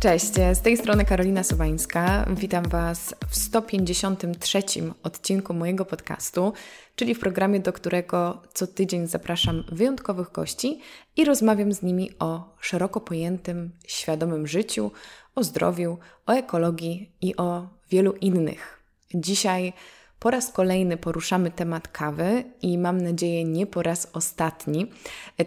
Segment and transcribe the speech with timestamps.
[0.00, 2.26] Cześć, z tej strony Karolina Sowańska.
[2.36, 4.62] Witam Was w 153
[5.02, 6.52] odcinku mojego podcastu,
[6.96, 10.80] czyli w programie, do którego co tydzień zapraszam wyjątkowych gości
[11.16, 14.90] i rozmawiam z nimi o szeroko pojętym, świadomym życiu,
[15.34, 18.82] o zdrowiu, o ekologii i o wielu innych.
[19.14, 19.72] Dzisiaj
[20.18, 24.86] po raz kolejny poruszamy temat kawy i mam nadzieję nie po raz ostatni.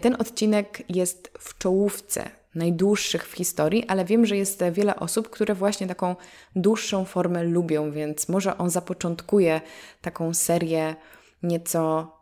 [0.00, 5.54] Ten odcinek jest w czołówce najdłuższych w historii, ale wiem, że jest wiele osób, które
[5.54, 6.16] właśnie taką
[6.56, 9.60] dłuższą formę lubią, więc może on zapoczątkuje
[10.00, 10.94] taką serię
[11.42, 12.12] nieco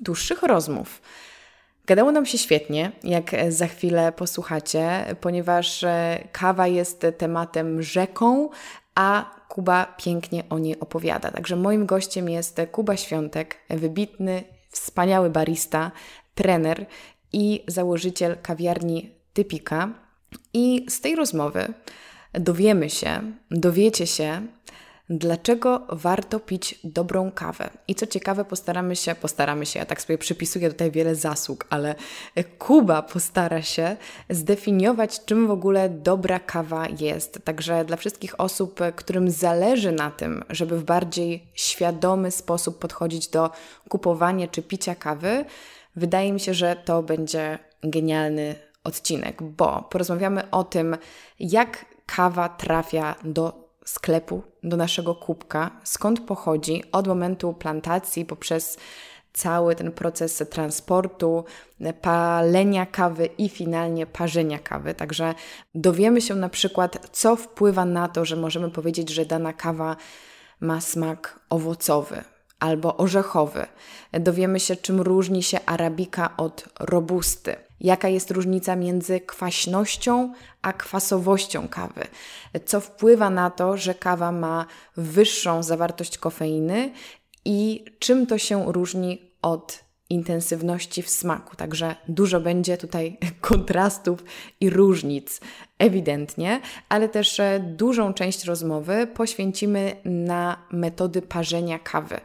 [0.00, 1.02] dłuższych rozmów.
[1.86, 5.84] Gadało nam się świetnie, jak za chwilę posłuchacie, ponieważ
[6.32, 8.48] kawa jest tematem rzeką,
[8.94, 11.30] a Kuba pięknie o niej opowiada.
[11.30, 15.90] Także moim gościem jest Kuba Świątek, wybitny, wspaniały barista,
[16.34, 16.86] trener
[17.32, 19.88] i założyciel kawiarni Typika.
[20.54, 21.72] I z tej rozmowy
[22.32, 24.46] dowiemy się, dowiecie się,
[25.10, 27.70] dlaczego warto pić dobrą kawę.
[27.88, 31.94] I co ciekawe, postaramy się, postaramy się, ja tak sobie przypisuję tutaj wiele zasług, ale
[32.58, 33.96] Kuba postara się
[34.30, 37.38] zdefiniować, czym w ogóle dobra kawa jest.
[37.44, 43.50] Także dla wszystkich osób, którym zależy na tym, żeby w bardziej świadomy sposób podchodzić do
[43.88, 45.44] kupowania czy picia kawy,
[45.96, 50.96] wydaje mi się, że to będzie genialny odcinek, bo porozmawiamy o tym,
[51.38, 58.78] jak kawa trafia do sklepu, do naszego kubka, skąd pochodzi od momentu plantacji poprzez
[59.32, 61.44] cały ten proces transportu,
[62.00, 64.94] palenia kawy i finalnie parzenia kawy.
[64.94, 65.34] Także
[65.74, 69.96] dowiemy się na przykład, co wpływa na to, że możemy powiedzieć, że dana kawa
[70.60, 72.24] ma smak owocowy
[72.60, 73.66] albo orzechowy.
[74.12, 81.68] Dowiemy się, czym różni się arabika od robusty jaka jest różnica między kwaśnością a kwasowością
[81.68, 82.06] kawy,
[82.64, 84.66] co wpływa na to, że kawa ma
[84.96, 86.92] wyższą zawartość kofeiny
[87.44, 91.56] i czym to się różni od intensywności w smaku.
[91.56, 94.24] Także dużo będzie tutaj kontrastów
[94.60, 95.40] i różnic,
[95.78, 102.20] ewidentnie, ale też e, dużą część rozmowy poświęcimy na metody parzenia kawy,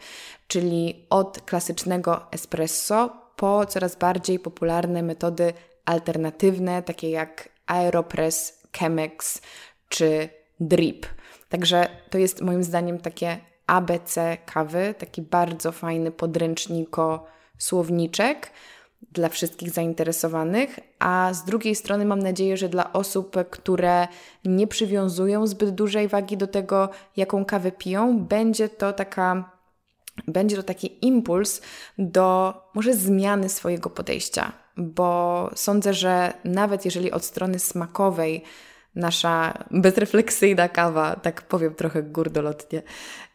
[0.48, 5.54] czyli od klasycznego espresso po coraz bardziej popularne metody
[5.86, 9.42] alternatywne, takie jak Aeropress, Chemex
[9.90, 10.30] czy
[10.60, 11.06] Drip.
[11.50, 17.26] Także to jest moim zdaniem takie ABC kawy, taki bardzo fajny podręczniko
[17.58, 18.52] słowniczek
[19.12, 24.08] dla wszystkich zainteresowanych, a z drugiej strony mam nadzieję, że dla osób, które
[24.46, 29.52] nie przywiązują zbyt dużej wagi do tego, jaką kawę piją, będzie to taka
[30.28, 31.62] będzie to taki impuls
[31.98, 38.44] do może zmiany swojego podejścia, bo sądzę, że nawet jeżeli od strony smakowej
[38.96, 42.82] nasza bezrefleksyjna kawa, tak powiem trochę gurdolotnie,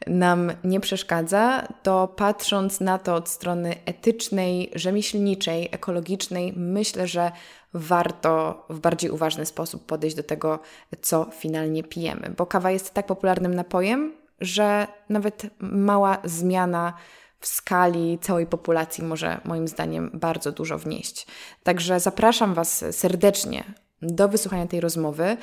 [0.06, 7.32] nam nie przeszkadza, to patrząc na to od strony etycznej, rzemieślniczej, ekologicznej, myślę, że
[7.74, 10.58] warto w bardziej uważny sposób podejść do tego,
[11.02, 16.92] co finalnie pijemy, bo kawa jest tak popularnym napojem, że nawet mała zmiana
[17.40, 21.26] w skali całej populacji może moim zdaniem bardzo dużo wnieść.
[21.62, 23.64] Także zapraszam Was serdecznie
[24.02, 25.36] do wysłuchania tej rozmowy.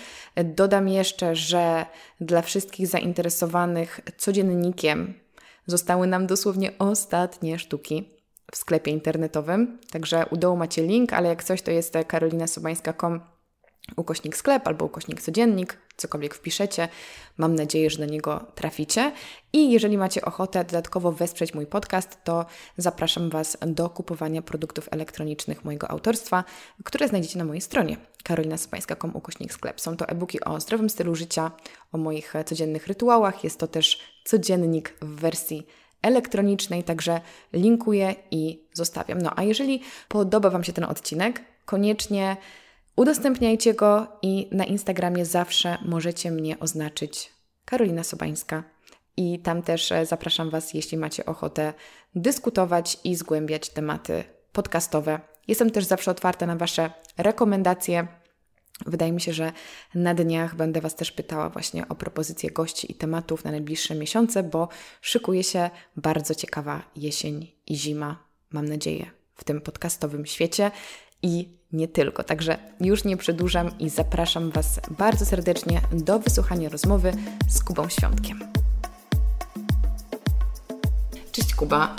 [0.43, 1.85] Dodam jeszcze, że
[2.21, 5.13] dla wszystkich zainteresowanych codziennikiem
[5.65, 8.09] zostały nam dosłownie ostatnie sztuki
[8.51, 9.77] w sklepie internetowym.
[9.91, 13.34] Także u dołu macie link, ale jak coś to jest karolinasobańska.com
[13.95, 16.87] ukośnik sklep albo ukośnik codziennik, cokolwiek wpiszecie.
[17.37, 19.11] Mam nadzieję, że do niego traficie.
[19.53, 22.45] I jeżeli macie ochotę dodatkowo wesprzeć mój podcast, to
[22.77, 26.43] zapraszam Was do kupowania produktów elektronicznych mojego autorstwa,
[26.83, 29.81] które znajdziecie na mojej stronie karolinaspańska.com ukośnik sklep.
[29.81, 31.51] Są to e-booki o zdrowym stylu życia,
[31.91, 33.43] o moich codziennych rytuałach.
[33.43, 35.67] Jest to też codziennik w wersji
[36.01, 37.21] elektronicznej, także
[37.53, 39.21] linkuję i zostawiam.
[39.21, 42.37] No a jeżeli podoba Wam się ten odcinek, koniecznie
[42.95, 47.33] Udostępniajcie go i na Instagramie zawsze możecie mnie oznaczyć
[47.65, 48.63] Karolina Sobańska.
[49.17, 51.73] I tam też e, zapraszam Was, jeśli macie ochotę
[52.15, 55.19] dyskutować i zgłębiać tematy podcastowe.
[55.47, 58.07] Jestem też zawsze otwarta na Wasze rekomendacje.
[58.85, 59.51] Wydaje mi się, że
[59.95, 64.43] na dniach będę Was też pytała właśnie o propozycje gości i tematów na najbliższe miesiące,
[64.43, 64.69] bo
[65.01, 70.71] szykuje się bardzo ciekawa jesień i zima, mam nadzieję, w tym podcastowym świecie
[71.21, 72.23] i nie tylko.
[72.23, 77.13] Także już nie przedłużam i zapraszam Was bardzo serdecznie do wysłuchania rozmowy
[77.47, 78.39] z Kubą Świątkiem.
[81.31, 81.95] Cześć Kuba.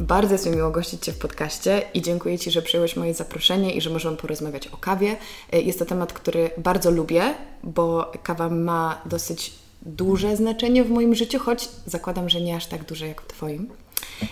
[0.00, 3.74] Bardzo jest mi miło gościć Cię w podcaście i dziękuję Ci, że przyjąłeś moje zaproszenie
[3.74, 5.16] i że możemy porozmawiać o kawie.
[5.52, 9.52] E, jest to temat, który bardzo lubię, bo kawa ma dosyć
[9.82, 13.68] duże znaczenie w moim życiu, choć zakładam, że nie aż tak duże jak w Twoim.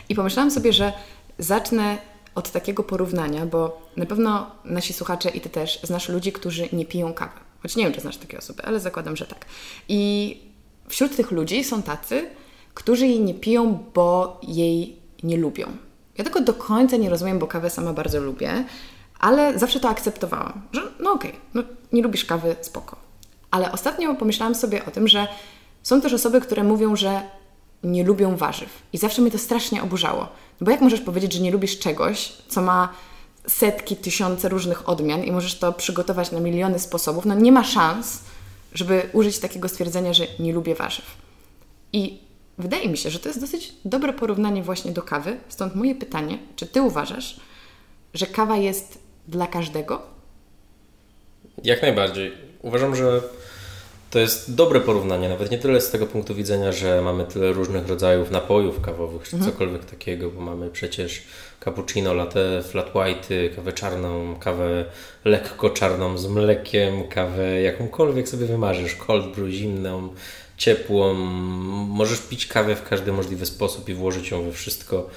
[0.09, 0.93] I pomyślałam sobie, że
[1.39, 1.99] zacznę
[2.35, 6.87] od takiego porównania, bo na pewno nasi słuchacze i Ty też znasz ludzi, którzy nie
[6.87, 7.41] piją kawy.
[7.63, 9.45] Choć nie wiem, czy znasz takie osoby, ale zakładam, że tak.
[9.89, 10.41] I
[10.89, 12.31] wśród tych ludzi są tacy,
[12.75, 15.67] którzy jej nie piją, bo jej nie lubią.
[16.19, 18.65] Ja tego do końca nie rozumiem, bo kawę sama bardzo lubię,
[19.19, 22.97] ale zawsze to akceptowałam, że no okej, okay, no nie lubisz kawy, spoko.
[23.51, 25.29] Ale ostatnio pomyślałam sobie o tym, że
[25.83, 27.23] są też osoby, które mówią, że
[27.83, 28.83] nie lubią warzyw.
[28.93, 30.29] I zawsze mnie to strasznie oburzało.
[30.61, 32.95] Bo jak możesz powiedzieć, że nie lubisz czegoś, co ma
[33.47, 37.25] setki, tysiące różnych odmian i możesz to przygotować na miliony sposobów?
[37.25, 38.21] No nie ma szans,
[38.73, 41.05] żeby użyć takiego stwierdzenia, że nie lubię warzyw.
[41.93, 42.19] I
[42.59, 45.37] wydaje mi się, że to jest dosyć dobre porównanie właśnie do kawy.
[45.49, 47.41] Stąd moje pytanie, czy Ty uważasz,
[48.15, 48.99] że kawa jest
[49.29, 50.03] dla każdego?
[51.65, 52.33] Jak najbardziej.
[52.63, 53.23] Uważam, że
[54.15, 57.89] to jest dobre porównanie, nawet nie tyle z tego punktu widzenia, że mamy tyle różnych
[57.89, 59.53] rodzajów napojów kawowych, czy mhm.
[59.53, 61.23] cokolwiek takiego, bo mamy przecież
[61.65, 64.85] cappuccino, latte, flat white, kawę czarną, kawę
[65.25, 70.09] lekko czarną z mlekiem, kawę jakąkolwiek sobie wymarzysz, cold brew, zimną,
[70.57, 71.15] ciepłą.
[71.89, 75.11] Możesz pić kawę w każdy możliwy sposób i włożyć ją we wszystko,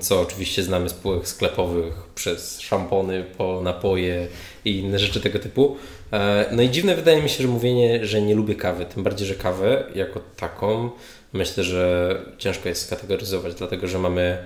[0.00, 4.28] co oczywiście znamy z półek sklepowych, przez szampony po napoje
[4.64, 5.76] i inne rzeczy tego typu.
[6.12, 9.26] E, no i dziwne wydaje mi się, że mówienie, że nie lubię kawy, tym bardziej,
[9.28, 10.90] że kawę jako taką
[11.32, 14.38] myślę, że ciężko jest skategoryzować, dlatego że mamy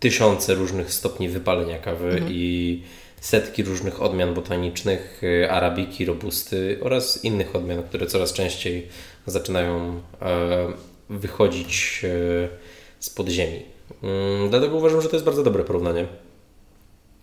[0.00, 2.32] tysiące różnych stopni wypalenia kawy mhm.
[2.32, 2.82] i
[3.24, 8.88] setki różnych odmian botanicznych, y, arabiki, robusty oraz innych odmian, które coraz częściej
[9.26, 10.68] zaczynają e,
[11.10, 12.48] wychodzić e,
[13.00, 13.62] z podziemi.
[14.02, 16.06] Mm, dlatego uważam, że to jest bardzo dobre porównanie.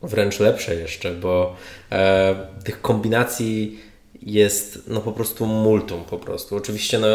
[0.02, 1.56] Wręcz lepsze jeszcze, bo
[1.92, 3.80] e, tych kombinacji
[4.22, 6.56] jest no po prostu multum po prostu.
[6.56, 7.08] Oczywiście no,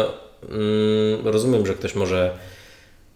[0.49, 2.37] mm, rozumiem, że ktoś może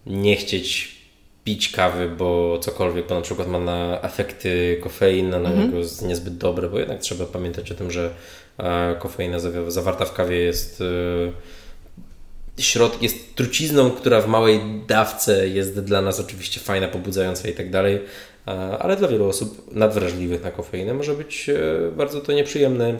[0.06, 1.00] nie chcieć
[1.43, 5.65] pić kawy, bo cokolwiek, bo na przykład ma na efekty kofeina na mhm.
[5.65, 8.13] niego jest niezbyt dobre, bo jednak trzeba pamiętać o tym, że
[8.57, 15.79] e, kofeina zawarta w kawie jest e, środ, jest trucizną, która w małej dawce jest
[15.79, 18.01] dla nas oczywiście fajna, pobudzająca i tak dalej,
[18.47, 21.49] e, ale dla wielu osób nadwrażliwych na kofeinę może być
[21.97, 22.99] bardzo to nieprzyjemne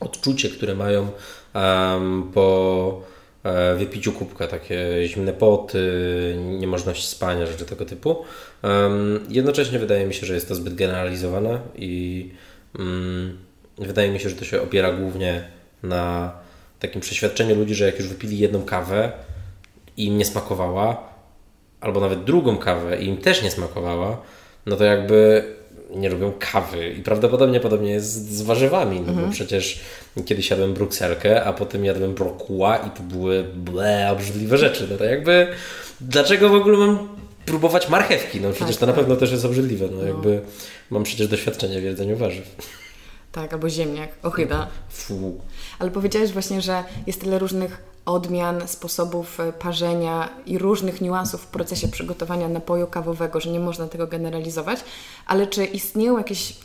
[0.00, 1.08] odczucie, które mają
[2.34, 3.02] po
[3.78, 5.78] wypiciu kubka, takie zimne poty,
[6.38, 8.24] niemożność spania, rzeczy tego typu.
[9.28, 12.30] Jednocześnie wydaje mi się, że jest to zbyt generalizowane i
[12.78, 13.38] mm,
[13.78, 15.44] wydaje mi się, że to się opiera głównie
[15.82, 16.32] na
[16.80, 19.12] takim przeświadczeniu ludzi, że jak już wypili jedną kawę
[19.96, 21.12] i im nie smakowała,
[21.80, 24.22] albo nawet drugą kawę i im też nie smakowała,
[24.66, 25.44] no to jakby
[25.94, 29.26] nie lubią kawy i prawdopodobnie podobnie jest z warzywami, no mhm.
[29.26, 29.80] bo przecież
[30.24, 34.88] kiedyś jadłem brukselkę, a potem jadłem brokuła i to były ble, obrzydliwe rzeczy.
[34.90, 35.46] No to jakby
[36.00, 37.08] dlaczego w ogóle mam
[37.46, 38.40] próbować marchewki?
[38.40, 39.00] No przecież tak, to na tak.
[39.00, 39.86] pewno też jest obrzydliwe.
[39.90, 40.40] No, no, jakby
[40.90, 42.56] mam przecież doświadczenie w jedzeniu warzyw.
[43.32, 44.68] Tak, albo ziemniak, ochyda.
[44.88, 45.40] Fu.
[45.78, 51.46] Ale powiedziałeś właśnie, że jest tyle różnych odmian, sposobów e, parzenia i różnych niuansów w
[51.46, 54.80] procesie przygotowania napoju kawowego, że nie można tego generalizować,
[55.26, 56.56] ale czy istnieją jakieś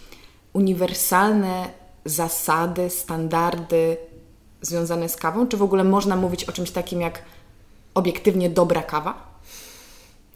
[0.54, 1.70] uniwersalne
[2.06, 3.98] zasady, standardy
[4.62, 5.48] związane z kawą?
[5.48, 7.22] Czy w ogóle można mówić o czymś takim jak
[7.94, 9.28] obiektywnie dobra kawa?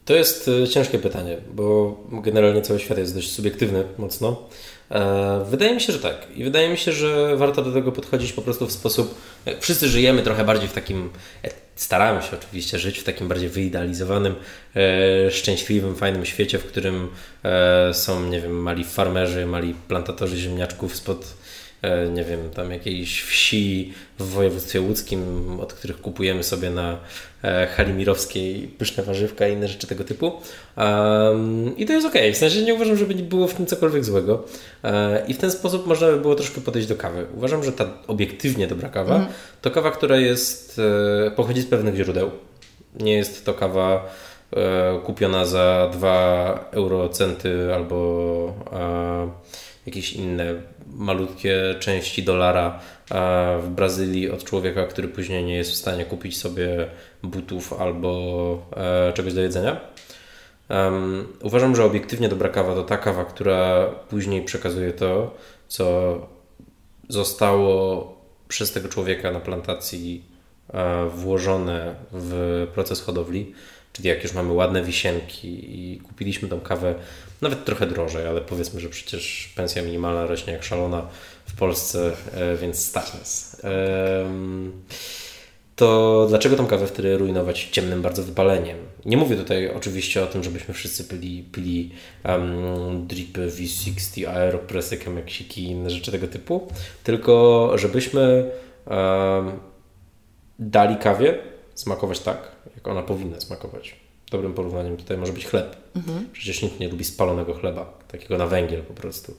[0.06, 4.36] To jest e, ciężkie pytanie, bo generalnie cały świat jest dość subiektywny mocno.
[4.92, 6.16] E, wydaje mi się, że tak.
[6.36, 9.22] I wydaje mi się, że warto do tego podchodzić po prostu w sposób.
[9.60, 11.10] Wszyscy żyjemy trochę bardziej w takim.
[11.44, 14.36] E, staramy się oczywiście żyć w takim bardziej wyidealizowanym,
[15.30, 17.08] szczęśliwym, fajnym świecie, w którym
[17.94, 21.41] są, nie wiem, mali farmerzy, mali plantatorzy ziemniaczków spod E,
[22.14, 25.22] nie wiem, tam jakiejś wsi w województwie łódzkim,
[25.60, 26.98] od których kupujemy sobie na
[27.44, 30.32] e, Halimirowskiej pyszne warzywka i inne rzeczy tego typu.
[30.78, 34.06] Um, I to jest ok, w sensie nie uważam, żeby nie było w tym cokolwiek
[34.06, 34.44] złego.
[34.84, 37.26] E, I w ten sposób można by było troszkę podejść do kawy.
[37.38, 39.28] Uważam, że ta obiektywnie dobra kawa mm.
[39.62, 40.82] to kawa, która jest,
[41.36, 42.32] pochodzi z pewnych źródeł.
[43.00, 44.10] Nie jest to kawa
[45.06, 48.54] kupiona za 2 eurocenty albo
[49.86, 50.54] jakieś inne
[50.94, 52.80] malutkie części dolara
[53.62, 56.88] w Brazylii od człowieka, który później nie jest w stanie kupić sobie
[57.24, 59.80] butów albo e, czegoś do jedzenia.
[61.42, 65.36] Uważam, że obiektywnie dobra kawa to ta kawa, która później przekazuje to,
[65.68, 66.16] co
[67.10, 70.24] zostało przez tego człowieka na plantacji
[70.74, 73.54] e, włożone w proces hodowli.
[73.94, 76.96] Czyli jak już mamy ładne wisienki i kupiliśmy tą kawę
[77.42, 81.08] nawet trochę drożej, ale powiedzmy, że przecież pensja minimalna rośnie jak szalona
[81.46, 83.62] w Polsce, e, więc stać nas.
[85.82, 88.78] To dlaczego tą kawę wtedy rujnować ciemnym bardzo wypaleniem?
[89.06, 91.92] Nie mówię tutaj oczywiście o tym, żebyśmy wszyscy pili, pili
[92.26, 96.68] um, dripy V60, aeropressy, kemeksiki i inne rzeczy tego typu,
[97.04, 98.52] tylko żebyśmy
[98.86, 99.52] um,
[100.60, 101.38] dali kawie
[101.76, 104.01] smakować tak, jak ona powinna smakować.
[104.32, 105.76] Dobrym porównaniem tutaj może być chleb.
[105.96, 106.30] Mhm.
[106.34, 109.36] Przecież nikt nie lubi spalonego chleba, takiego na węgiel po prostu.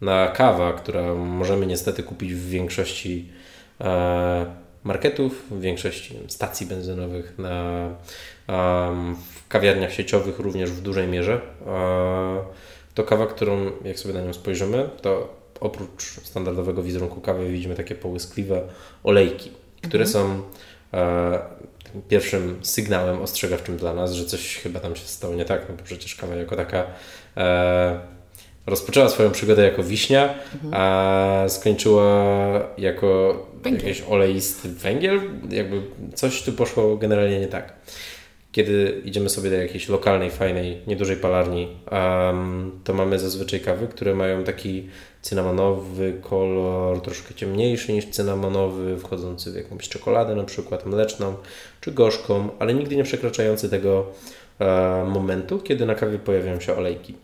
[0.00, 3.28] Na kawa, która możemy niestety kupić w większości
[3.80, 4.46] e,
[4.84, 7.88] marketów, w większości stacji benzynowych, na,
[9.34, 11.40] w kawiarniach sieciowych również w dużej mierze.
[12.94, 17.94] To kawa, którą jak sobie na nią spojrzymy, to oprócz standardowego wizerunku kawy widzimy takie
[17.94, 18.62] połyskliwe
[19.04, 19.50] olejki,
[19.82, 20.08] które mhm.
[20.12, 20.42] są
[20.98, 21.38] e,
[22.08, 25.82] pierwszym sygnałem ostrzegawczym dla nas, że coś chyba tam się stało nie tak, no bo
[25.82, 26.86] przecież kawa jako taka
[27.36, 28.00] e,
[28.66, 30.74] rozpoczęła swoją przygodę jako wiśnia, mhm.
[30.74, 32.34] a skończyła
[32.78, 33.88] jako węgiel.
[33.88, 35.20] jakiś oleisty węgiel.
[35.50, 35.82] Jakby
[36.14, 37.72] coś tu poszło generalnie nie tak.
[38.52, 44.14] Kiedy idziemy sobie do jakiejś lokalnej, fajnej, niedużej palarni, um, to mamy zazwyczaj kawy, które
[44.14, 44.88] mają taki
[45.24, 51.34] cynamonowy kolor, troszkę ciemniejszy niż cynamonowy, wchodzący w jakąś czekoladę na przykład mleczną
[51.80, 54.06] czy gorzką, ale nigdy nie przekraczający tego
[54.58, 57.14] e, momentu, kiedy na kawie pojawiają się olejki.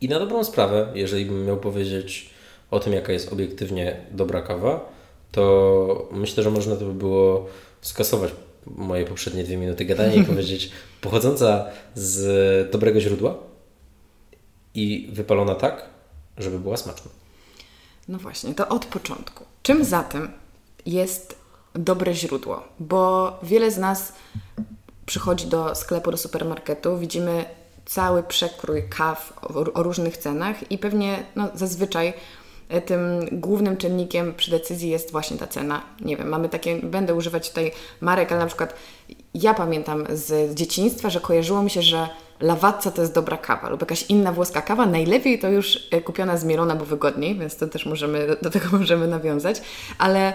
[0.00, 2.30] I na dobrą sprawę, jeżeli bym miał powiedzieć
[2.70, 4.92] o tym, jaka jest obiektywnie dobra kawa,
[5.32, 7.46] to myślę, że można to by było
[7.80, 8.30] skasować
[8.66, 10.70] moje poprzednie dwie minuty gadania i powiedzieć
[11.00, 13.34] pochodząca z dobrego źródła
[14.74, 15.97] i wypalona tak,
[16.38, 17.10] żeby była smaczna.
[18.08, 19.44] No właśnie, to od początku.
[19.62, 20.32] Czym zatem
[20.86, 21.38] jest
[21.74, 22.62] dobre źródło?
[22.80, 24.12] Bo wiele z nas
[25.06, 27.44] przychodzi do sklepu, do supermarketu, widzimy
[27.86, 32.14] cały przekrój kaw o, różnych cenach i pewnie no, zazwyczaj
[32.68, 33.00] e, tym
[33.32, 35.82] głównym czynnikiem przy decyzji jest właśnie ta cena.
[36.00, 38.74] Nie wiem, mamy takie, będę używać tutaj marek, ale na przykład
[39.34, 42.08] ja pamiętam z dzieciństwa, że kojarzyło mi się, że
[42.40, 44.86] Lawazza to jest dobra kawa lub jakaś inna włoska kawa.
[44.86, 48.66] Najlepiej to już e, kupiona z Mielona, bo wygodniej, więc to też możemy, do tego
[48.78, 49.60] możemy nawiązać.
[49.98, 50.32] Ale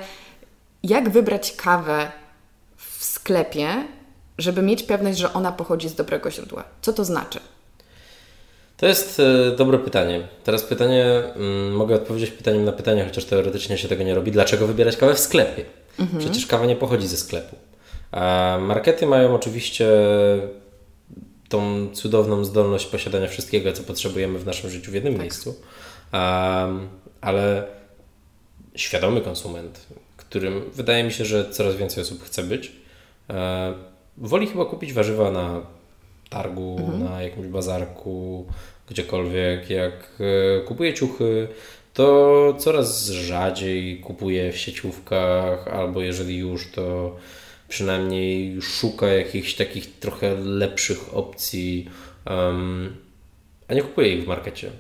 [0.84, 2.12] jak wybrać kawę
[2.78, 3.68] w sklepie,
[4.38, 6.64] żeby mieć pewność, że ona pochodzi z dobrego źródła?
[6.82, 7.40] Co to znaczy?
[8.78, 10.28] To jest e, dobre pytanie.
[10.44, 14.32] Teraz pytanie, mm, mogę odpowiedzieć pytaniem na pytanie, chociaż teoretycznie się tego nie robi.
[14.32, 15.66] Dlaczego wybierać kawę w sklepie?
[16.00, 16.20] Mhm.
[16.20, 17.56] Przecież kawa nie pochodzi ze sklepu.
[18.12, 19.88] A markety mają oczywiście
[21.50, 25.22] tą cudowną zdolność posiadania wszystkiego, co potrzebujemy w naszym życiu w jednym tak.
[25.22, 25.56] miejscu,
[26.14, 26.90] um,
[27.22, 27.68] ale
[28.76, 32.72] świadomy konsument, którym wydaje mi się, że coraz więcej osób chce być,
[33.30, 33.74] e,
[34.18, 35.62] woli chyba kupić warzywa na
[36.30, 37.04] targu, mhm.
[37.04, 38.46] na jakimś bazarku,
[38.90, 39.70] gdziekolwiek.
[39.70, 41.48] Jak e, kupuje ciuchy,
[41.94, 47.16] to coraz rzadziej kupuje w sieciówkach, albo jeżeli już, to
[47.74, 51.90] przynajmniej szuka jakichś takich trochę lepszych opcji,
[52.26, 52.96] um,
[53.68, 54.72] a nie kupuje ich w markecie.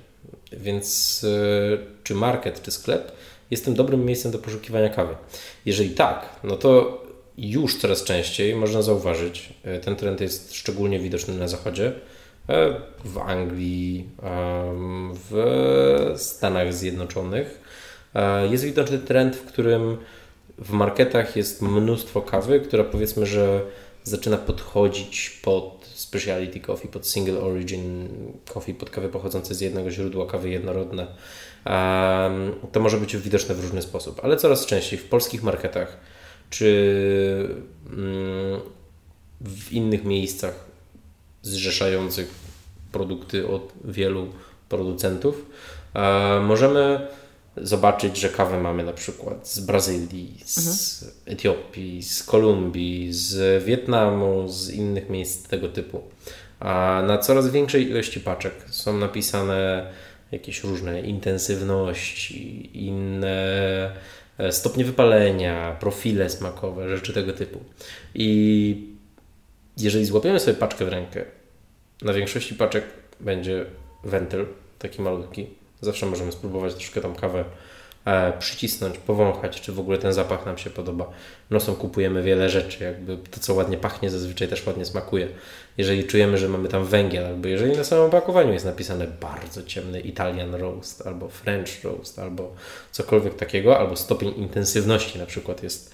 [0.51, 3.11] Więc y, czy market, czy sklep
[3.51, 5.15] jest tym dobrym miejscem do poszukiwania kawy?
[5.65, 7.01] Jeżeli tak, no to
[7.37, 11.91] już coraz częściej można zauważyć, e, ten trend jest szczególnie widoczny na zachodzie,
[12.49, 14.09] e, w Anglii,
[15.29, 17.59] w Stanach Zjednoczonych.
[18.51, 19.97] Jest widoczny trend, w którym
[20.57, 23.61] w marketach jest mnóstwo kawy, która powiedzmy, że
[24.03, 28.09] zaczyna podchodzić pod speciality coffee, pod single origin
[28.53, 31.07] coffee, pod kawy pochodzące z jednego źródła, kawy jednorodne.
[32.71, 35.97] To może być widoczne w różny sposób, ale coraz częściej w polskich marketach
[36.49, 37.49] czy
[37.85, 38.59] um,
[39.41, 40.65] w innych miejscach
[41.41, 42.33] zrzeszających
[42.91, 44.27] produkty od wielu
[44.69, 45.45] producentów
[45.95, 47.07] um, możemy
[47.57, 51.19] zobaczyć, że kawę mamy na przykład z Brazylii, z mhm.
[51.25, 56.01] Etiopii, z Kolumbii, z Wietnamu, z innych miejsc tego typu.
[56.59, 59.91] A na coraz większej ilości paczek są napisane
[60.31, 63.91] jakieś różne intensywności, inne
[64.37, 67.59] e, stopnie wypalenia, profile smakowe, rzeczy tego typu.
[68.15, 68.87] I
[69.77, 71.25] jeżeli złapiemy sobie paczkę w rękę,
[72.01, 72.83] na większości paczek
[73.19, 73.65] będzie
[74.03, 74.45] wentyl,
[74.79, 75.47] taki malutki,
[75.83, 77.45] Zawsze możemy spróbować troszkę tą kawę
[78.05, 81.09] e, przycisnąć, powąchać, czy w ogóle ten zapach nam się podoba.
[81.49, 85.27] Nosem kupujemy wiele rzeczy, jakby to, co ładnie pachnie, zazwyczaj też ładnie smakuje.
[85.77, 89.99] Jeżeli czujemy, że mamy tam węgiel, albo jeżeli na samym opakowaniu jest napisane bardzo ciemny
[89.99, 92.55] Italian roast, albo French roast, albo
[92.91, 95.93] cokolwiek takiego, albo stopień intensywności na przykład jest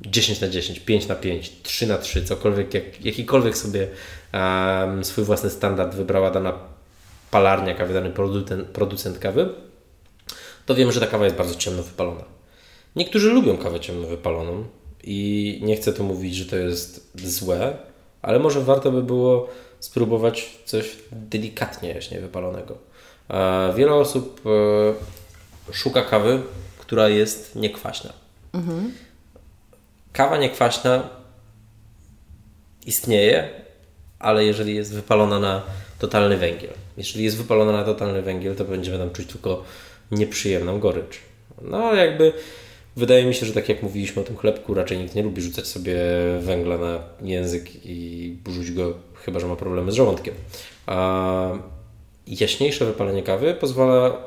[0.00, 3.88] 10 na 10, 5 na 5, 3 na 3, cokolwiek, jak, jakikolwiek sobie
[4.34, 6.77] um, swój własny standard wybrała dana
[7.30, 9.48] palarnia kawy, dany producent, producent kawy,
[10.66, 12.24] to wiemy, że ta kawa jest bardzo ciemno wypalona.
[12.96, 14.64] Niektórzy lubią kawę ciemno wypaloną
[15.04, 17.76] i nie chcę tu mówić, że to jest złe,
[18.22, 19.48] ale może warto by było
[19.80, 22.78] spróbować coś delikatnie jaśnie wypalonego.
[23.76, 26.42] Wiele osób e, szuka kawy,
[26.78, 28.12] która jest niekwaśna.
[28.52, 28.92] Mhm.
[30.12, 31.08] Kawa niekwaśna
[32.86, 33.50] istnieje,
[34.18, 35.62] ale jeżeli jest wypalona na
[35.98, 36.72] totalny węgiel.
[36.98, 39.64] Jeżeli jest wypalona na totalny węgiel, to będziemy tam czuć tylko
[40.10, 41.18] nieprzyjemną gorycz.
[41.62, 42.32] No ale jakby
[42.96, 45.66] wydaje mi się, że tak jak mówiliśmy o tym chlebku, raczej nikt nie lubi rzucać
[45.66, 45.96] sobie
[46.40, 50.34] węgla na język i burzyć go, chyba że ma problemy z żołądkiem.
[50.86, 51.50] A
[52.26, 54.18] jaśniejsze wypalenie kawy pozwala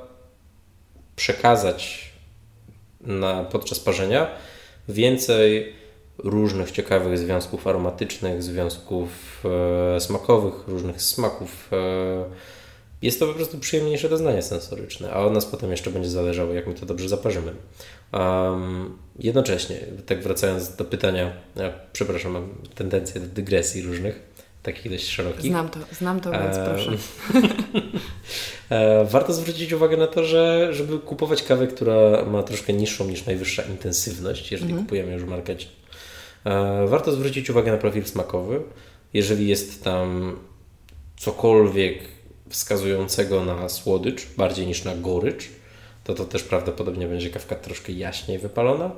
[1.15, 2.11] przekazać
[3.01, 4.27] na, podczas parzenia
[4.89, 5.73] więcej
[6.17, 9.43] różnych ciekawych związków aromatycznych, związków
[9.95, 11.69] e, smakowych, różnych smaków.
[11.73, 12.60] E,
[13.01, 16.67] jest to po prostu przyjemniejsze doznanie sensoryczne, a od nas potem jeszcze będzie zależało, jak
[16.67, 17.51] my to dobrze zaparzymy.
[18.13, 24.31] Um, jednocześnie, tak wracając do pytania, ja, przepraszam, mam tendencję do dygresji różnych,
[24.63, 25.51] takich dość szerokich.
[25.51, 26.91] Znam to, znam to, więc e, proszę.
[28.69, 33.25] E, warto zwrócić uwagę na to, że żeby kupować kawę, która ma troszkę niższą niż
[33.25, 34.85] najwyższa intensywność, jeżeli mhm.
[34.85, 35.67] kupujemy już w markecie,
[36.45, 38.61] e, warto zwrócić uwagę na profil smakowy.
[39.13, 40.39] Jeżeli jest tam
[41.17, 41.99] cokolwiek
[42.51, 45.49] wskazującego na słodycz, bardziej niż na gorycz,
[46.03, 48.91] to to też prawdopodobnie będzie kawka troszkę jaśniej wypalona.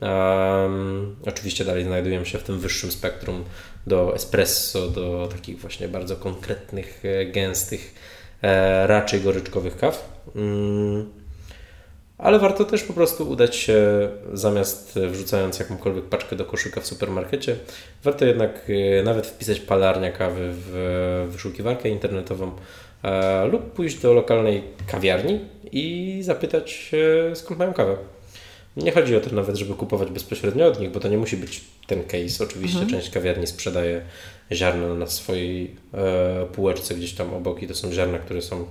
[0.00, 3.44] Um, oczywiście dalej znajdujemy się w tym wyższym spektrum
[3.86, 7.94] do espresso, do takich właśnie bardzo konkretnych, e, gęstych,
[8.42, 10.20] e, raczej goryczkowych kaw.
[10.34, 11.10] Um,
[12.18, 17.56] ale warto też po prostu udać się, zamiast wrzucając jakąkolwiek paczkę do koszyka w supermarkecie,
[18.04, 22.52] warto jednak e, nawet wpisać palarnia kawy w wyszukiwarkę internetową
[23.52, 25.40] lub pójść do lokalnej kawiarni
[25.72, 26.90] i zapytać
[27.34, 27.96] skąd mają kawę.
[28.76, 31.60] Nie chodzi o to nawet, żeby kupować bezpośrednio od nich, bo to nie musi być
[31.86, 32.44] ten case.
[32.44, 32.90] Oczywiście mhm.
[32.90, 34.02] część kawiarni sprzedaje
[34.52, 38.66] ziarna na swojej e, półeczce gdzieś tam obok i to są ziarna, które są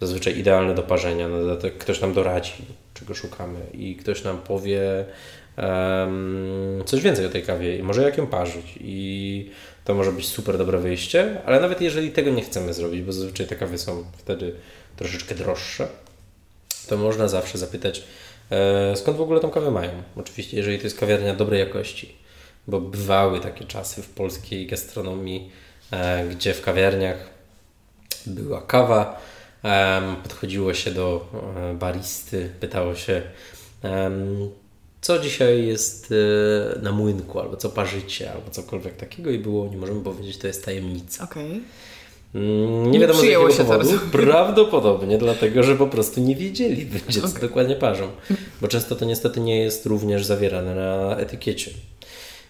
[0.00, 1.28] zazwyczaj idealne do parzenia.
[1.28, 2.52] Na dodatek ktoś nam doradzi,
[2.94, 5.04] czego szukamy i ktoś nam powie
[5.56, 9.50] um, coś więcej o tej kawie i może jak ją parzyć i
[9.90, 13.46] to może być super dobre wyjście, ale nawet jeżeli tego nie chcemy zrobić, bo zazwyczaj
[13.46, 14.54] te kawy są wtedy
[14.96, 15.88] troszeczkę droższe,
[16.88, 18.02] to można zawsze zapytać
[18.50, 19.90] E, skąd w ogóle tą kawę mają?
[20.16, 22.14] Oczywiście, jeżeli to jest kawiarnia dobrej jakości,
[22.66, 25.50] bo bywały takie czasy w polskiej gastronomii,
[25.90, 27.30] e, gdzie w kawiarniach
[28.26, 29.20] była kawa,
[30.22, 33.22] podchodziło się do e, baristy, pytało się,
[35.00, 36.14] co dzisiaj jest
[36.82, 40.64] na młynku, albo co parzycie, albo cokolwiek takiego i było, nie możemy powiedzieć, to jest
[40.64, 41.24] tajemnica.
[41.24, 41.60] Okay.
[42.34, 43.88] Mm, nie wiadomo z jakiego się powodu.
[43.88, 44.02] Teraz.
[44.12, 47.30] Prawdopodobnie dlatego, że po prostu nie wiedzieli, okay.
[47.30, 48.08] co dokładnie parzą.
[48.60, 51.70] Bo często to niestety nie jest również zawierane na etykiecie.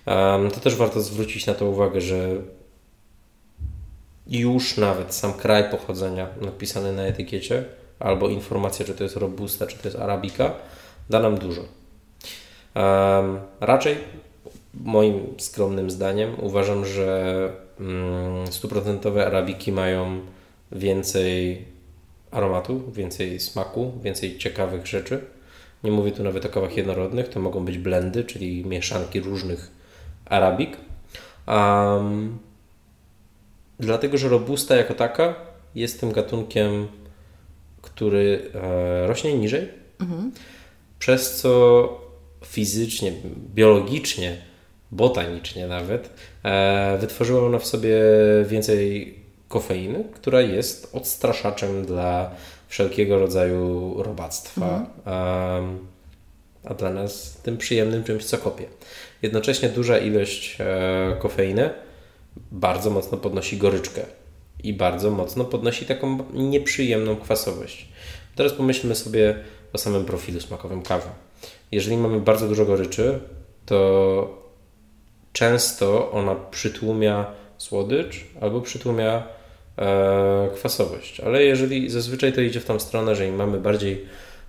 [0.07, 2.29] Um, to też warto zwrócić na to uwagę, że
[4.27, 7.65] już nawet sam kraj pochodzenia napisany na etykiecie
[7.99, 10.55] albo informacja, czy to jest robusta, czy to jest arabika,
[11.11, 11.80] da nam dużo.
[13.61, 13.97] Raczej
[14.75, 20.21] moim skromnym zdaniem uważam, że Mm, stuprocentowe arabiki mają
[20.73, 21.65] więcej
[22.31, 25.21] aromatu, więcej smaku, więcej ciekawych rzeczy.
[25.85, 29.71] Nie mówię tu nawet o kawach jednorodnych, to mogą być blendy, czyli mieszanki różnych
[30.27, 30.77] arabik.
[31.49, 32.39] Um,
[33.79, 35.35] dlatego, że robusta jako taka
[35.75, 36.89] jest tym gatunkiem,
[37.83, 39.69] który e, rośnie niżej,
[40.01, 40.33] mhm.
[40.99, 42.00] przez co
[42.45, 43.13] fizycznie,
[43.55, 44.37] biologicznie
[44.93, 46.11] botanicznie nawet,
[46.45, 48.01] e, wytworzyła ona w sobie
[48.47, 49.15] więcej
[49.49, 52.31] kofeiny, która jest odstraszaczem dla
[52.69, 55.79] wszelkiego rodzaju robactwa, mhm.
[56.65, 58.65] a dla nas tym przyjemnym czymś, co kopie.
[59.23, 61.71] Jednocześnie duża ilość e, kofeiny
[62.53, 64.03] bardzo mocno podnosi goryczkę
[64.63, 67.89] i bardzo mocno podnosi taką nieprzyjemną kwasowość.
[68.37, 69.35] Teraz pomyślmy sobie
[69.73, 71.09] o samym profilu smakowym kawy.
[71.73, 73.21] Jeżeli mamy bardzo dużo goryczy,
[73.67, 74.41] to
[75.33, 77.27] często ona przytłumia
[77.59, 79.23] słodycz albo przytłumia
[79.79, 81.21] e, kwasowość.
[81.21, 84.05] Ale jeżeli zazwyczaj to idzie w tą stronę, że im mamy bardziej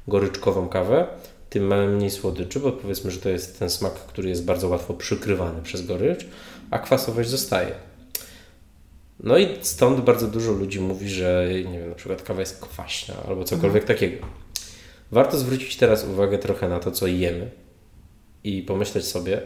[0.08, 1.08] goryczkową kawę,
[1.50, 4.94] tym mamy mniej słodyczy, bo powiedzmy, że to jest ten smak, który jest bardzo łatwo
[4.94, 6.26] przykrywany przez gorycz,
[6.72, 7.72] a kwasowość zostaje.
[9.24, 13.14] No i stąd bardzo dużo ludzi mówi, że nie wiem, na przykład kawa jest kwaśna
[13.28, 13.98] albo cokolwiek mhm.
[13.98, 14.28] takiego.
[15.12, 17.52] Warto zwrócić teraz uwagę trochę na to, co jemy
[18.44, 19.42] i pomyśleć sobie,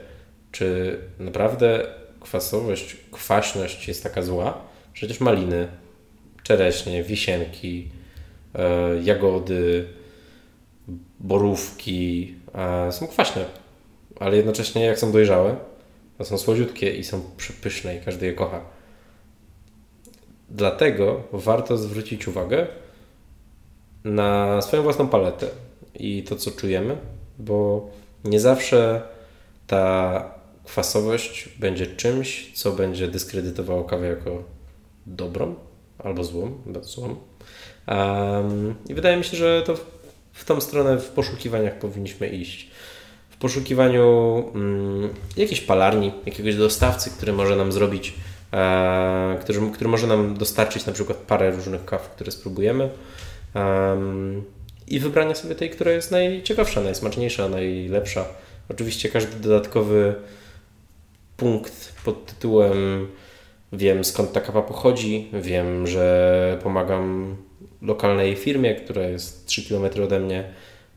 [0.52, 1.88] czy naprawdę
[2.20, 4.62] kwasowość, kwaśność jest taka zła?
[4.94, 5.68] Przecież maliny,
[6.44, 7.90] czereśnie, wisienki,
[8.56, 9.88] e, jagody,
[11.20, 12.36] borówki
[12.92, 13.46] są kwaśne,
[14.20, 15.56] ale jednocześnie jak są dojrzałe,
[16.18, 18.62] to są słodziutkie i są przepyszne i każdy je kocha.
[20.50, 22.68] Dlatego warto zwrócić uwagę
[24.06, 25.48] na swoją własną paletę
[25.96, 26.98] i to, co czujemy,
[27.40, 27.90] bo
[28.24, 29.02] nie zawsze
[29.68, 34.44] ta kwasowość będzie czymś, co będzie dyskredytowało kawę jako
[35.06, 35.56] dobrą
[35.98, 37.16] albo złą, złą.
[37.88, 39.86] Um, I wydaje mi się, że to w,
[40.34, 42.72] w tą stronę w poszukiwaniach powinniśmy iść.
[43.30, 48.14] W poszukiwaniu um, jakiejś palarni, jakiegoś dostawcy, który może nam zrobić,
[48.54, 52.90] e, który, który może nam dostarczyć na przykład parę różnych kaw, które spróbujemy.
[53.56, 54.44] Um,
[54.88, 58.26] I wybrania sobie tej, która jest najciekawsza, najsmaczniejsza, najlepsza.
[58.70, 60.16] Oczywiście każdy dodatkowy
[61.38, 63.08] punkt pod tytułem
[63.74, 67.36] wiem skąd ta kawa pochodzi, wiem, że pomagam
[67.82, 70.54] lokalnej firmie, która jest 3 km ode mnie.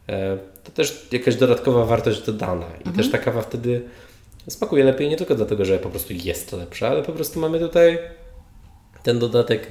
[0.09, 2.97] E, to też jakaś dodatkowa wartość dodana i mhm.
[2.97, 3.83] też ta kawa wtedy
[4.49, 7.99] smakuje lepiej nie tylko dlatego, że po prostu jest lepsza, ale po prostu mamy tutaj
[9.03, 9.66] ten dodatek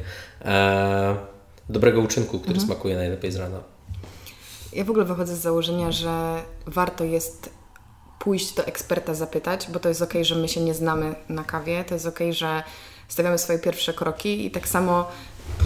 [0.46, 1.16] e,
[1.70, 2.66] dobrego uczynku, który mhm.
[2.66, 3.60] smakuje najlepiej z rana.
[4.74, 7.50] Ja w ogóle wychodzę z założenia, że warto jest
[8.20, 11.84] pójść do eksperta zapytać, bo to jest ok, że my się nie znamy na kawie,
[11.84, 12.64] to jest ok, że
[13.08, 15.08] stawiamy swoje pierwsze kroki i tak samo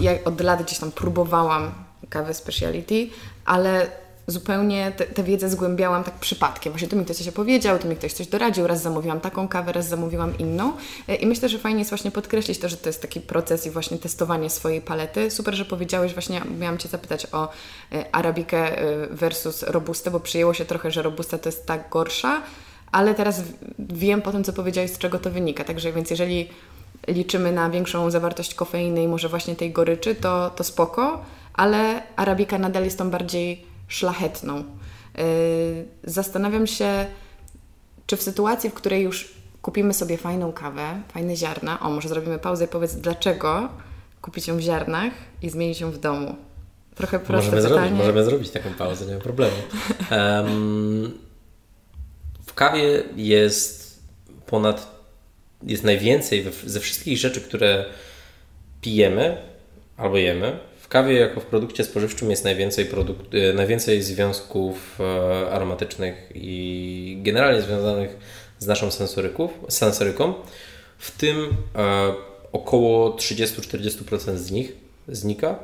[0.00, 1.74] ja od lat gdzieś tam próbowałam
[2.08, 3.08] kawy speciality,
[3.44, 3.90] ale
[4.26, 6.72] zupełnie tę wiedzę zgłębiałam tak przypadkiem.
[6.72, 9.72] Właśnie tu mi ktoś coś opowiedział, tu mi ktoś coś doradził, raz zamówiłam taką kawę,
[9.72, 10.72] raz zamówiłam inną
[11.08, 13.70] e, i myślę, że fajnie jest właśnie podkreślić to, że to jest taki proces i
[13.70, 15.30] właśnie testowanie swojej palety.
[15.30, 17.48] Super, że powiedziałeś właśnie, miałam Cię zapytać o
[17.92, 22.42] e, arabikę e, versus robustę, bo przyjęło się trochę, że robusta to jest tak gorsza,
[22.92, 23.42] ale teraz
[23.78, 25.64] wiem po tym, co powiedziałeś, z czego to wynika.
[25.64, 26.48] Także więc jeżeli
[27.08, 32.58] liczymy na większą zawartość kofeiny i może właśnie tej goryczy, to, to spoko, ale arabika
[32.58, 34.64] nadal jest tą bardziej szlachetną.
[35.18, 35.24] Yy,
[36.04, 37.06] zastanawiam się,
[38.06, 42.38] czy w sytuacji, w której już kupimy sobie fajną kawę, fajne ziarna, o może zrobimy
[42.38, 43.68] pauzę i powiedz, dlaczego
[44.22, 46.36] kupić ją w ziarnach i zmienić ją w domu?
[46.94, 47.80] Trochę proste możemy pytanie.
[47.80, 49.56] Zrobić, możemy zrobić taką pauzę, nie ma problemu.
[50.10, 51.18] Um,
[52.46, 54.02] w kawie jest
[54.46, 55.02] ponad,
[55.62, 57.84] jest najwięcej ze wszystkich rzeczy, które
[58.80, 59.36] pijemy
[59.96, 60.58] albo jemy.
[60.92, 67.62] Kawie jako w produkcie spożywczym jest najwięcej, produkt, e, najwięcej związków e, aromatycznych i generalnie
[67.62, 68.16] związanych
[68.58, 68.90] z naszą
[69.68, 70.34] sensoryką.
[70.98, 71.36] W tym
[71.76, 72.12] e,
[72.52, 74.76] około 30-40% z nich
[75.08, 75.58] znika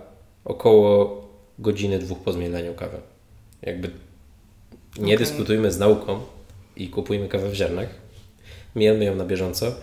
[0.44, 1.22] około
[1.58, 2.96] godziny, dwóch po zmieleniu kawy.
[3.62, 3.90] Jakby
[4.98, 5.26] nie okay.
[5.26, 6.20] dyskutujmy z nauką,
[6.76, 7.88] i kupujmy kawę w ziarnach.
[8.76, 9.74] Miejmy ją na bieżąco,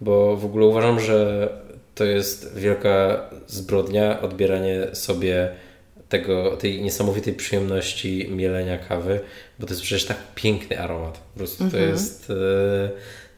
[0.00, 1.48] bo w ogóle uważam, że
[1.94, 5.48] to jest wielka zbrodnia odbieranie sobie
[6.08, 9.20] tego, tej niesamowitej przyjemności mielenia kawy,
[9.58, 11.18] bo to jest przecież tak piękny aromat.
[11.18, 11.90] Po prostu to mhm.
[11.90, 12.34] jest e,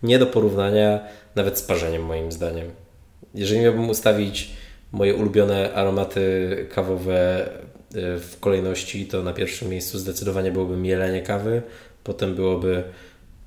[0.02, 1.00] nie do porównania
[1.34, 2.70] nawet z parzeniem moim zdaniem.
[3.34, 4.50] Jeżeli miałbym ustawić
[4.92, 7.48] moje ulubione aromaty kawowe e,
[8.18, 11.62] w kolejności, to na pierwszym miejscu zdecydowanie byłoby mielenie kawy,
[12.06, 12.84] Potem byłoby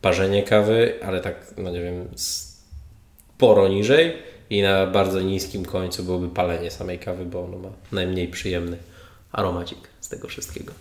[0.02, 4.13] parzenie kawy, ale tak, no nie wiem, sporo niżej
[4.50, 8.78] i na bardzo niskim końcu byłoby palenie samej kawy, bo ono ma najmniej przyjemny
[9.32, 10.74] aromacik z tego wszystkiego.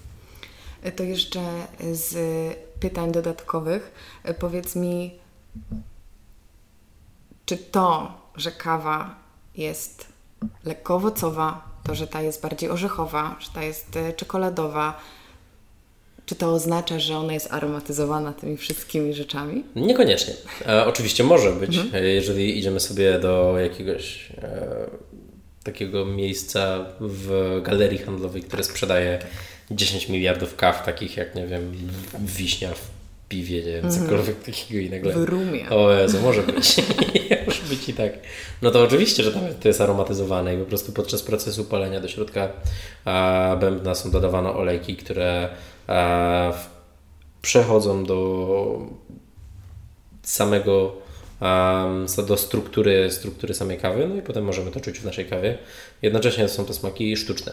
[0.97, 1.41] To jeszcze
[1.93, 2.17] z
[2.81, 3.93] pytań dodatkowych.
[4.39, 5.15] Powiedz mi,
[7.47, 9.15] czy to, że kawa
[9.57, 10.07] jest
[10.65, 15.01] lekko owocowa, to, że ta jest bardziej orzechowa, że ta jest czekoladowa,
[16.29, 19.65] czy to oznacza, że ona jest aromatyzowana tymi wszystkimi rzeczami?
[19.77, 20.35] Niekoniecznie.
[20.67, 22.05] E, oczywiście może być, mhm.
[22.05, 24.91] E, jeżeli idziemy sobie do jakiegoś e,
[25.65, 29.19] takiego miejsca w galerii handlowej, które sprzedaje
[29.71, 31.73] 10 miliardów kaw, takich jak, nie wiem,
[32.21, 32.91] wiśnia w
[33.29, 34.05] piwie, nie wiem, mhm.
[34.05, 35.11] cokolwiek takiego innego.
[35.11, 35.71] W rumie.
[35.71, 36.77] O Jezu, może być.
[37.47, 38.13] może być i tak.
[38.63, 42.09] No to oczywiście, że tam to jest aromatyzowane i po prostu podczas procesu palenia do
[42.09, 42.49] środka
[43.05, 45.49] a, bębna są dodawane olejki, które
[47.43, 48.81] przechodzą do
[50.23, 50.93] samego
[52.27, 55.59] do struktury, struktury samej kawy, no i potem możemy to czuć w naszej kawie.
[56.03, 57.53] Jednocześnie są to smaki sztuczne.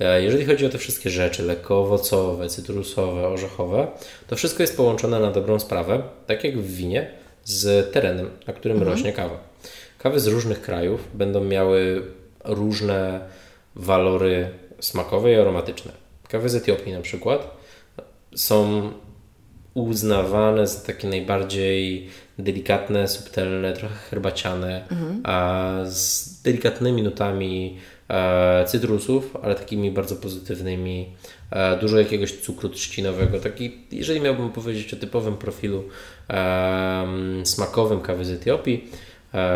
[0.00, 3.86] E, jeżeli chodzi o te wszystkie rzeczy, lekko owocowe, cytrusowe, orzechowe,
[4.26, 7.10] to wszystko jest połączone na dobrą sprawę, tak jak w winie,
[7.44, 8.92] z terenem, na którym mhm.
[8.92, 9.38] rośnie kawa.
[9.98, 12.02] Kawy z różnych krajów będą miały
[12.44, 13.20] różne
[13.76, 15.92] walory smakowe i aromatyczne.
[16.28, 17.59] Kawy z Etiopii na przykład
[18.34, 18.92] są
[19.74, 25.20] uznawane za takie najbardziej delikatne, subtelne, trochę herbaciane, mhm.
[25.24, 27.76] a z delikatnymi nutami
[28.08, 31.06] e, cytrusów, ale takimi bardzo pozytywnymi.
[31.50, 33.40] E, dużo jakiegoś cukru trzcinowego.
[33.40, 35.84] Taki, jeżeli miałbym powiedzieć o typowym profilu
[36.30, 37.06] e,
[37.44, 38.88] smakowym kawy z Etiopii,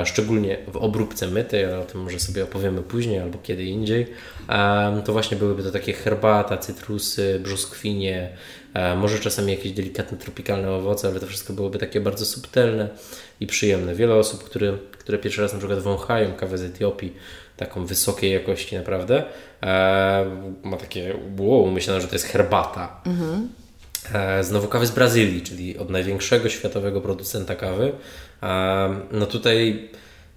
[0.04, 4.06] szczególnie w obróbce mytej, ale o tym może sobie opowiemy później albo kiedy indziej,
[4.48, 8.36] e, to właśnie byłyby to takie herbata, cytrusy, brzoskwinie,
[8.74, 12.88] e, może czasami jakieś delikatne tropikalne owoce, ale to wszystko byłoby takie bardzo subtelne
[13.40, 13.94] i przyjemne.
[13.94, 17.12] Wiele osób, które, które pierwszy raz na przykład wąchają kawę z Etiopii,
[17.56, 19.24] taką wysokiej jakości naprawdę,
[20.62, 23.00] ma takie wow, myślałem, że to jest herbata.
[23.06, 23.48] Mhm.
[24.40, 27.92] Znowu kawy z Brazylii, czyli od największego światowego producenta kawy,
[29.12, 29.88] no tutaj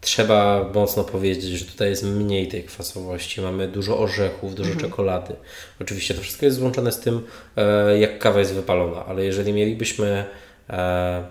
[0.01, 3.41] trzeba mocno powiedzieć, że tutaj jest mniej tej kwasowości.
[3.41, 4.89] Mamy dużo orzechów, dużo mhm.
[4.89, 5.35] czekolady.
[5.81, 7.23] Oczywiście to wszystko jest złączone z tym,
[7.55, 10.25] e, jak kawa jest wypalona, ale jeżeli mielibyśmy
[10.69, 11.23] e,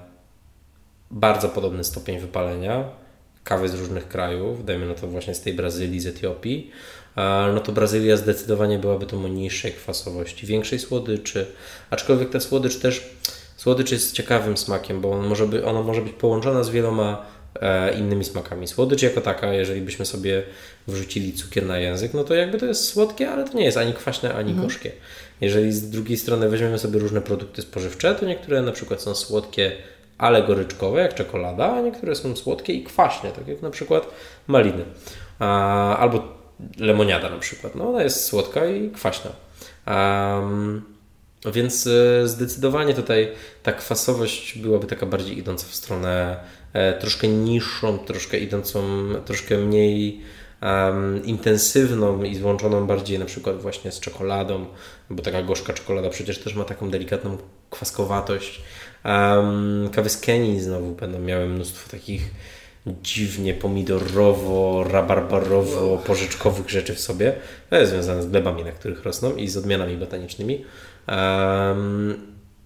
[1.11, 2.85] bardzo podobny stopień wypalenia
[3.45, 6.71] kawy z różnych krajów, dajmy na to właśnie z tej Brazylii, z Etiopii,
[7.17, 7.21] e,
[7.55, 11.47] no to Brazylia zdecydowanie byłaby to o niższej kwasowości, większej słodyczy,
[11.91, 13.11] aczkolwiek ta słodycz też
[13.67, 17.27] Słodycz jest ciekawym smakiem, bo on może by, ona może być połączona z wieloma
[17.61, 18.69] e, innymi smakami.
[18.69, 20.43] Słodycz jako taka, jeżeli byśmy sobie
[20.89, 23.93] wrzucili cukier na język, no to jakby to jest słodkie, ale to nie jest ani
[23.93, 24.69] kwaśne, ani mhm.
[24.69, 24.93] gorzkie.
[25.41, 29.73] Jeżeli z drugiej strony weźmiemy sobie różne produkty spożywcze, to niektóre na przykład są słodkie,
[30.19, 34.07] ale goryczkowe, jak czekolada, a niektóre są słodkie i kwaśne, tak jak na przykład
[34.47, 34.85] maliny.
[35.99, 36.23] Albo
[36.79, 37.75] lemoniada na przykład.
[37.75, 39.31] No ona jest słodka i kwaśna.
[39.87, 40.96] Um,
[41.45, 46.37] więc e, zdecydowanie tutaj ta kwasowość byłaby taka bardziej idąca w stronę
[46.73, 48.83] e, troszkę niższą, troszkę idącą,
[49.25, 50.21] troszkę mniej
[50.63, 54.67] um, intensywną i złączoną bardziej na przykład właśnie z czekoladą,
[55.11, 57.39] bo taka gorzka czekolada przecież też ma taką delikatną
[57.71, 58.63] kwaskowatość.
[59.05, 62.31] Um, kawy z Kenii znowu będą miały mnóstwo takich
[63.03, 67.33] dziwnie pomidorowo, rabarbarowo, porzeczkowych rzeczy w sobie.
[67.71, 70.65] To jest związane z glebami, na których rosną i z odmianami botanicznymi.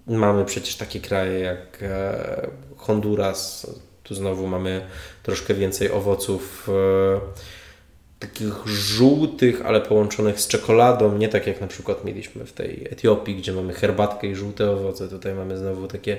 [0.07, 3.67] Mamy przecież takie kraje jak e, Honduras.
[4.03, 4.87] Tu znowu mamy
[5.23, 7.21] troszkę więcej owoców e,
[8.19, 13.37] takich żółtych, ale połączonych z czekoladą, nie tak jak na przykład mieliśmy w tej Etiopii,
[13.37, 15.09] gdzie mamy herbatkę i żółte owoce.
[15.09, 16.19] Tutaj mamy znowu takie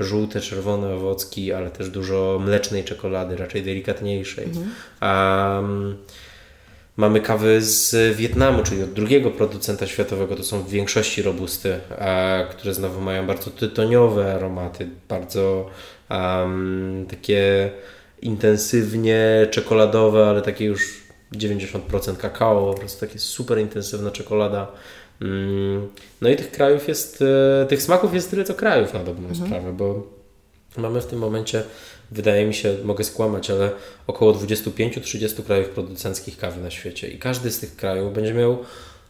[0.00, 4.44] żółte, czerwone owocki, ale też dużo mlecznej czekolady, raczej delikatniejszej.
[4.44, 4.70] Mhm.
[5.02, 5.96] Um,
[7.00, 10.36] Mamy kawy z Wietnamu, czyli od drugiego producenta światowego.
[10.36, 11.80] To są w większości robusty,
[12.50, 15.70] które znowu mają bardzo tytoniowe aromaty, bardzo
[16.10, 17.70] um, takie
[18.22, 21.02] intensywnie czekoladowe, ale takie już
[21.34, 24.66] 90% kakao, po prostu takie super intensywna czekolada.
[25.22, 25.88] Mm,
[26.20, 27.24] no i tych krajów jest,
[27.62, 29.46] e, tych smaków jest tyle co krajów na dobrą mhm.
[29.46, 30.06] sprawę, bo
[30.76, 31.62] mamy w tym momencie
[32.10, 33.70] wydaje mi się, mogę skłamać, ale
[34.06, 38.58] około 25-30 krajów producenckich kawy na świecie i każdy z tych krajów będzie miał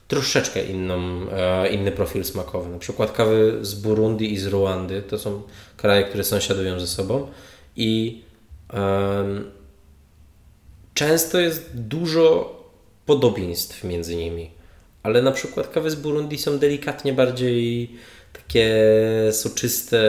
[0.09, 2.71] troszeczkę inną, e, inny profil smakowy.
[2.71, 5.43] Na przykład kawy z Burundi i z Ruandy to są
[5.77, 7.27] kraje, które sąsiadują ze sobą
[7.77, 8.23] i
[8.73, 9.51] um,
[10.95, 12.57] często jest dużo
[13.07, 14.51] podobieństw między nimi,
[15.03, 17.91] ale na przykład kawy z Burundi są delikatnie bardziej
[18.33, 18.75] takie
[19.33, 20.01] soczyste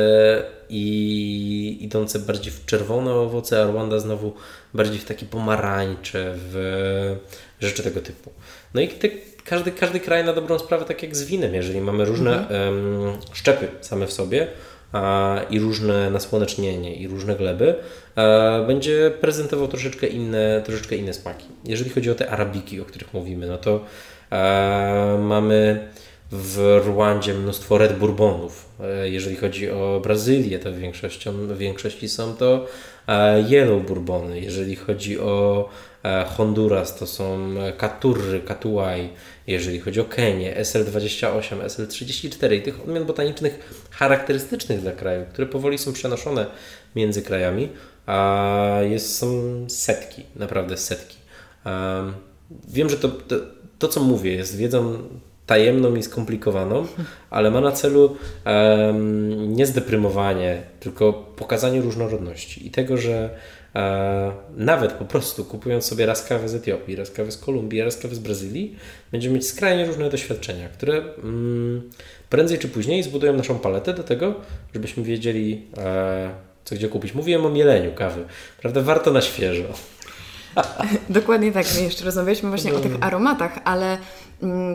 [0.72, 4.34] i idące bardziej w czerwone owoce, a Rwanda znowu
[4.74, 7.16] bardziej w takie pomarańcze, w
[7.60, 8.32] rzeczy tego typu.
[8.74, 9.10] No i te,
[9.44, 12.76] każdy, każdy kraj na dobrą sprawę, tak jak z winem, jeżeli mamy różne mhm.
[12.76, 14.48] um, szczepy same w sobie
[14.94, 17.76] a, i różne nasłonecznienie i różne gleby,
[18.16, 21.46] a, będzie prezentował troszeczkę inne, troszeczkę inne smaki.
[21.66, 23.86] Jeżeli chodzi o te arabiki, o których mówimy, no to
[24.30, 25.88] a, mamy
[26.32, 28.70] w Rwandzie mnóstwo Red Bourbonów.
[28.80, 32.68] E, jeżeli chodzi o Brazylię, to większością, w większości są to
[33.08, 34.40] e, Yellow Bourbony.
[34.40, 35.70] Jeżeli chodzi o
[36.04, 39.10] e, Honduras, to są Katurry, Katuaj.
[39.48, 45.78] Jeżeli chodzi o Kenię, SL28, SL34 i tych odmian botanicznych charakterystycznych dla kraju, które powoli
[45.78, 46.46] są przenoszone
[46.96, 47.70] między krajami,
[48.06, 49.30] a jest, są
[49.70, 51.18] setki, naprawdę setki.
[52.68, 53.36] Wiem, że to, to,
[53.80, 54.98] to co mówię, jest wiedzą
[55.52, 56.88] tajemną i skomplikowaną,
[57.30, 63.30] ale ma na celu um, nie zdeprymowanie, tylko pokazanie różnorodności i tego, że
[63.76, 67.98] e, nawet po prostu kupując sobie raz kawę z Etiopii, raz kawę z Kolumbii, raz
[67.98, 68.76] kawę z Brazylii,
[69.12, 71.90] będziemy mieć skrajnie różne doświadczenia, które mm,
[72.30, 74.34] prędzej czy później zbudują naszą paletę do tego,
[74.74, 76.30] żebyśmy wiedzieli, e,
[76.66, 77.14] co gdzie kupić.
[77.14, 78.26] Mówiłem o mieleniu kawy,
[78.62, 78.82] prawda?
[78.82, 79.74] Warto na świeżo.
[81.10, 81.66] Dokładnie tak.
[81.76, 84.02] My jeszcze rozmawialiśmy właśnie o tych aromatach, ale mm,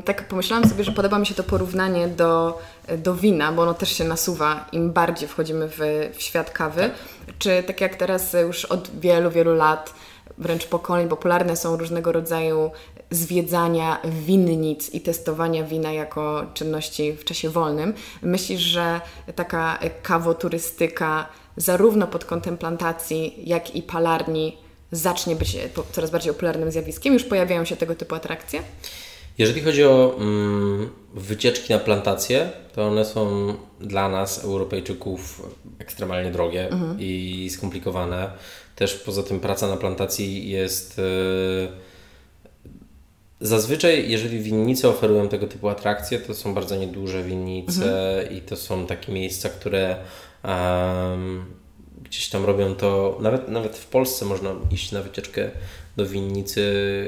[0.05, 2.59] tak pomyślałam sobie, że podoba mi się to porównanie do,
[2.99, 5.79] do wina, bo ono też się nasuwa im bardziej wchodzimy w,
[6.17, 6.81] w świat kawy.
[6.81, 7.37] Tak.
[7.39, 9.95] Czy tak jak teraz już od wielu, wielu lat
[10.39, 12.71] wręcz pokoleń popularne są różnego rodzaju
[13.11, 17.95] zwiedzania winnic i testowania wina jako czynności w czasie wolnym.
[18.23, 19.01] Myślisz, że
[19.35, 21.27] taka kawoturystyka
[21.57, 24.59] zarówno pod kątem plantacji, jak i palarni
[24.93, 25.57] zacznie być
[25.93, 27.15] coraz bardziej popularnym zjawiskiem?
[27.15, 28.63] Już pojawiają się tego typu atrakcje?
[29.39, 35.43] Jeżeli chodzi o mm, wycieczki na plantacje, to one są dla nas, Europejczyków,
[35.79, 36.97] ekstremalnie drogie mhm.
[37.01, 38.31] i skomplikowane.
[38.77, 40.99] Też poza tym praca na plantacji jest.
[40.99, 41.69] Yy,
[43.41, 48.37] Zazwyczaj, jeżeli winnice oferują tego typu atrakcje, to są bardzo nieduże winnice mhm.
[48.37, 49.97] i to są takie miejsca, które
[50.45, 51.45] um,
[52.09, 53.19] gdzieś tam robią to.
[53.21, 55.51] Nawet, nawet w Polsce można iść na wycieczkę
[55.97, 56.63] do winnicy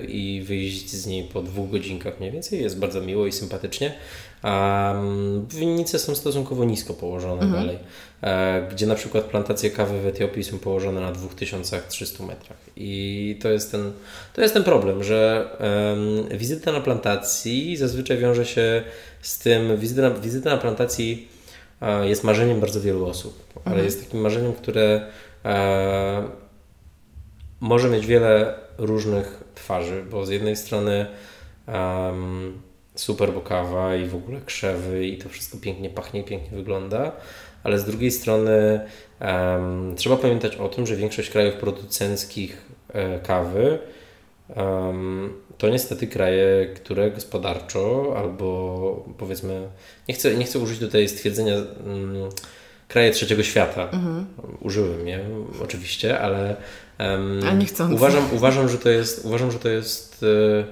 [0.08, 2.62] i wyjść z niej po dwóch godzinkach mniej więcej.
[2.62, 3.94] Jest bardzo miło i sympatycznie.
[4.44, 7.52] Um, winnice są stosunkowo nisko położone mhm.
[7.52, 7.78] dalej,
[8.22, 12.58] e, gdzie na przykład plantacje kawy w Etiopii są położone na 2300 metrach.
[12.76, 13.92] I to jest ten,
[14.34, 15.48] to jest ten problem, że
[16.28, 18.82] um, wizyta na plantacji zazwyczaj wiąże się
[19.22, 21.28] z tym, wizyta na, wizyta na plantacji
[22.02, 23.74] jest marzeniem bardzo wielu osób, mhm.
[23.74, 25.06] ale jest takim marzeniem, które
[25.44, 26.28] e,
[27.60, 31.06] może mieć wiele różnych twarzy, bo z jednej strony
[31.66, 32.60] um,
[32.94, 37.12] super bokawa i w ogóle krzewy i to wszystko pięknie pachnie, pięknie wygląda,
[37.62, 38.80] ale z drugiej strony
[39.20, 43.78] um, trzeba pamiętać o tym, że większość krajów producenckich e, kawy
[45.58, 49.68] to niestety kraje, które gospodarczo albo powiedzmy,
[50.08, 52.14] nie chcę, nie chcę użyć tutaj stwierdzenia um,
[52.88, 53.88] kraje trzeciego świata.
[53.92, 54.26] Mhm.
[54.60, 55.20] Użyłem je
[55.62, 56.56] oczywiście, ale,
[56.98, 57.40] um,
[57.92, 60.64] uważam, uważam, że to jest, uważam, że to jest e,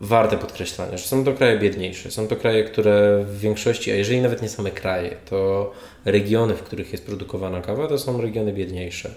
[0.00, 2.10] warte podkreślania, że są to kraje biedniejsze.
[2.10, 5.72] Są to kraje, które w większości, a jeżeli nawet nie same kraje, to
[6.04, 9.10] regiony, w których jest produkowana kawa, to są regiony biedniejsze.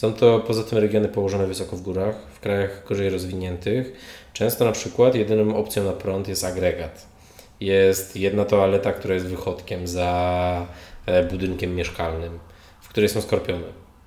[0.00, 3.92] Są to poza tym regiony położone wysoko w górach, w krajach gorzej rozwiniętych.
[4.32, 7.06] Często na przykład jedyną opcją na prąd jest agregat.
[7.60, 10.66] Jest jedna toaleta, która jest wychodkiem za
[11.06, 12.38] e, budynkiem mieszkalnym,
[12.80, 13.64] w której są skorpiony.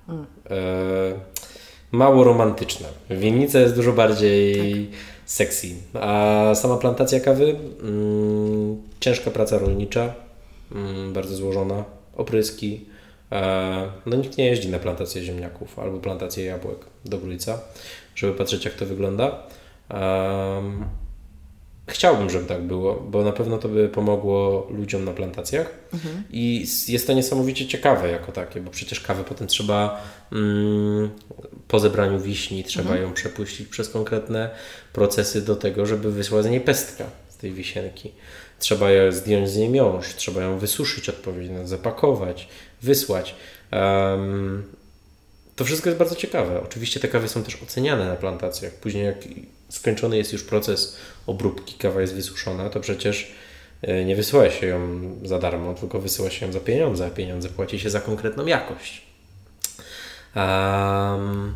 [0.08, 0.26] Mm.
[0.50, 0.56] E,
[1.92, 2.88] mało romantyczne.
[3.10, 5.68] Winnica jest dużo bardziej tak sexy.
[6.00, 10.14] A sama plantacja kawy, mm, ciężka praca rolnicza,
[10.72, 11.84] mm, bardzo złożona,
[12.16, 12.93] opryski.
[13.34, 17.60] E, no nikt nie jeździ na plantację ziemniaków albo plantację jabłek do Grójca,
[18.14, 19.46] żeby patrzeć jak to wygląda.
[21.88, 26.24] Chciałbym, żeby tak było, bo na pewno to by pomogło ludziom na plantacjach mhm.
[26.30, 31.10] i jest to niesamowicie ciekawe jako takie, bo przecież kawę potem trzeba mm,
[31.68, 33.02] po zebraniu wiśni, trzeba mhm.
[33.02, 34.50] ją przepuścić przez konkretne
[34.92, 38.12] procesy do tego, żeby wysłać z niej pestka z tej wisienki.
[38.58, 42.48] Trzeba je zdjąć z niej miąższ, trzeba ją wysuszyć odpowiednio, zapakować,
[42.84, 43.34] wysłać.
[45.56, 46.60] To wszystko jest bardzo ciekawe.
[46.64, 48.72] Oczywiście te kawy są też oceniane na plantacjach.
[48.72, 49.16] Później jak
[49.68, 53.32] skończony jest już proces obróbki, kawa jest wysuszona, to przecież
[53.82, 54.80] e, nie wysyła się ją
[55.24, 59.06] za darmo, tylko wysyła się ją za pieniądze, a pieniądze płaci się za konkretną jakość.
[60.36, 61.54] Um,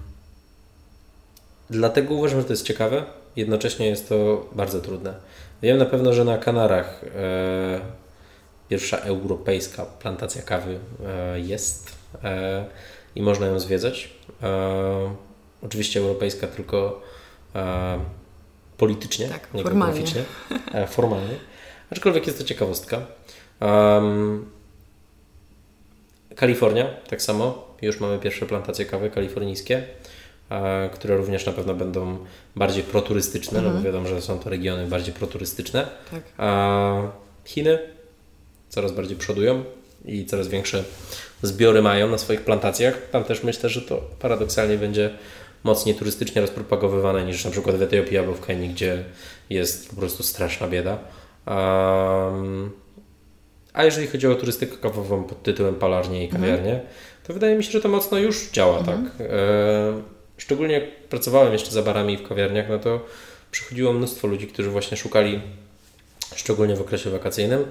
[1.71, 3.05] dlatego uważam, że to jest ciekawe.
[3.37, 5.15] Jednocześnie jest to bardzo trudne.
[5.63, 7.81] Wiem na pewno, że na Kanarach e,
[8.69, 11.93] pierwsza europejska plantacja kawy e, jest
[12.25, 12.65] e,
[13.15, 14.11] i można ją zwiedzać.
[14.43, 15.15] E,
[15.63, 17.03] oczywiście europejska tylko
[18.77, 19.95] politycznie, tak, nie formalnie.
[19.95, 20.25] geograficznie,
[20.87, 21.35] formalnie.
[21.91, 23.01] Aczkolwiek jest to ciekawostka.
[26.37, 27.75] Kalifornia, tak samo.
[27.83, 29.83] Już mamy pierwsze plantacje kawy kalifornijskie,
[30.93, 32.19] które również na pewno będą
[32.57, 33.65] bardziej proturystyczne, mhm.
[33.65, 33.85] no bo mhm.
[33.85, 35.89] wiadomo, że są to regiony bardziej proturystyczne.
[36.11, 36.23] Tak.
[37.45, 37.79] Chiny
[38.69, 39.65] coraz bardziej przodują
[40.05, 40.85] i coraz większe
[41.43, 43.11] zbiory mają na swoich plantacjach.
[43.11, 45.11] Tam też myślę, że to paradoksalnie będzie
[45.65, 49.05] mocniej turystycznie rozpropagowywane niż na przykład w Etiopii albo w Kenii, gdzie
[49.51, 50.99] jest po prostu straszna bieda.
[51.47, 52.71] Um,
[53.73, 56.43] a jeżeli chodzi o turystykę kawową pod tytułem palarnie i mhm.
[56.43, 56.89] kawiarnie, mhm.
[57.27, 59.05] to wydaje mi się, że to mocno już działa, mhm.
[59.05, 59.27] tak.
[59.27, 60.03] E,
[60.37, 63.01] szczególnie jak pracowałem jeszcze za barami w kawiarniach, no to
[63.51, 65.41] przychodziło mnóstwo ludzi, którzy właśnie szukali,
[66.35, 67.65] szczególnie w okresie wakacyjnym,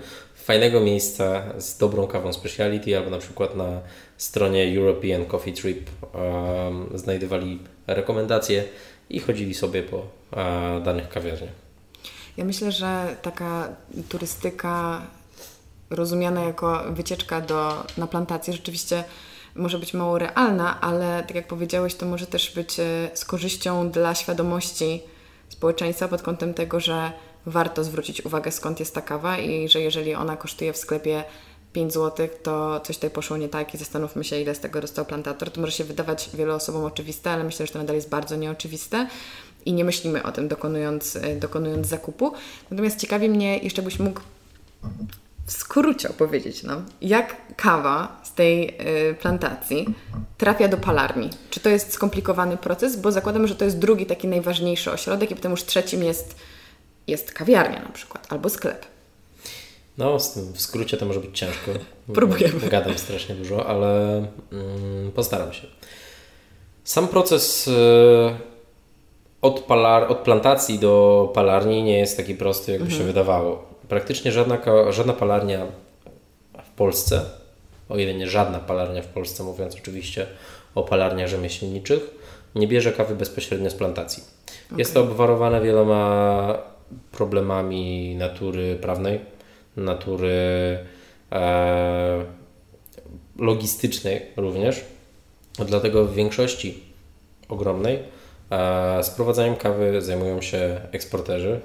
[0.47, 3.81] fajnego miejsca z dobrą kawą speciality, albo na przykład na
[4.17, 8.63] stronie European Coffee Trip um, znajdowali rekomendacje
[9.09, 11.51] i chodzili sobie po uh, danych kawiarniach.
[12.37, 13.69] Ja myślę, że taka
[14.09, 15.01] turystyka
[15.89, 19.03] rozumiana jako wycieczka do, na plantację rzeczywiście
[19.55, 23.89] może być mało realna, ale tak jak powiedziałeś, to może też być e, z korzyścią
[23.89, 25.01] dla świadomości
[25.49, 27.11] społeczeństwa pod kątem tego, że
[27.47, 31.23] warto zwrócić uwagę skąd jest ta kawa i że jeżeli ona kosztuje w sklepie
[31.73, 35.05] 5 zł, to coś tutaj poszło nie tak i zastanówmy się, ile z tego dostał
[35.05, 35.51] plantator.
[35.51, 39.07] To może się wydawać wielu osobom oczywiste, ale myślę, że to nadal jest bardzo nieoczywiste
[39.65, 42.33] i nie myślimy o tym dokonując, e, dokonując zakupu.
[42.71, 44.21] Natomiast ciekawi mnie, jeszcze byś mógł
[45.45, 48.69] w skrócie opowiedzieć nam, jak kawa z tej
[49.11, 49.85] y, plantacji
[50.37, 51.29] trafia do palarni.
[51.49, 52.95] Czy to jest skomplikowany proces?
[52.95, 56.35] Bo zakładam, że to jest drugi taki najważniejszy ośrodek i potem już trzecim jest,
[57.08, 58.86] jest kawiarnia na przykład albo sklep.
[59.97, 60.18] No,
[60.53, 61.72] w skrócie to może być ciężko.
[62.14, 62.70] Próbujemy.
[62.70, 64.16] Gadam strasznie dużo, ale
[64.51, 65.68] mm, postaram się.
[66.84, 67.72] Sam proces y,
[69.41, 73.01] od, palar, od plantacji do palarni nie jest taki prosty, jakby mhm.
[73.01, 73.64] się wydawało.
[73.89, 74.58] Praktycznie żadna,
[74.89, 75.66] żadna palarnia
[76.64, 77.22] w Polsce,
[77.89, 80.28] o ile nie żadna palarnia w Polsce, mówiąc oczywiście
[80.76, 82.01] o palarniach rzemieślniczych,
[82.55, 84.24] nie bierze kawy bezpośrednio z plantacji.
[84.66, 84.80] Okay.
[84.80, 86.76] Jest to obwarowane wieloma
[87.11, 89.19] problemami natury prawnej,
[89.77, 90.38] natury
[91.31, 92.25] e,
[93.39, 94.85] logistycznej również.
[95.65, 96.83] Dlatego w większości
[97.49, 97.99] ogromnej
[99.01, 101.59] Sprowadzaniem kawy zajmują się eksporterzy,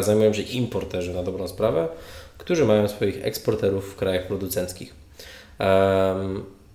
[0.00, 1.88] zajmują się importerzy na dobrą sprawę,
[2.38, 4.94] którzy mają swoich eksporterów w krajach producenckich.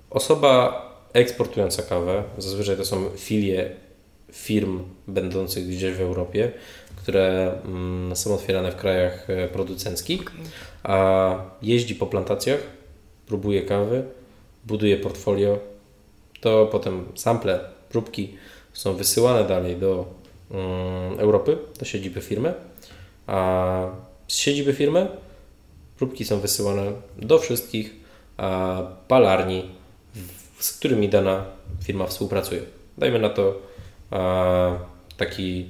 [0.10, 0.82] Osoba
[1.14, 3.70] eksportująca kawę, zazwyczaj to są filie
[4.32, 6.52] firm będących gdzieś w Europie,
[7.06, 10.22] które mm, są otwierane w krajach e, producenckich,
[10.84, 12.60] a jeździ po plantacjach,
[13.28, 14.04] próbuje kawy,
[14.66, 15.60] buduje portfolio,
[16.42, 18.38] to potem sample, próbki
[18.74, 20.06] są wysyłane dalej do
[20.50, 22.54] um, Europy, do siedziby firmy,
[23.28, 23.88] a
[24.28, 25.08] z siedziby firmy
[25.98, 27.96] próbki są wysyłane do wszystkich
[29.08, 29.72] palarni,
[30.60, 31.46] z którymi dana
[31.84, 32.62] firma współpracuje.
[32.98, 33.62] Dajmy na to
[35.18, 35.66] taki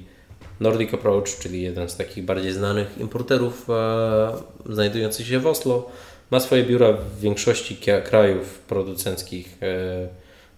[0.60, 4.32] Nordic Approach, czyli jeden z takich bardziej znanych importerów a,
[4.70, 5.90] znajdujących się w Oslo,
[6.30, 9.58] ma swoje biura w większości krajów producenckich.
[9.62, 10.08] E,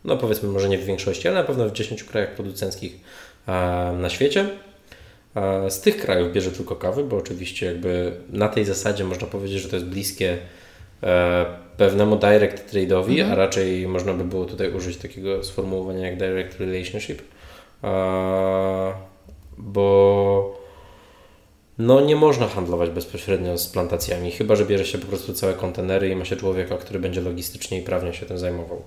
[0.05, 3.01] no powiedzmy może nie w większości, ale na pewno w 10 krajach producenckich
[3.99, 4.49] na świecie.
[5.69, 9.69] Z tych krajów bierze tylko kawy, bo oczywiście jakby na tej zasadzie można powiedzieć, że
[9.69, 10.39] to jest bliskie
[11.03, 11.47] e,
[11.77, 13.33] pewnemu direct trade'owi, mhm.
[13.33, 17.23] a raczej można by było tutaj użyć takiego sformułowania jak direct relationship,
[19.59, 20.59] bo
[21.79, 26.09] no nie można handlować bezpośrednio z plantacjami, chyba że bierze się po prostu całe kontenery
[26.09, 28.83] i ma się człowieka, który będzie logistycznie i prawnie się tym zajmował.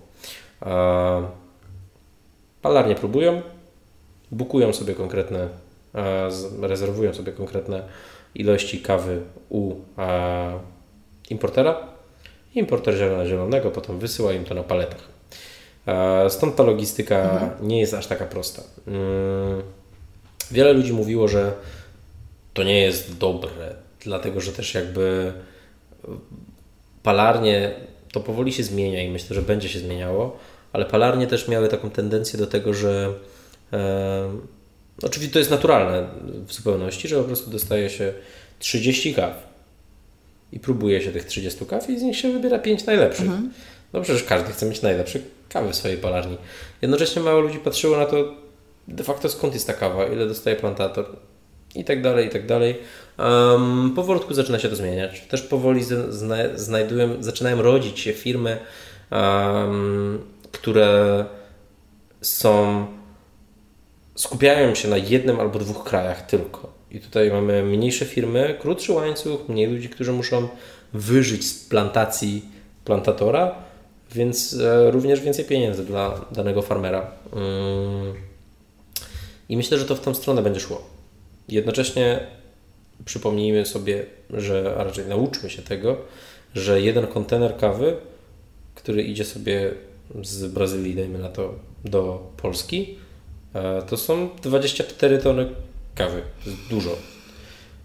[2.61, 3.41] Palarnie próbują,
[4.31, 5.49] bukują sobie konkretne,
[6.61, 7.83] rezerwują sobie konkretne
[8.35, 9.75] ilości kawy u
[11.29, 11.87] importera.
[12.55, 15.09] Importer zielona zielonego potem wysyła im to na paletach.
[16.29, 17.67] Stąd ta logistyka mhm.
[17.67, 18.61] nie jest aż taka prosta.
[18.87, 19.61] Mm,
[20.51, 21.53] wiele ludzi mówiło, że
[22.53, 25.33] to nie jest dobre, dlatego że też jakby
[27.03, 27.71] palarnie
[28.11, 30.39] to powoli się zmienia i myślę, że będzie się zmieniało,
[30.73, 33.13] ale palarnie też miały taką tendencję do tego, że
[33.73, 34.29] e,
[35.03, 36.07] oczywiście to jest naturalne
[36.47, 38.13] w zupełności, że po prostu dostaje się
[38.59, 39.47] 30 kaw
[40.51, 43.25] i próbuje się tych 30 kaw i z nich się wybiera 5 najlepszych.
[43.25, 43.53] Mhm.
[43.93, 46.37] No przecież każdy chce mieć najlepsze kawy w swojej palarni.
[46.81, 48.33] Jednocześnie mało ludzi patrzyło na to
[48.87, 51.05] de facto skąd jest ta kawa, ile dostaje plantator
[51.75, 52.77] i tak dalej, i tak dalej.
[53.19, 55.21] Um, powolutku zaczyna się to zmieniać.
[55.21, 58.57] Też powoli zna, znajdują, zaczynają rodzić się firmy,
[59.11, 60.19] um,
[60.51, 61.25] które
[62.21, 62.85] są
[64.15, 66.73] skupiają się na jednym albo dwóch krajach tylko.
[66.91, 70.47] I tutaj mamy mniejsze firmy, krótszy łańcuch, mniej ludzi, którzy muszą
[70.93, 72.45] wyżyć z plantacji
[72.85, 73.55] plantatora,
[74.11, 77.11] więc e, również więcej pieniędzy dla danego farmera.
[77.33, 78.30] Mm.
[79.51, 80.81] I myślę, że to w tą stronę będzie szło.
[81.47, 82.19] Jednocześnie
[83.05, 85.97] przypomnijmy sobie, że, a raczej nauczmy się tego,
[86.55, 87.95] że jeden kontener kawy,
[88.75, 89.71] który idzie sobie
[90.21, 92.97] z Brazylii, dajmy na to, do Polski,
[93.53, 95.49] e, to są 24 tony
[95.95, 96.21] kawy.
[96.43, 96.95] To jest dużo.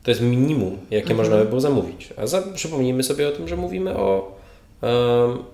[0.03, 1.17] To jest minimum, jakie mhm.
[1.17, 2.09] można by było zamówić.
[2.17, 4.37] A za, przypomnijmy sobie o tym, że mówimy o
[4.83, 5.45] um,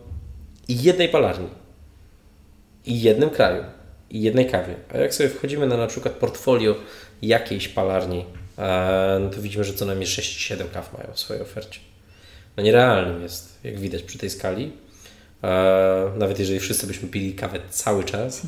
[0.68, 1.48] jednej palarni
[2.86, 3.64] i jednym kraju
[4.20, 4.74] jednej kawie.
[4.94, 6.74] A jak sobie wchodzimy na na przykład portfolio
[7.22, 8.24] jakiejś palarni,
[9.20, 11.80] no to widzimy, że co najmniej 6-7 kaw mają w swojej ofercie.
[12.56, 14.72] No nierealnym jest, jak widać przy tej skali.
[16.16, 18.42] Nawet jeżeli wszyscy byśmy pili kawę cały czas,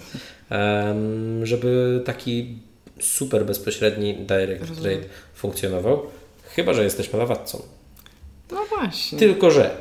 [1.43, 2.59] żeby taki
[3.01, 5.05] super bezpośredni direct trade
[5.35, 6.07] funkcjonował,
[6.45, 7.63] chyba że jesteśmy lawatcą.
[8.51, 9.19] No właśnie.
[9.19, 9.77] Tylko, że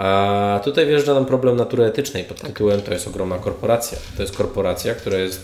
[0.00, 3.98] A tutaj wjeżdża nam problem natury etycznej pod tytułem to jest ogromna korporacja.
[4.16, 5.40] To jest korporacja, która jest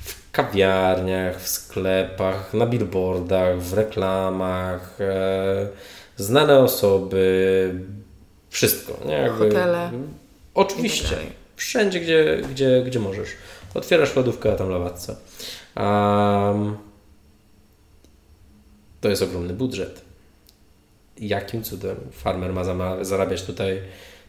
[0.00, 5.68] w kawiarniach, w sklepach, na billboardach, w reklamach, e,
[6.16, 7.74] znane osoby,
[8.50, 8.96] wszystko.
[9.06, 9.14] Nie?
[9.14, 9.90] Jakby, Hotele.
[10.54, 11.16] Oczywiście.
[11.16, 11.26] tak.
[11.56, 13.28] Wszędzie, gdzie, gdzie, gdzie możesz.
[13.74, 15.16] Otwierasz lodówkę, a tam lawatce.
[15.76, 16.76] Um,
[19.00, 20.05] to jest ogromny budżet.
[21.18, 22.64] Jakim cudem farmer ma
[23.04, 23.82] zarabiać tutaj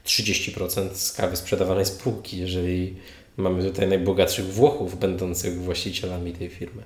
[0.05, 2.95] 30% z kawy sprzedawanej z półki, jeżeli
[3.38, 6.83] mamy tutaj najbogatszych Włochów będących właścicielami tej firmy?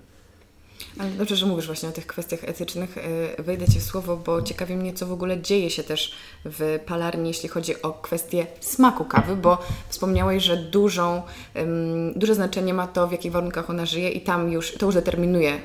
[0.99, 2.95] Ale dobrze, że mówisz właśnie o tych kwestiach etycznych.
[3.37, 6.13] Yy, Wejdę Ci w słowo, bo ciekawi mnie, co w ogóle dzieje się też
[6.45, 9.57] w palarni, jeśli chodzi o kwestię smaku kawy, bo
[9.89, 11.21] wspomniałeś, że dużą,
[11.57, 14.95] ym, duże znaczenie ma to, w jakich warunkach ona żyje i tam już, to już
[14.95, 15.59] determinuje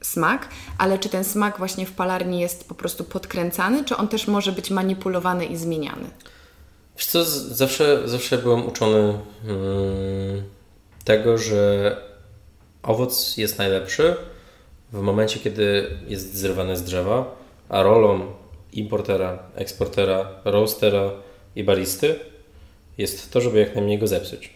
[0.00, 4.26] smak, ale czy ten smak właśnie w palarni jest po prostu podkręcany, czy on też
[4.26, 6.10] może być manipulowany i zmieniany?
[6.96, 8.98] Wiesz co, zawsze, zawsze byłem uczony
[9.44, 10.42] mm,
[11.04, 11.96] tego, że
[12.82, 14.16] owoc jest najlepszy
[14.92, 17.36] w momencie, kiedy jest zrywany z drzewa,
[17.68, 18.20] a rolą
[18.72, 21.10] importera, eksportera, roastera
[21.56, 22.20] i baristy
[22.98, 24.54] jest to, żeby jak najmniej go zepsuć.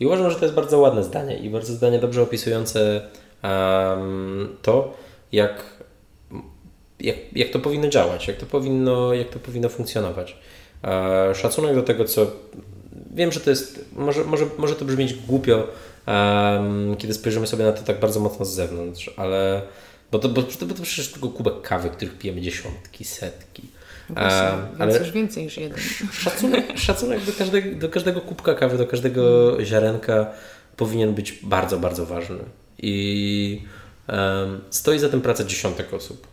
[0.00, 3.08] I uważam, że to jest bardzo ładne zdanie i bardzo zdanie dobrze opisujące
[4.62, 4.94] to,
[5.32, 5.64] jak,
[7.00, 10.36] jak, jak to powinno działać, jak to powinno, jak to powinno funkcjonować.
[10.84, 12.26] E, szacunek do tego, co.
[13.14, 13.84] Wiem, że to jest.
[13.92, 15.66] Może, może, może to brzmieć głupio,
[16.98, 19.62] kiedy spojrzymy sobie na to tak bardzo mocno z zewnątrz, ale.
[20.12, 23.62] Bo to, bo, to, bo to przecież tylko kubek kawy, których pijemy dziesiątki, setki.
[24.14, 25.78] Właśnie, Em, więc już więcej niż jeden.
[26.12, 30.26] Szacunek, szacunek do, każdego, do każdego kubka kawy, do każdego ziarenka
[30.76, 32.38] powinien być bardzo, bardzo ważny.
[32.82, 33.62] I
[34.06, 36.26] em, stoi za tym praca dziesiątek osób.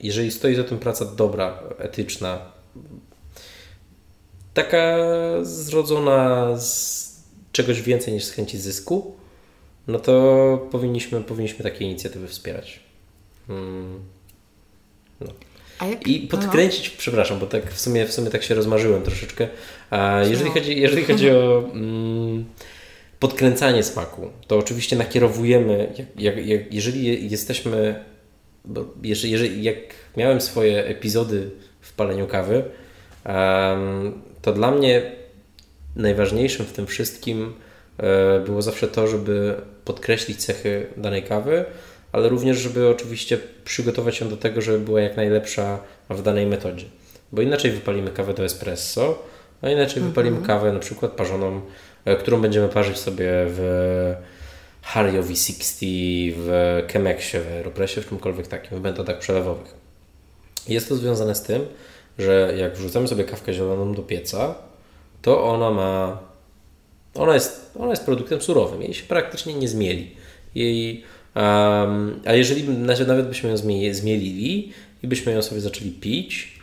[0.00, 2.40] Jeżeli stoi za tym praca dobra, etyczna,
[4.54, 4.96] taka
[5.42, 7.00] zrodzona z
[7.52, 9.14] czegoś więcej niż z chęci zysku,
[9.88, 12.80] no to powinniśmy, powinniśmy takie inicjatywy wspierać.
[13.48, 14.00] Mm.
[15.78, 19.48] A jak, I podkręcić, przepraszam, bo tak w sumie, w sumie tak się rozmarzyłem troszeczkę.
[19.90, 22.44] A jeżeli, chodzi, jeżeli chodzi o mm,
[23.20, 28.04] podkręcanie smaku, to oczywiście nakierowujemy, jak, jak, jak, jeżeli je- jesteśmy,
[28.64, 29.76] bo jeżeli, jeżeli, jak
[30.16, 31.50] miałem swoje epizody
[31.80, 32.64] w paleniu kawy,
[33.24, 34.12] em,
[34.42, 35.12] to dla mnie
[35.96, 37.54] najważniejszym w tym wszystkim
[37.98, 39.54] e, było zawsze to, żeby
[39.84, 41.64] podkreślić cechy danej kawy,
[42.12, 45.78] ale również, żeby oczywiście przygotować ją do tego, żeby była jak najlepsza
[46.10, 46.86] w danej metodzie.
[47.32, 49.22] Bo inaczej wypalimy kawę do espresso,
[49.62, 51.60] a inaczej wypalimy kawę na przykład parzoną,
[52.18, 54.14] którą będziemy parzyć sobie w
[54.82, 59.74] Hario V60, w Chemexie, w Aeropressie, w czymkolwiek takim, w metodach przelewowych.
[60.68, 61.66] Jest to związane z tym,
[62.18, 64.54] że jak wrzucamy sobie kawkę zieloną do pieca,
[65.22, 66.18] to ona ma.
[67.14, 70.10] Ona jest, ona jest produktem surowym, jej się praktycznie nie zmieli.
[70.54, 72.68] Jej, em, a jeżeli
[73.06, 74.72] nawet byśmy ją zmie- zmielili
[75.02, 76.59] i byśmy ją sobie zaczęli pić, e,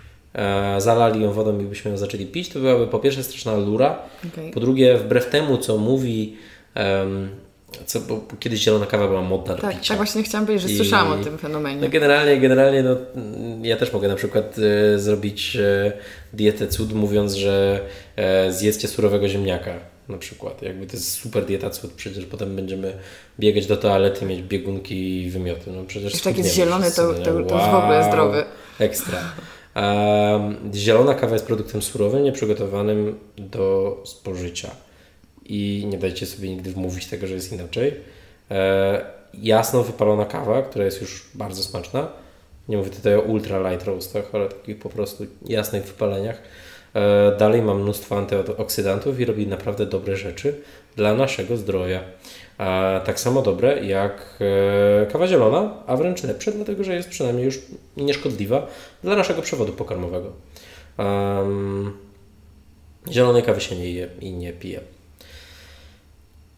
[0.77, 3.99] zalali ją wodą i byśmy ją zaczęli pić, to byłaby po pierwsze straszna lura,
[4.33, 4.51] Okej.
[4.51, 6.37] po drugie, wbrew temu, co mówi.
[6.75, 7.29] em,
[7.85, 9.87] co, bo kiedyś zielona kawa była modna do Tak, picia.
[9.87, 11.81] tak właśnie chciałam powiedzieć, że I- słyszałam o tym fenomenie.
[11.81, 12.95] No generalnie, generalnie no,
[13.61, 14.55] ja też mogę na przykład
[14.95, 15.91] e, zrobić e,
[16.33, 17.79] dietę cud, mówiąc, że
[18.15, 19.71] e, zjedzcie surowego ziemniaka
[20.09, 20.61] na przykład.
[20.61, 22.93] Jakby to jest super dieta cud, przecież potem będziemy
[23.39, 25.71] biegać do toalety, mieć biegunki i wymioty.
[25.71, 28.43] No przecież Jeszcze jak jest schudniemy zielony, to- to- to już w ogóle zdrowy.
[28.79, 29.19] Ekstra.
[30.73, 34.71] Zielona kawa jest produktem surowym, nieprzygotowanym do spożycia.
[35.45, 37.93] I nie dajcie sobie nigdy wmówić tego, że jest inaczej.
[38.51, 42.07] E, jasno wypalona kawa, która jest już bardzo smaczna.
[42.69, 46.41] Nie mówię tutaj o ultra light roastach, ale takich po prostu jasnych wypaleniach.
[46.93, 50.61] E, dalej ma mnóstwo antyoksydantów i robi naprawdę dobre rzeczy
[50.95, 52.03] dla naszego zdrowia.
[53.05, 54.39] Tak samo dobre jak
[55.01, 57.59] e, kawa zielona, a wręcz lepsze, dlatego że jest przynajmniej już
[57.97, 58.67] nieszkodliwa
[59.03, 60.31] dla naszego przewodu pokarmowego.
[63.11, 64.79] Zielonej kawy się nie je i nie pije.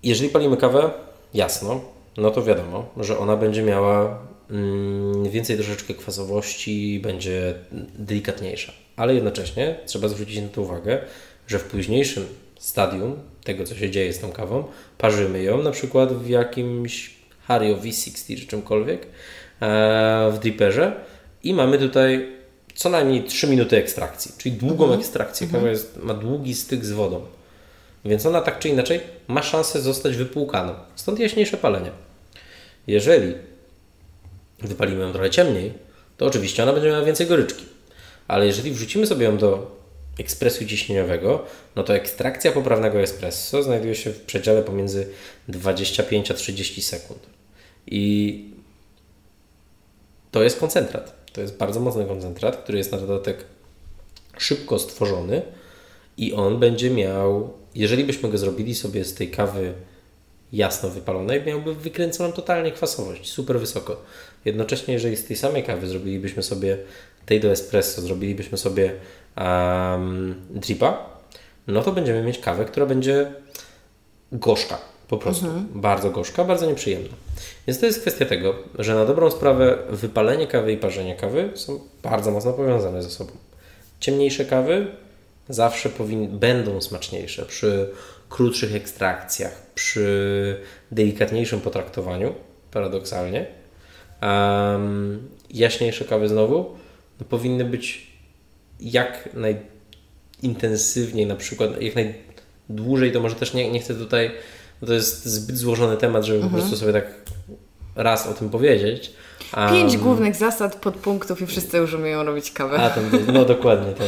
[0.04, 0.90] Jeżeli palimy kawę,
[1.34, 1.82] jasno,
[2.18, 4.20] no to wiadomo, że ona będzie miała
[4.50, 7.54] mm, więcej troszeczkę kwasowości, będzie
[7.98, 8.74] delikatniejsza.
[8.96, 11.02] Ale jednocześnie trzeba zwrócić na to uwagę,
[11.48, 12.26] że w późniejszym
[12.60, 14.64] stadium tego, co się dzieje z tą kawą,
[14.98, 17.14] parzymy ją na przykład w jakimś
[17.48, 19.08] Hario V60 czy czymkolwiek
[19.62, 20.94] e, w dripperze
[21.44, 22.40] i mamy tutaj
[22.76, 25.48] co najmniej 3 minuty ekstrakcji, czyli długą ekstrakcję.
[25.48, 27.22] Kawa jest, ma długi styk z wodą.
[28.06, 30.76] Więc ona tak czy inaczej ma szansę zostać wypłukana.
[30.96, 31.92] Stąd jaśniejsze palenie.
[32.88, 33.34] Jeżeli
[34.60, 35.74] wypalimy ją trochę ciemniej,
[36.18, 37.66] to oczywiście ona będzie miała więcej goryczki.
[38.28, 39.79] Ale jeżeli wrzucimy sobie ją do
[40.20, 41.46] ekspresu ciśnieniowego,
[41.76, 45.08] no to ekstrakcja poprawnego espresso znajduje się w przedziale pomiędzy
[45.48, 47.20] 25 a 30 sekund.
[47.88, 48.46] I
[50.32, 51.32] to jest koncentrat.
[51.34, 53.46] To jest bardzo mocny koncentrat, który jest na dodatek
[54.38, 55.42] szybko stworzony
[56.18, 59.74] i on będzie miał, jeżeli byśmy go zrobili sobie z tej kawy
[60.54, 64.02] jasno wypalonej, miałby wykręconą totalnie kwasowość, super wysoko.
[64.46, 66.78] Jednocześnie, jeżeli z tej samej kawy zrobilibyśmy sobie
[67.26, 68.96] tej do espresso, zrobilibyśmy sobie
[69.38, 71.06] um, dripa,
[71.68, 73.32] no to będziemy mieć kawę, która będzie
[74.32, 74.78] gorzka,
[75.08, 75.46] po prostu.
[75.46, 75.68] Mhm.
[75.82, 77.14] Bardzo gorzka, bardzo nieprzyjemna.
[77.68, 81.80] Więc to jest kwestia tego, że na dobrą sprawę wypalenie kawy i parzenie kawy są
[82.04, 83.32] bardzo mocno powiązane ze sobą.
[84.00, 84.88] Ciemniejsze kawy
[85.50, 87.90] zawsze powin- będą smaczniejsze przy
[88.30, 90.58] krótszych ekstrakcjach, przy
[90.92, 92.34] delikatniejszym potraktowaniu,
[92.72, 93.46] paradoksalnie.
[94.22, 96.76] Um, jaśniejsze kawy znowu
[97.20, 98.09] no, powinny być
[98.80, 104.32] jak najintensywniej, na przykład jak najdłużej, to może też nie, nie chcę tutaj,
[104.86, 106.54] to jest zbyt złożony temat, żeby mhm.
[106.54, 107.06] po prostu sobie tak
[107.96, 109.14] raz o tym powiedzieć.
[109.58, 112.78] Um, Pięć głównych zasad, podpunktów i wszyscy już umieją robić kawę.
[112.78, 113.02] A, to,
[113.34, 114.08] no dokładnie tak.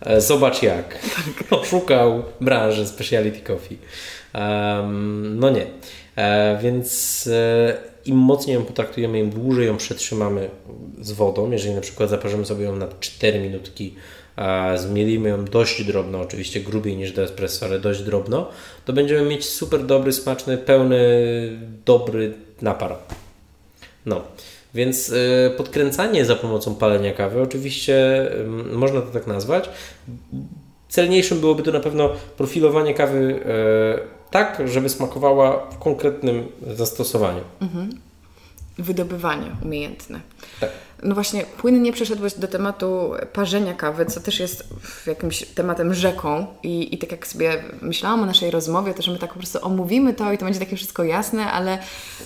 [0.00, 0.98] E, zobacz jak.
[0.98, 1.44] Tak.
[1.60, 3.78] Oszukał branży speciality coffee.
[4.34, 5.66] Um, no nie.
[6.16, 10.50] E, więc e, im mocniej ją potraktujemy, im dłużej ją przetrzymamy
[11.00, 13.94] z wodą, jeżeli na przykład zaparzymy sobie ją na 4 minutki,
[14.36, 18.48] a zmielimy ją dość drobno, oczywiście grubiej niż do espresso, ale dość drobno,
[18.84, 20.98] to będziemy mieć super dobry, smaczny, pełny,
[21.84, 22.96] dobry napar.
[24.06, 24.22] No.
[24.74, 28.28] Więc y, podkręcanie za pomocą palenia kawy, oczywiście
[28.72, 29.68] można to tak nazwać.
[30.88, 37.40] Celniejszym byłoby to na pewno profilowanie kawy y, tak, żeby smakowała w konkretnym zastosowaniu.
[37.60, 38.00] Mhm.
[38.78, 40.20] Wydobywanie umiejętne.
[40.60, 40.70] Tak.
[41.02, 44.68] No właśnie, płynnie przeszedłeś do tematu parzenia kawy, co też jest
[45.06, 49.18] jakimś tematem rzeką I, i tak jak sobie myślałam o naszej rozmowie, to że my
[49.18, 51.78] tak po prostu omówimy to i to będzie takie wszystko jasne, ale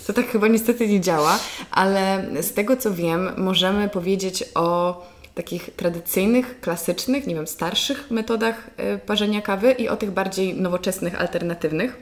[0.07, 1.39] to tak chyba niestety nie działa.
[1.71, 5.01] Ale z tego co wiem, możemy powiedzieć o
[5.39, 11.21] takich tradycyjnych, klasycznych, nie wiem, starszych metodach y, parzenia kawy i o tych bardziej nowoczesnych,
[11.21, 11.97] alternatywnych.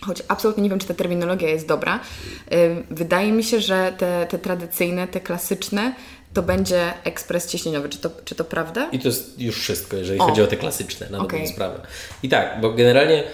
[0.00, 2.00] Choć absolutnie nie wiem, czy ta terminologia jest dobra.
[2.52, 5.94] Y, wydaje mi się, że te, te tradycyjne, te klasyczne
[6.34, 7.88] to będzie ekspres ciśnieniowy.
[7.88, 8.88] Czy to, czy to prawda?
[8.92, 10.24] I to jest już wszystko, jeżeli o.
[10.24, 11.38] chodzi o te klasyczne, na okay.
[11.38, 11.80] dobrą sprawę.
[12.22, 13.24] I tak, bo generalnie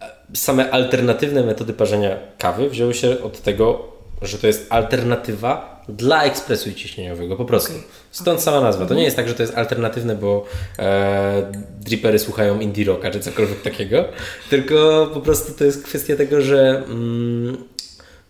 [0.00, 3.91] e, same alternatywne metody parzenia kawy wzięły się od tego,
[4.26, 7.72] że to jest alternatywa dla ekspresu ciśnieniowego, po prostu.
[7.72, 7.82] Okay.
[8.10, 8.44] Stąd okay.
[8.44, 8.86] sama nazwa.
[8.86, 10.44] To nie jest tak, że to jest alternatywne, bo
[10.78, 14.04] e, drippery słuchają indie rocka czy cokolwiek takiego,
[14.50, 17.56] tylko po prostu to jest kwestia tego, że mm,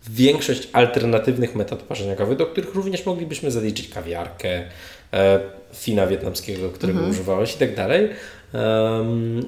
[0.09, 4.63] większość alternatywnych metod parzenia kawy, do których również moglibyśmy zaliczyć kawiarkę,
[5.13, 5.39] e,
[5.73, 7.09] fina wietnamskiego, którego -hmm.
[7.09, 8.09] używałeś i tak dalej,
[8.53, 9.45] um,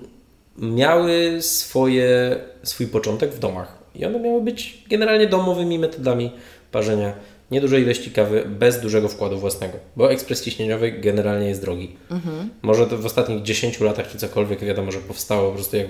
[0.58, 3.85] miały swoje, swój początek w domach.
[4.00, 6.32] I one miały być generalnie domowymi metodami
[6.72, 7.14] parzenia
[7.52, 11.96] niedużej ilości kawy bez dużego wkładu własnego, bo ekspres ciśnieniowy generalnie jest drogi.
[12.12, 12.50] Mhm.
[12.62, 15.88] Może to w ostatnich 10 latach czy cokolwiek wiadomo, że powstało po prostu jak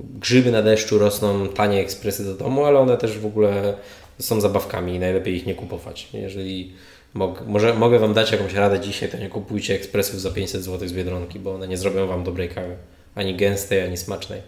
[0.00, 3.74] grzyby na deszczu rosną tanie ekspresy do domu, ale one też w ogóle
[4.18, 6.08] są zabawkami i najlepiej ich nie kupować.
[6.12, 6.72] Jeżeli
[7.14, 10.88] mog, może, mogę Wam dać jakąś radę dzisiaj, to nie kupujcie ekspresów za 500 zł
[10.88, 12.76] z Biedronki, bo one nie zrobią Wam dobrej kawy.
[13.14, 14.40] Ani gęstej, ani smacznej.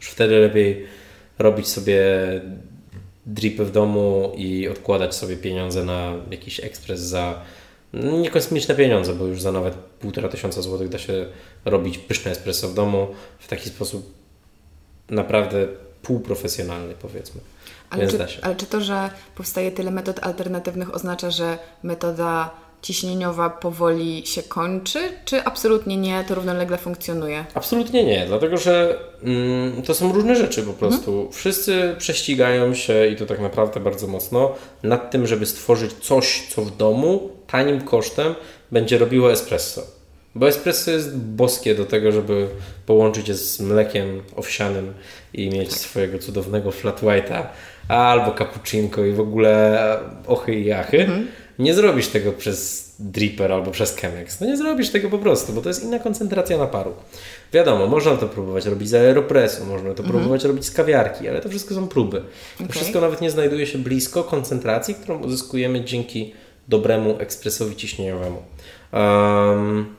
[0.00, 0.86] Już wtedy lepiej
[1.38, 2.00] robić sobie
[3.26, 7.42] dripy w domu i odkładać sobie pieniądze na jakiś ekspres za
[7.92, 11.26] nie kosmiczne pieniądze, bo już za nawet półtora tysiąca złotych da się
[11.64, 13.08] robić pyszne espresso w domu
[13.38, 14.14] w taki sposób
[15.10, 15.66] naprawdę
[16.02, 17.40] półprofesjonalny powiedzmy.
[17.90, 22.50] Ale czy, ale czy to, że powstaje tyle metod alternatywnych oznacza, że metoda
[22.82, 27.44] ciśnieniowa powoli się kończy, czy absolutnie nie, to równolegle funkcjonuje?
[27.54, 31.10] Absolutnie nie, dlatego że mm, to są różne rzeczy po prostu.
[31.12, 31.32] Mhm.
[31.32, 36.62] Wszyscy prześcigają się i to tak naprawdę bardzo mocno nad tym, żeby stworzyć coś, co
[36.62, 38.34] w domu tanim kosztem
[38.72, 39.82] będzie robiło espresso.
[40.34, 42.48] Bo espresso jest boskie do tego, żeby
[42.86, 44.94] połączyć je z mlekiem owsianym
[45.34, 45.78] i mieć tak.
[45.78, 47.42] swojego cudownego flat white'a
[47.88, 49.78] albo cappuccinko i w ogóle
[50.26, 51.00] ochy i jachy.
[51.00, 54.40] Mhm nie zrobisz tego przez dripper albo przez Chemex.
[54.40, 56.94] No nie zrobisz tego po prostu, bo to jest inna koncentracja naparu.
[57.52, 60.08] Wiadomo, można to próbować robić z aeropresu, można to mhm.
[60.08, 62.20] próbować robić z kawiarki, ale to wszystko są próby.
[62.58, 62.68] To okay.
[62.68, 66.34] wszystko nawet nie znajduje się blisko koncentracji, którą uzyskujemy dzięki
[66.68, 68.42] dobremu ekspresowi ciśnieniowemu.
[68.92, 69.94] Um,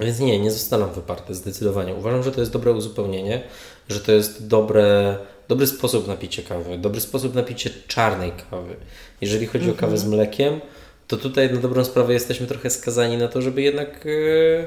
[0.00, 1.94] więc nie, nie zostaną wyparte zdecydowanie.
[1.94, 3.42] Uważam, że to jest dobre uzupełnienie,
[3.88, 5.16] że to jest dobre,
[5.48, 8.76] dobry sposób na picie kawy, dobry sposób na picie czarnej kawy.
[9.20, 10.20] Jeżeli chodzi o kawę z mhm.
[10.20, 10.60] mlekiem,
[11.08, 14.66] to tutaj na dobrą sprawę jesteśmy trochę skazani na to, żeby jednak e,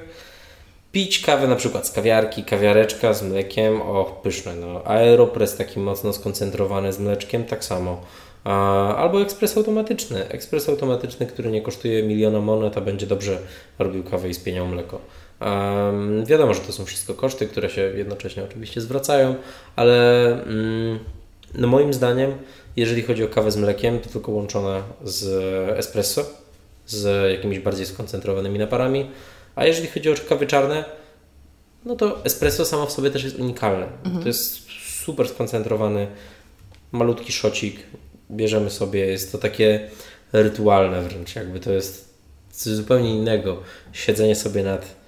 [0.92, 4.86] pić kawę na przykład z kawiarki, kawiareczka z mlekiem, o pyszne, no.
[4.86, 8.02] Aeropress taki mocno skoncentrowany z mleczkiem, tak samo.
[8.98, 10.28] Albo ekspres automatyczny.
[10.30, 13.40] Ekspres automatyczny, który nie kosztuje miliona monet, a będzie dobrze
[13.80, 15.00] robił kawę i spieniał mleko.
[15.42, 19.36] Um, wiadomo, że to są wszystko koszty, które się jednocześnie oczywiście zwracają,
[19.76, 21.00] ale um,
[21.56, 22.32] no moim zdaniem,
[22.76, 25.26] jeżeli chodzi o kawę z mlekiem, to tylko łączona z
[25.78, 26.26] espresso,
[26.88, 29.12] z jakimiś bardziej skoncentrowanymi naparami,
[29.56, 30.86] a jeżeli chodzi o kawy czarne,
[31.86, 33.88] no to espresso samo w sobie też jest unikalne.
[34.06, 34.22] Mhm.
[34.22, 34.66] To jest
[35.06, 36.08] super skoncentrowany,
[36.92, 37.80] malutki szocik,
[38.32, 39.90] bierzemy sobie, jest to takie
[40.34, 42.14] rytualne wręcz, jakby to jest
[42.52, 43.64] coś zupełnie innego.
[43.94, 44.99] Siedzenie sobie nad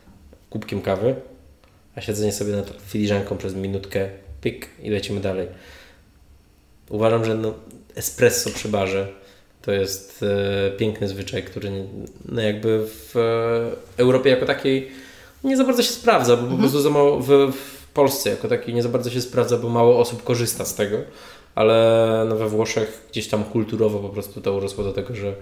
[0.51, 1.15] kubkiem kawy,
[1.95, 4.09] a siedzenie sobie nad filiżanką przez minutkę,
[4.41, 5.47] pik i lecimy dalej.
[6.89, 7.53] Uważam, że no,
[7.95, 9.07] espresso przy barze
[9.61, 11.71] to jest e, piękny zwyczaj, który
[12.25, 14.91] no jakby w e, Europie jako takiej
[15.43, 16.57] nie za bardzo się sprawdza, bo mhm.
[16.57, 19.69] po prostu za mało w, w Polsce jako takiej nie za bardzo się sprawdza, bo
[19.69, 20.97] mało osób korzysta z tego
[21.55, 25.33] ale no we Włoszech gdzieś tam kulturowo po prostu to urosło do tego, że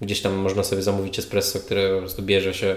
[0.00, 2.76] gdzieś tam można sobie zamówić espresso, które po prostu bierze się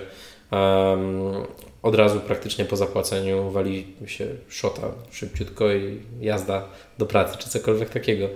[1.82, 4.82] od razu praktycznie po zapłaceniu, wali się szota
[5.12, 6.64] szybciutko i jazda
[6.98, 8.28] do pracy, czy cokolwiek takiego.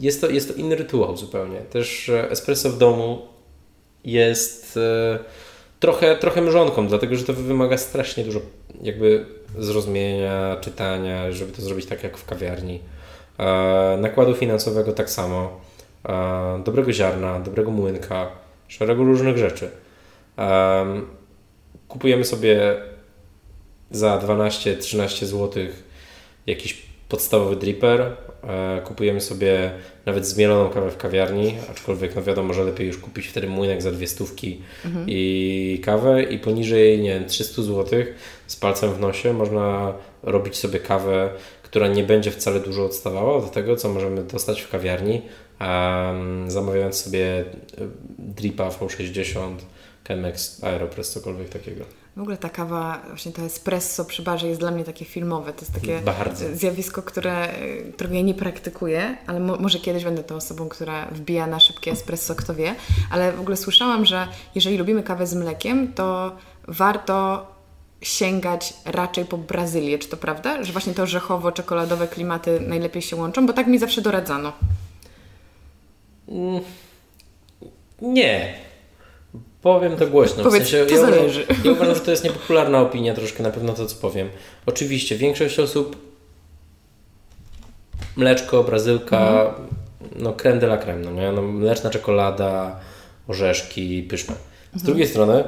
[0.00, 1.60] Jest, to, jest to inny rytuał zupełnie.
[1.60, 3.36] Też espresso w domu
[4.06, 5.18] jest e,
[5.80, 8.40] trochę, trochę mrzonką, dlatego że to wymaga strasznie dużo
[8.82, 9.26] jakby
[9.58, 12.80] zrozumienia, czytania, żeby to zrobić tak jak w kawiarni.
[13.38, 15.60] E, nakładu finansowego tak samo.
[16.08, 18.28] E, dobrego ziarna, dobrego młynka,
[18.68, 19.70] szeregu różnych rzeczy.
[20.38, 20.86] E,
[21.88, 22.76] kupujemy sobie
[23.90, 25.62] za 12-13 zł
[26.46, 28.16] jakiś podstawowy dripper,
[28.46, 29.70] E, kupujemy sobie
[30.06, 33.92] nawet zmieloną kawę w kawiarni, aczkolwiek no wiadomo, że lepiej już kupić wtedy młynek za
[33.92, 35.06] dwie stówki mhm.
[35.08, 38.04] i kawę i poniżej, nie wiem, 300 zł
[38.46, 41.30] z palcem w nosie można robić sobie kawę,
[41.62, 45.22] która nie będzie wcale dużo odstawała do tego, co możemy dostać w kawiarni,
[45.60, 47.44] um, zamawiając sobie e,
[48.18, 49.54] dripa V60,
[50.08, 51.84] Chemex, Aeropress, cokolwiek takiego.
[52.16, 55.52] W ogóle ta kawa, właśnie to espresso przy barze jest dla mnie takie filmowe.
[55.52, 56.44] To jest takie Bardzo.
[56.54, 57.48] zjawisko, które,
[57.94, 61.90] którego ja nie praktykuję, ale mo może kiedyś będę tą osobą, która wbija na szybkie
[61.90, 62.74] espresso, kto wie.
[63.10, 66.36] Ale w ogóle słyszałam, że jeżeli lubimy kawę z mlekiem, to
[66.68, 67.46] warto
[68.00, 69.98] sięgać raczej po Brazylię.
[69.98, 70.64] Czy to prawda?
[70.64, 73.46] Że właśnie te orzechowo-czekoladowe klimaty najlepiej się łączą?
[73.46, 74.52] Bo tak mi zawsze doradzano.
[76.28, 76.60] Mm.
[78.02, 78.65] Nie.
[79.66, 80.44] Powiem to głośno.
[80.44, 81.42] Powiedz, w sensie, to ja zależy.
[81.42, 84.28] Uważam, ja uważam, że to jest niepopularna opinia troszkę na pewno to, co powiem.
[84.66, 85.96] Oczywiście większość osób
[88.16, 89.68] mleczko, brazylka, mhm.
[90.16, 91.32] no creme de la creme, no, nie?
[91.32, 92.80] no mleczna czekolada,
[93.28, 94.34] orzeszki, pyszne.
[94.34, 94.86] Z mhm.
[94.86, 95.44] drugiej strony,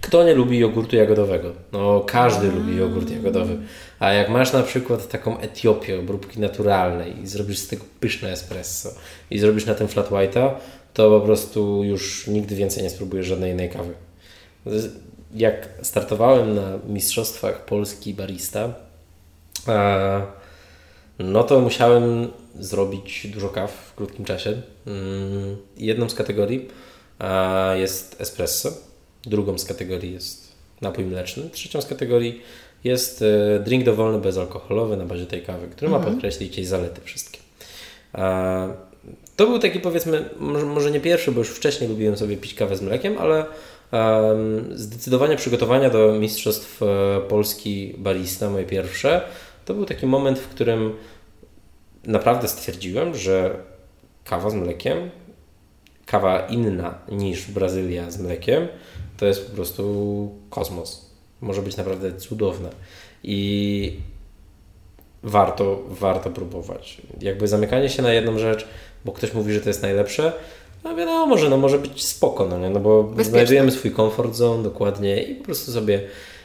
[0.00, 1.52] kto nie lubi jogurtu jagodowego?
[1.72, 3.56] No każdy lubi jogurt jagodowy.
[3.98, 8.88] A jak masz na przykład taką Etiopię, obróbki naturalnej i zrobisz z tego pyszne espresso
[9.30, 10.50] i zrobisz na tym flat white'a,
[10.94, 13.94] to po prostu już nigdy więcej nie spróbujesz żadnej innej kawy.
[15.34, 18.74] Jak startowałem na Mistrzostwach Polski Barista,
[21.18, 22.28] no to musiałem
[22.60, 24.62] zrobić dużo kaw w krótkim czasie.
[24.86, 26.68] Mm, jedną z kategorii
[27.74, 28.70] jest espresso,
[29.22, 32.42] drugą z kategorii jest napój mleczny, trzecią z kategorii
[32.84, 36.14] jest e, drink dowolny bezalkoholowy na bazie tej kawy, który ma mhm.
[36.14, 37.38] podkreślić jej zalety wszystkie.
[39.36, 42.76] To był taki powiedzmy, może, może nie pierwszy, bo już wcześniej lubiłem sobie pić kawę
[42.76, 43.46] z mlekiem, ale
[43.92, 46.86] um, zdecydowanie przygotowania do Mistrzostw e,
[47.28, 49.22] Polski Barista, moje pierwsze,
[49.64, 50.96] to był taki moment, w którym
[52.06, 53.56] naprawdę stwierdziłem, że
[54.24, 55.10] kawa z mlekiem,
[56.06, 58.68] kawa inna niż Brazylia z mlekiem,
[59.16, 61.10] to jest po prostu kosmos.
[61.40, 62.70] Może być naprawdę cudowne.
[63.22, 63.96] I
[65.22, 67.02] warto, warto próbować.
[67.20, 68.68] Jakby zamykanie się na jedną rzecz
[69.04, 70.32] bo ktoś mówi, że to jest najlepsze,
[70.84, 72.70] no wiadomo, że no może być spoko, no, nie?
[72.70, 73.30] no bo Bezpieczne.
[73.30, 76.00] znajdujemy swój comfort zone dokładnie i po prostu sobie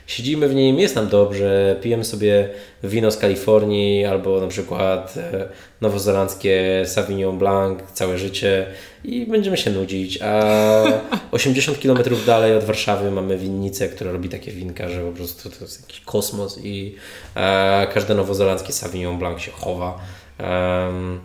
[0.07, 2.49] siedzimy w nim, jest nam dobrze, pijemy sobie
[2.83, 5.49] wino z Kalifornii albo na przykład e,
[5.81, 8.65] nowozelandzkie Sauvignon Blanc całe życie
[9.03, 10.83] i będziemy się nudzić, a
[11.31, 15.55] 80 km dalej od Warszawy mamy winnicę, która robi takie winka, że po prostu to
[15.61, 16.95] jest jakiś kosmos i
[17.35, 19.99] e, każde nowozelandzkie Sauvignon Blanc się chowa.
[20.39, 21.19] Um,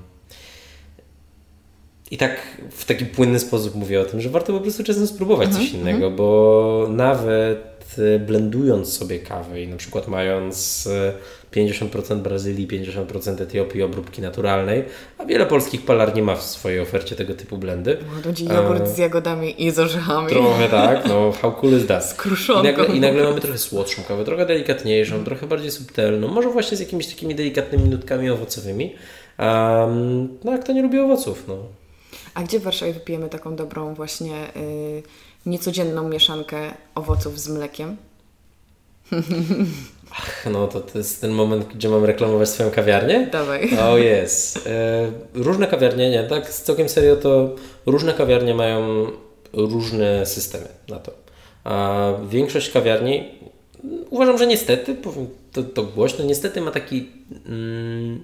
[2.11, 2.41] i tak
[2.71, 5.81] w taki płynny sposób mówię o tym, że warto po prostu czasem spróbować coś mhm,
[5.81, 6.17] innego, mhm.
[6.17, 7.75] bo nawet
[8.27, 10.89] blendując sobie kawę i na przykład mając
[11.53, 14.85] 50% Brazylii, 50% Etiopii obróbki naturalnej,
[15.19, 17.97] a wiele polskich palarni ma w swojej ofercie tego typu blendy.
[18.27, 20.29] Ludzi jogurt z jagodami i z orzechami.
[20.29, 22.05] Trochę tak, no how cool is that?
[22.05, 22.63] Z kruszonką.
[22.63, 26.77] I nagle, I nagle mamy trochę słodszą kawę, trochę delikatniejszą, trochę bardziej subtelną, może właśnie
[26.77, 28.95] z jakimiś takimi delikatnymi nutkami owocowymi.
[29.39, 31.57] Um, no a kto nie lubi owoców, no.
[32.35, 35.03] A gdzie w Warszawie wypijemy taką dobrą właśnie yy,
[35.47, 37.97] niecodzienną mieszankę owoców z mlekiem?
[40.11, 43.29] Ach, no to, to jest ten moment, gdzie mam reklamować swoją kawiarnię?
[43.33, 43.79] Dawaj.
[43.79, 44.67] O oh, jest.
[44.67, 47.55] E, różne kawiarnie, nie, tak całkiem serio to
[47.87, 49.07] różne kawiarnie mają
[49.53, 51.13] różne systemy na to.
[51.65, 53.25] A większość kawiarni,
[54.11, 57.09] uważam, że niestety, powiem to, to głośno, niestety ma taki
[57.47, 58.23] mm,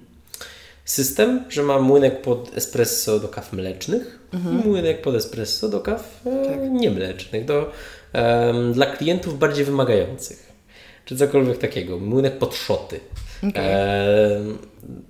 [0.85, 4.61] system, że ma młynek pod espresso do kaw mlecznych mhm.
[4.61, 6.71] i młynek pod espresso do kaw e, tak.
[6.71, 7.71] niemlecznych, do,
[8.13, 10.51] e, dla klientów bardziej wymagających
[11.05, 11.99] czy cokolwiek takiego.
[11.99, 12.99] Młynek pod szoty,
[13.49, 13.63] okay.
[13.63, 14.41] e,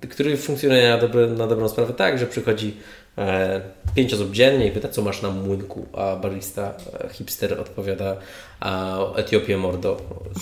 [0.09, 2.78] który funkcjonuje na, dobre, na dobrą sprawę tak, że przychodzi
[3.17, 3.61] e,
[3.95, 8.17] pięć osób dziennie i pyta, co masz na młynku, a barista, e, hipster odpowiada
[8.59, 9.97] a Etiopię mordo,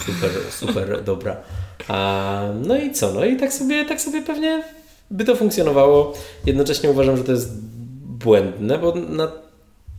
[0.06, 1.38] super, super dobra.
[1.88, 3.14] A, no i co?
[3.14, 4.64] No i tak sobie, tak sobie pewnie
[5.12, 6.14] by to funkcjonowało.
[6.45, 7.49] Jednocześnie uważam, że to jest
[8.03, 9.32] błędne, bo na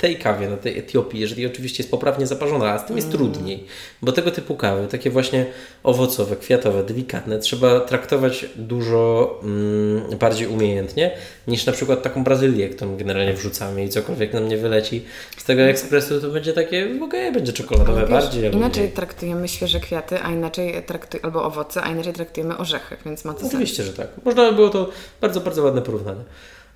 [0.01, 3.19] tej kawie, na tej Etiopii, jeżeli oczywiście jest poprawnie zaparzona, a z tym jest mm.
[3.19, 3.65] trudniej,
[4.03, 5.47] bo tego typu kawy, takie właśnie
[5.83, 11.11] owocowe, kwiatowe, delikatne, trzeba traktować dużo mm, bardziej umiejętnie
[11.47, 15.05] niż na przykład taką Brazylię, którą generalnie wrzucamy i cokolwiek nam nie wyleci
[15.37, 18.55] z tego ekspresu, to będzie takie, okej, okay, będzie czekoladowe wiesz, bardziej.
[18.55, 18.95] Inaczej mniej.
[18.95, 23.47] traktujemy świeże kwiaty, a inaczej traktujemy, albo owoce, a inaczej traktujemy orzechy, więc ma to
[23.47, 23.89] Oczywiście, sens.
[23.89, 24.25] że tak.
[24.25, 24.91] Można by było to
[25.21, 26.25] bardzo, bardzo ładne porównanie.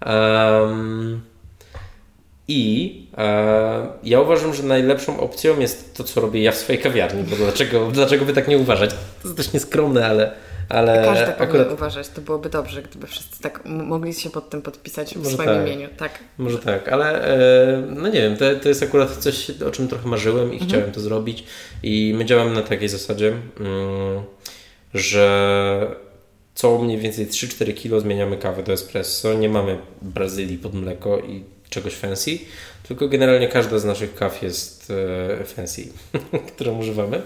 [0.06, 1.33] Um,
[2.48, 7.22] i e, ja uważam, że najlepszą opcją jest to, co robię ja w swojej kawiarni,
[7.22, 8.90] bo dlaczego, dlaczego by tak nie uważać?
[8.90, 10.32] To jest też nieskromne, ale.
[10.68, 11.72] ale Każdy tak akurat...
[11.72, 15.66] uważać, to byłoby dobrze, gdyby wszyscy tak mogli się pod tym podpisać w swoim tak.
[15.66, 15.88] imieniu.
[15.96, 16.18] Tak.
[16.38, 20.08] Może tak, ale e, no nie wiem, to, to jest akurat coś, o czym trochę
[20.08, 20.70] marzyłem i mhm.
[20.70, 21.44] chciałem to zrobić.
[21.82, 23.28] I my działamy na takiej zasadzie,
[23.60, 24.22] mm,
[24.94, 25.96] że
[26.54, 29.34] co mniej więcej 3-4 kilo zmieniamy kawę do espresso.
[29.34, 32.38] Nie mamy Brazylii pod mleko i czegoś fancy,
[32.88, 34.92] tylko generalnie każda z naszych kaw jest
[35.40, 35.88] e, fancy,
[36.54, 37.22] którą używamy.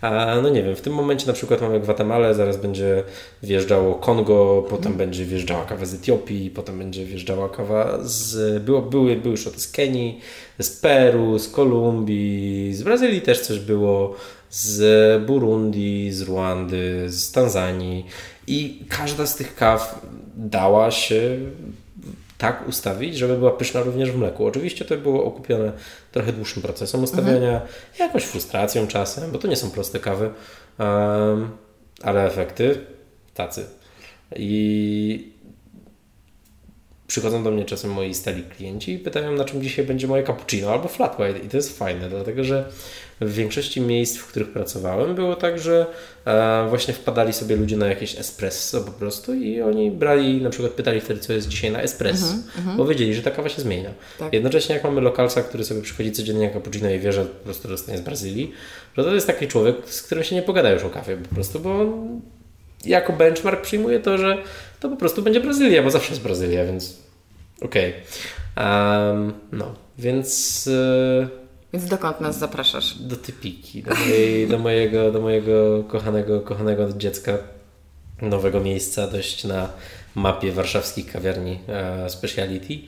[0.00, 3.02] A no nie wiem, w tym momencie na przykład mamy Gwatemalę, zaraz będzie
[3.42, 4.98] wjeżdżało Kongo, potem mm.
[4.98, 8.62] będzie wjeżdżała kawa z Etiopii, potem będzie wjeżdżała kawa z...
[8.62, 10.20] Było, były, były już z Kenii,
[10.58, 14.14] z Peru, z Kolumbii, z Brazylii też coś było,
[14.50, 18.06] z Burundi, z Rwandy, z Tanzanii
[18.46, 21.38] i każda z tych kaw dała się
[22.38, 24.46] tak ustawić, żeby była pyszna również w mleku.
[24.46, 25.72] Oczywiście to było okupione
[26.12, 27.68] trochę dłuższym procesem ustawiania, mhm.
[27.98, 30.30] jakąś frustracją czasem, bo to nie są proste kawy,
[32.02, 32.80] ale efekty
[33.34, 33.66] tacy.
[34.36, 35.32] I
[37.06, 40.70] przychodzą do mnie czasem moi stali klienci i pytają, na czym dzisiaj będzie moje cappuccino
[40.72, 41.38] albo flat white.
[41.38, 42.64] I to jest fajne, dlatego że
[43.20, 45.86] w większości miejsc, w których pracowałem, było tak, że
[46.24, 50.72] e, właśnie wpadali sobie ludzie na jakieś espresso po prostu i oni brali, na przykład
[50.72, 52.76] pytali wtedy, co jest dzisiaj na espresso, mm-hmm.
[52.76, 53.90] bo wiedzieli, że ta kawa się zmienia.
[54.18, 54.32] Tak.
[54.32, 57.68] Jednocześnie jak mamy lokalca, który sobie przychodzi codziennie na cappuccino i wie, że po prostu
[57.68, 58.52] dostanie z Brazylii,
[58.96, 61.60] że to jest taki człowiek, z którym się nie pogada już o kawie po prostu,
[61.60, 61.86] bo
[62.86, 64.42] jako benchmark przyjmuje to, że
[64.80, 66.98] to po prostu będzie Brazylia, bo zawsze jest Brazylia, więc
[67.62, 67.94] okej.
[68.56, 69.10] Okay.
[69.10, 70.66] Um, no, więc...
[70.66, 72.98] Yy więc dokąd nas zapraszasz?
[72.98, 77.38] Do typiki, do, mojej, do, mojego, do mojego kochanego, kochanego dziecka,
[78.22, 79.68] nowego miejsca dość na
[80.14, 82.78] mapie warszawskich kawiarni e, Speciality.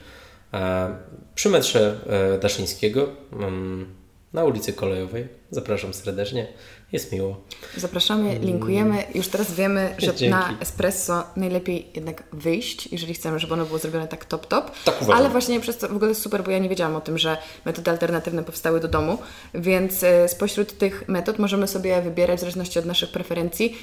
[0.53, 0.95] E,
[1.35, 1.99] przy metrze
[2.35, 3.85] e, Daszyńskiego, mm,
[4.33, 5.27] na ulicy Kolejowej.
[5.51, 6.47] Zapraszam serdecznie.
[6.91, 7.41] Jest miło.
[7.77, 8.43] Zapraszamy, mm.
[8.43, 9.03] linkujemy.
[9.15, 10.29] Już teraz wiemy, że Dzięki.
[10.29, 14.71] na espresso najlepiej jednak wyjść, jeżeli chcemy, żeby ono było zrobione tak top top.
[14.83, 15.17] Tak uważam.
[15.17, 17.37] Ale właśnie przez to w ogóle jest super, bo ja nie wiedziałam o tym, że
[17.65, 19.17] metody alternatywne powstały do domu,
[19.53, 23.77] więc e, spośród tych metod możemy sobie wybierać w zależności od naszych preferencji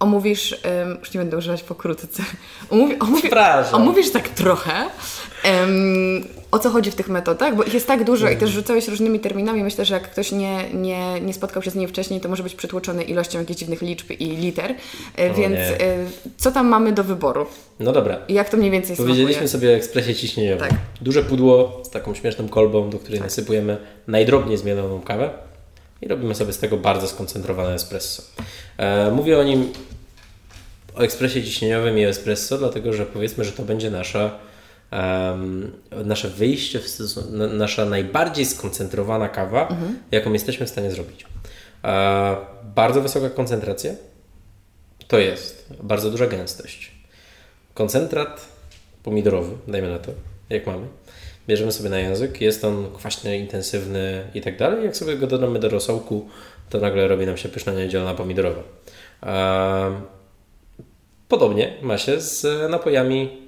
[0.00, 2.22] omówisz, um, już nie będę używać pokrótce,
[2.70, 3.30] omówi, omówi,
[3.72, 4.72] omówisz tak trochę,
[5.44, 8.88] um, o co chodzi w tych metodach, bo ich jest tak dużo i też rzucałeś
[8.88, 9.62] różnymi terminami.
[9.62, 12.54] Myślę, że jak ktoś nie, nie, nie spotkał się z nimi wcześniej, to może być
[12.54, 14.74] przytłoczony ilością jakichś dziwnych liczb i liter.
[15.16, 15.80] E, więc nie.
[15.80, 17.46] E, co tam mamy do wyboru?
[17.80, 18.18] No dobra.
[18.28, 19.48] I jak to mniej więcej Powiedzieliśmy smakuje?
[19.48, 20.68] sobie o ekspresie ciśnieniowym.
[20.68, 20.78] Tak.
[21.00, 23.26] Duże pudło z taką śmieszną kolbą, do której tak.
[23.26, 23.76] nasypujemy
[24.06, 25.49] najdrobniej zmienioną kawę
[26.02, 28.22] i robimy sobie z tego bardzo skoncentrowane espresso.
[28.76, 29.72] E, mówię o nim,
[30.96, 34.38] o ekspresie ciśnieniowym i espresso, dlatego że powiedzmy, że to będzie nasza
[34.92, 35.72] um,
[36.04, 36.80] nasze wyjście,
[37.52, 39.68] nasza najbardziej skoncentrowana kawa,
[40.10, 41.26] jaką jesteśmy w stanie zrobić.
[41.84, 42.36] E,
[42.74, 43.92] bardzo wysoka koncentracja
[45.08, 46.90] to jest bardzo duża gęstość.
[47.74, 48.48] Koncentrat
[49.02, 50.12] pomidorowy, dajmy na to,
[50.50, 50.86] jak mamy.
[51.50, 54.84] Bierzemy sobie na język, jest on kwaśny, intensywny i tak dalej.
[54.84, 56.28] Jak sobie go dodamy do rosołku,
[56.68, 58.62] to nagle robi nam się pyszna niedzielna pomidorowa.
[61.28, 63.42] Podobnie ma się z napojami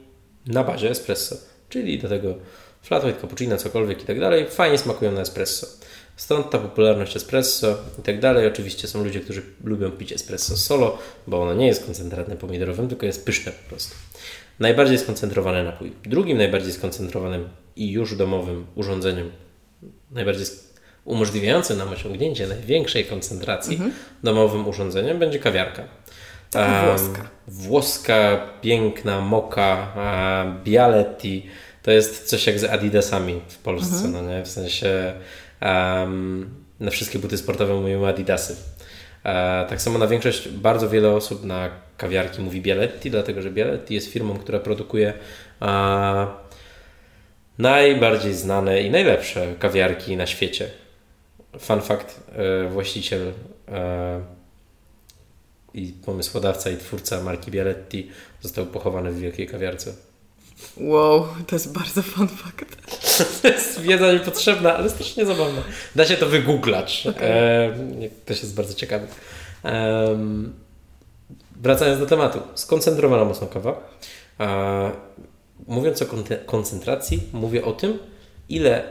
[0.46, 1.36] na bazie espresso,
[1.68, 2.34] czyli do tego
[2.82, 4.46] flat white, cappuccino, cokolwiek i tak dalej.
[4.50, 5.66] Fajnie smakują na espresso.
[6.16, 8.46] Stąd ta popularność espresso i tak dalej.
[8.46, 13.06] Oczywiście są ludzie, którzy lubią pić espresso solo, bo ono nie jest koncentratem pomidorowym, tylko
[13.06, 13.94] jest pyszne po prostu.
[14.58, 15.92] Najbardziej skoncentrowany napój.
[16.02, 19.30] Drugim najbardziej skoncentrowanym i już domowym urządzeniem,
[20.10, 20.46] najbardziej
[21.04, 23.80] umożliwiającym nam osiągnięcie największej koncentracji
[24.22, 25.82] domowym urządzeniem będzie kawiarka.
[26.54, 27.28] Em, włoska.
[27.48, 29.94] Włoska, piękna, moka,
[30.64, 31.46] Bialetti.
[31.82, 34.42] To jest coś jak z Adidasami w Polsce, no nie?
[34.42, 35.12] W sensie
[35.60, 38.56] em, na wszystkie buty sportowe mówimy Adidasy.
[39.24, 43.94] E, tak samo na większość, bardzo wiele osób na kawiarki mówi Bialetti, dlatego że Bialetti
[43.94, 45.12] jest firmą, która produkuje
[45.62, 46.26] e,
[47.58, 50.70] najbardziej znane i najlepsze kawiarki na świecie.
[51.58, 53.32] Fun fact, e, właściciel
[53.68, 54.20] e,
[55.74, 59.92] i pomysłodawca i twórca marki Bialetti został pochowany w wielkiej kawiarce.
[60.76, 62.76] Wow, to jest bardzo fun fact.
[63.42, 65.62] To jest wiedza niepotrzebna, ale strasznie zabawna.
[65.96, 67.06] Da się to wygooglać.
[67.20, 69.06] E, jak ktoś jest bardzo ciekawy.
[71.56, 72.42] Wracając do tematu.
[72.54, 73.80] Skoncentrowana mocno kawa.
[74.40, 74.90] E,
[75.66, 76.06] mówiąc o
[76.46, 77.98] koncentracji, mówię o tym,
[78.48, 78.84] ile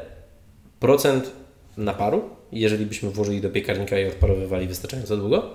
[0.80, 1.32] procent
[1.78, 5.50] naparu, jeżeli byśmy włożyli do piekarnika i odparowywali wystarczająco długo,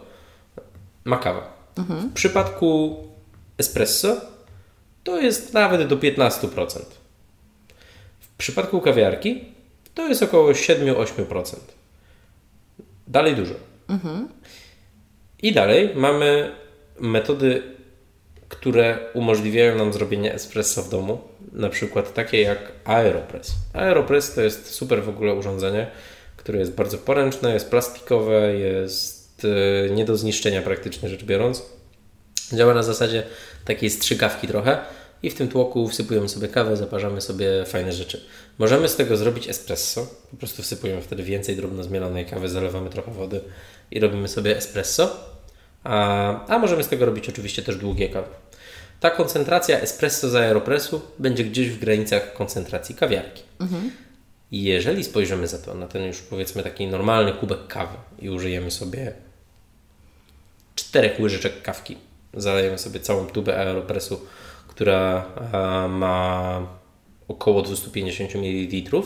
[1.04, 1.56] ma kawa.
[1.76, 2.96] W przypadku
[3.58, 4.20] espresso
[5.04, 6.80] to jest nawet do 15%.
[8.20, 9.44] W przypadku kawiarki
[9.94, 11.56] to jest około 7-8%.
[13.08, 13.54] Dalej dużo.
[15.42, 16.52] I dalej mamy
[17.00, 17.75] metody,
[18.48, 21.18] które umożliwiają nam zrobienie espresso w domu.
[21.52, 23.52] Na przykład takie jak Aeropress.
[23.72, 25.86] Aeropress to jest super w ogóle urządzenie,
[26.36, 29.46] które jest bardzo poręczne, jest plastikowe, jest
[29.86, 31.62] e, nie do zniszczenia praktycznie rzecz biorąc.
[32.52, 33.22] Działa na zasadzie
[33.64, 34.78] takiej strzykawki trochę
[35.22, 38.20] i w tym tłoku wsypujemy sobie kawę, zaparzamy sobie fajne rzeczy.
[38.58, 43.12] Możemy z tego zrobić espresso, po prostu wsypujemy wtedy więcej drobno zmielonej kawy, zalewamy trochę
[43.12, 43.40] wody
[43.90, 45.35] i robimy sobie espresso,
[45.86, 48.28] a, a możemy z tego robić oczywiście też długie kawy.
[49.00, 53.42] Ta koncentracja espresso z aeropressu będzie gdzieś w granicach koncentracji kawiarki.
[54.50, 58.70] I jeżeli spojrzymy za to na ten już powiedzmy taki normalny kubek kawy i użyjemy
[58.70, 59.12] sobie
[60.74, 61.96] czterech łyżeczek kawki.
[62.34, 64.20] Zalejemy sobie całą tubę aeropressu,
[64.68, 65.26] która
[65.88, 66.60] ma
[67.28, 69.02] około 250 ml.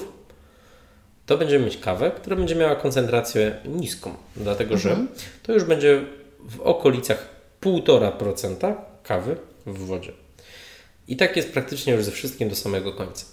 [1.27, 4.97] To będziemy mieć kawę, która będzie miała koncentrację niską, dlatego że
[5.43, 6.05] to już będzie
[6.45, 7.29] w okolicach
[7.61, 9.37] 1,5% kawy
[9.67, 10.13] w wodzie.
[11.09, 13.27] I tak jest praktycznie już ze wszystkim do samego końca.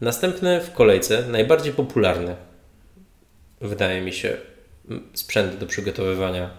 [0.00, 2.36] Następny w kolejce, najbardziej popularny,
[3.60, 4.36] wydaje mi się,
[5.14, 6.50] sprzęt do przygotowywania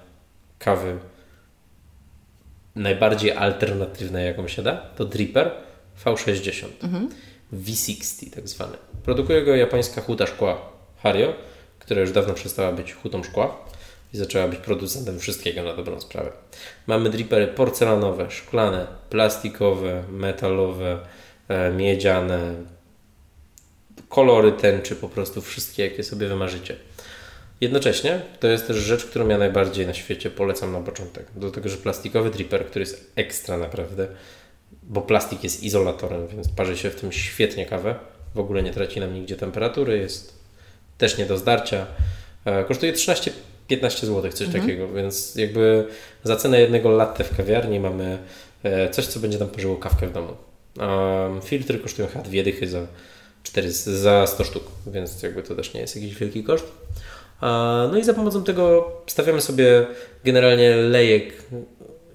[0.60, 1.00] kawy
[2.76, 5.52] najbardziej alternatywnej, jaką się da, to Dripper
[6.06, 6.68] V60.
[7.54, 8.78] V60 tak zwany.
[9.04, 10.72] Produkuje go japońska huta szkła
[11.04, 11.34] Hario,
[11.80, 13.66] która już dawno przestała być hutą szkła
[14.14, 16.32] i zaczęła być producentem wszystkiego na dobrą sprawę.
[16.88, 21.00] Mamy dripery porcelanowe, szklane, plastikowe, metalowe,
[21.48, 22.54] e, miedziane,
[24.10, 26.76] kolory tęczy, po prostu wszystkie, jakie sobie wymarzycie.
[27.62, 31.26] Jednocześnie to jest też rzecz, którą ja najbardziej na świecie polecam na początek.
[31.36, 34.08] Do tego, że plastikowy dripper, który jest ekstra naprawdę,
[34.84, 37.96] bo plastik jest izolatorem, więc parzy się w tym świetnie kawę.
[38.36, 40.34] W ogóle nie traci nam nigdzie temperatury, jest
[40.98, 41.86] też nie do zdarcia.
[42.46, 43.32] E, kosztuje 13
[43.68, 44.64] 15 zł, coś mhm.
[44.64, 45.88] takiego, więc jakby
[46.24, 48.18] za cenę jednego latte w kawiarni mamy
[48.64, 50.34] e, coś, co będzie tam pożyło kawkę w domu.
[50.80, 52.88] Um, filtry kosztują chyba dwie dychy za,
[53.44, 56.66] 4, za 100 sztuk, więc jakby to też nie jest jakiś wielki koszt.
[57.92, 59.88] No i za pomocą tego stawiamy sobie
[60.24, 61.34] generalnie lejek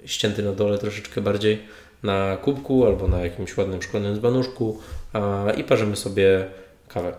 [0.05, 1.61] ścięty na dole troszeczkę bardziej
[2.03, 4.79] na kubku albo na jakimś ładnym szklanym zbanuszku
[5.57, 6.47] i parzymy sobie
[6.87, 7.13] kawę.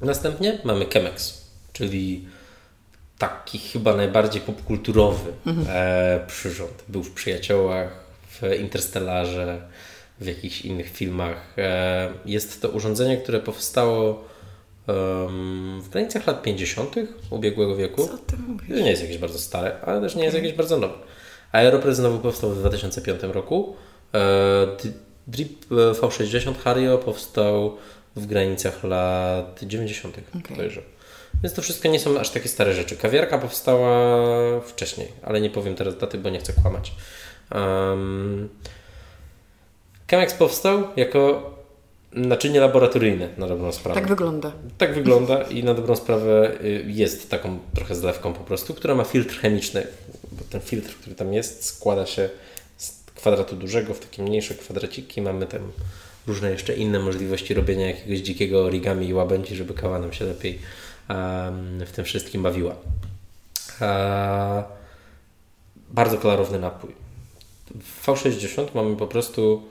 [0.00, 2.24] Następnie mamy Chemex, czyli
[3.18, 5.32] taki chyba najbardziej popkulturowy
[5.68, 6.84] e, przyrząd.
[6.88, 9.62] Był w Przyjaciołach, w Interstellarze,
[10.20, 11.54] w jakichś innych filmach.
[11.58, 14.24] E, jest to urządzenie, które powstało
[14.88, 16.94] em, w granicach lat 50.
[17.30, 18.08] ubiegłego wieku.
[18.08, 18.68] Co ty mówisz?
[18.68, 20.94] To nie jest jakieś bardzo stare, ale też nie jest jakieś bardzo nowe.
[21.52, 23.76] Aeropress znowu powstał w 2005 roku.
[24.14, 24.66] E,
[25.26, 27.76] Drip e, V60 Hario powstał
[28.16, 30.16] w granicach lat 90.
[30.44, 30.70] Okay.
[31.42, 32.96] Więc to wszystko nie są aż takie stare rzeczy.
[32.96, 36.94] Kawiarka powstała wcześniej, ale nie powiem teraz daty, bo nie chcę kłamać.
[37.54, 38.48] Um,
[40.10, 41.50] Chemex powstał jako
[42.12, 44.00] naczynie laboratoryjne, na dobrą sprawę.
[44.00, 44.52] Tak wygląda.
[44.78, 49.04] Tak wygląda i na dobrą sprawę y, jest taką trochę zlewką po prostu, która ma
[49.04, 49.86] filtr chemiczny,
[50.32, 52.28] bo ten filtr, który tam jest, składa się
[52.76, 55.22] z kwadratu dużego w takie mniejsze kwadraciki.
[55.22, 55.72] Mamy tam
[56.26, 60.58] różne jeszcze inne możliwości robienia jakiegoś dzikiego origami i łabędzi, żeby kawa nam się lepiej
[61.86, 62.74] w tym wszystkim bawiła.
[63.80, 64.64] Uh,
[65.90, 66.94] bardzo klarowny napój.
[67.74, 69.62] W V60 mamy po prostu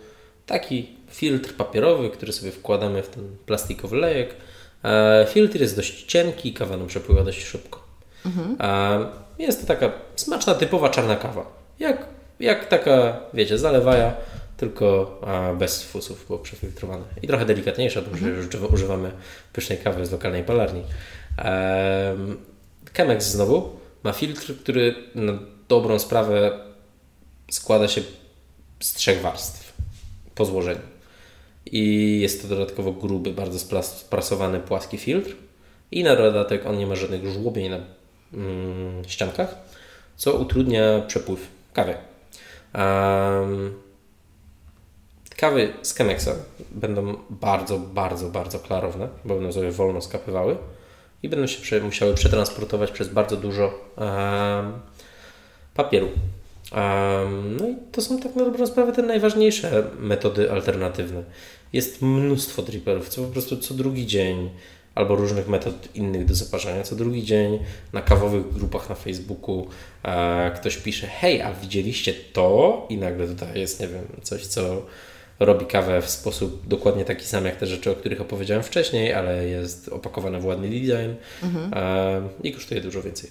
[0.46, 4.36] taki filtr papierowy, który sobie wkładamy w ten plastikowy lejek.
[4.84, 7.84] E, filtr jest dość cienki, kawa nam przepływa dość szybko.
[8.26, 8.58] Mhm.
[8.60, 11.46] E, jest to taka smaczna, typowa czarna kawa.
[11.80, 12.06] Jak,
[12.40, 14.14] jak taka, wiecie, zalewaja,
[14.58, 15.22] tylko
[15.60, 17.04] bez fusów, bo przefiltrowane.
[17.22, 18.36] I trochę delikatniejsza, bo mhm.
[18.36, 19.12] już używamy
[19.54, 20.84] pysznej kawy z lokalnej palarni.
[22.94, 23.70] Chemex znowu
[24.04, 25.34] ma filtr, który na
[25.68, 26.60] dobrą sprawę
[27.52, 28.02] składa się
[28.80, 29.74] z trzech warstw
[30.36, 30.82] po złożeniu.
[31.66, 35.36] I jest to dodatkowo gruby, bardzo sprasowany, płaski filtr.
[35.92, 37.80] I na dodatek on nie ma żadnych żłobień na
[38.34, 39.56] mm, ściankach,
[40.16, 41.96] co utrudnia przepływ kawy.
[42.74, 43.74] Um,
[45.38, 46.32] kawy z Chemexa
[46.72, 50.58] będą bardzo, bardzo, bardzo klarowne, bo będą sobie wolno skapywały
[51.26, 53.92] i będą się musiały przetransportować przez bardzo dużo
[55.74, 56.10] papieru.
[57.60, 61.24] No i to są tak na dobrą sprawę te najważniejsze metody alternatywne.
[61.74, 64.50] Jest mnóstwo dripperów, co po prostu co drugi dzień
[64.96, 66.84] albo różnych metod innych do zaparzania.
[66.84, 67.60] Co drugi dzień
[67.94, 69.68] na kawowych grupach na Facebooku
[70.04, 72.86] e, ktoś pisze, hej, a widzieliście to?
[72.90, 74.86] I nagle tutaj jest, nie wiem, coś, co
[75.40, 79.48] robi kawę w sposób dokładnie taki sam jak te rzeczy, o których opowiedziałem wcześniej, ale
[79.48, 81.14] jest opakowane w ładny design
[81.44, 82.30] mhm.
[82.44, 83.30] i kosztuje dużo więcej.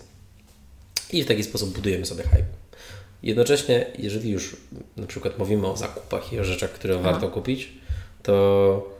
[1.12, 2.44] I w taki sposób budujemy sobie hype.
[3.22, 4.56] Jednocześnie, jeżeli już
[4.96, 7.02] na przykład mówimy o zakupach i o rzeczach, które Aha.
[7.02, 7.72] warto kupić,
[8.22, 8.94] to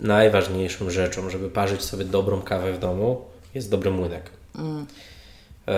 [0.00, 4.30] najważniejszą rzeczą, żeby parzyć sobie dobrą kawę w domu, jest dobry młynek.
[4.58, 4.86] Mm.
[5.68, 5.74] E,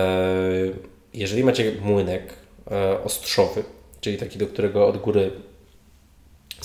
[1.13, 2.33] jeżeli macie młynek
[2.71, 3.63] e, ostrzowy,
[4.01, 5.31] czyli taki, do którego od góry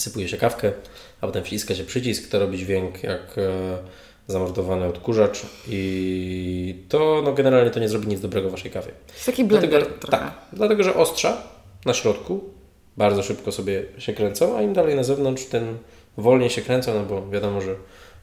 [0.01, 0.73] sypuje się kawkę,
[1.21, 3.79] a potem wciska się przycisk, to robi dźwięk jak e,
[4.27, 8.93] zamordowany odkurzacz i to no, generalnie to nie zrobi nic dobrego waszej kawie.
[9.15, 11.43] Jest taki blender dlatego, Tak, dlatego, że ostrza
[11.87, 12.45] na środku
[12.97, 15.79] bardzo szybko sobie się kręcą, a im dalej na zewnątrz, tym
[16.17, 17.75] wolniej się kręcą, no bo wiadomo, że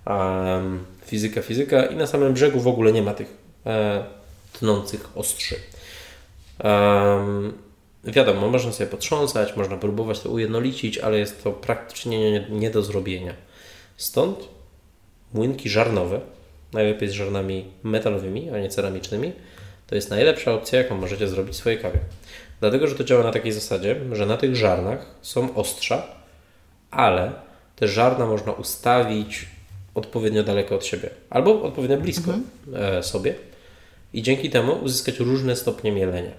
[0.05, 4.03] um, fizyka, fizyka i na samym brzegu w ogóle nie ma tych e,
[4.53, 5.55] tnących ostrzy.
[6.63, 7.66] Um,
[8.03, 12.81] wiadomo, można sobie potrząsać, można próbować to ujednolicić, ale jest to praktycznie nie, nie do
[12.81, 13.33] zrobienia.
[13.97, 14.47] Stąd
[15.33, 16.21] młynki żarnowe,
[16.73, 19.31] najlepiej z żarnami metalowymi, a nie ceramicznymi,
[19.87, 21.99] to jest najlepsza opcja, jaką możecie zrobić w swojej kawie.
[22.59, 26.07] Dlatego, że to działa na takiej zasadzie, że na tych żarnach są ostrza,
[26.91, 27.31] ale
[27.75, 29.45] te żarna można ustawić
[29.95, 32.33] odpowiednio daleko od siebie albo odpowiednio blisko
[32.67, 33.03] mhm.
[33.03, 33.35] sobie
[34.13, 36.31] i dzięki temu uzyskać różne stopnie mielenia.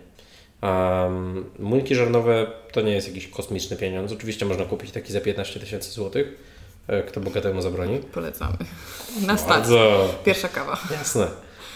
[0.63, 4.13] Um, młynki żarnowe to nie jest jakiś kosmiczny pieniądz.
[4.13, 6.35] Oczywiście można kupić taki za 15 tysięcy złotych.
[6.89, 7.99] E, kto bogatemu zabroni?
[7.99, 8.57] Polecamy.
[9.27, 9.77] Na stacji.
[10.25, 10.79] Pierwsza kawa.
[10.91, 11.27] Jasne.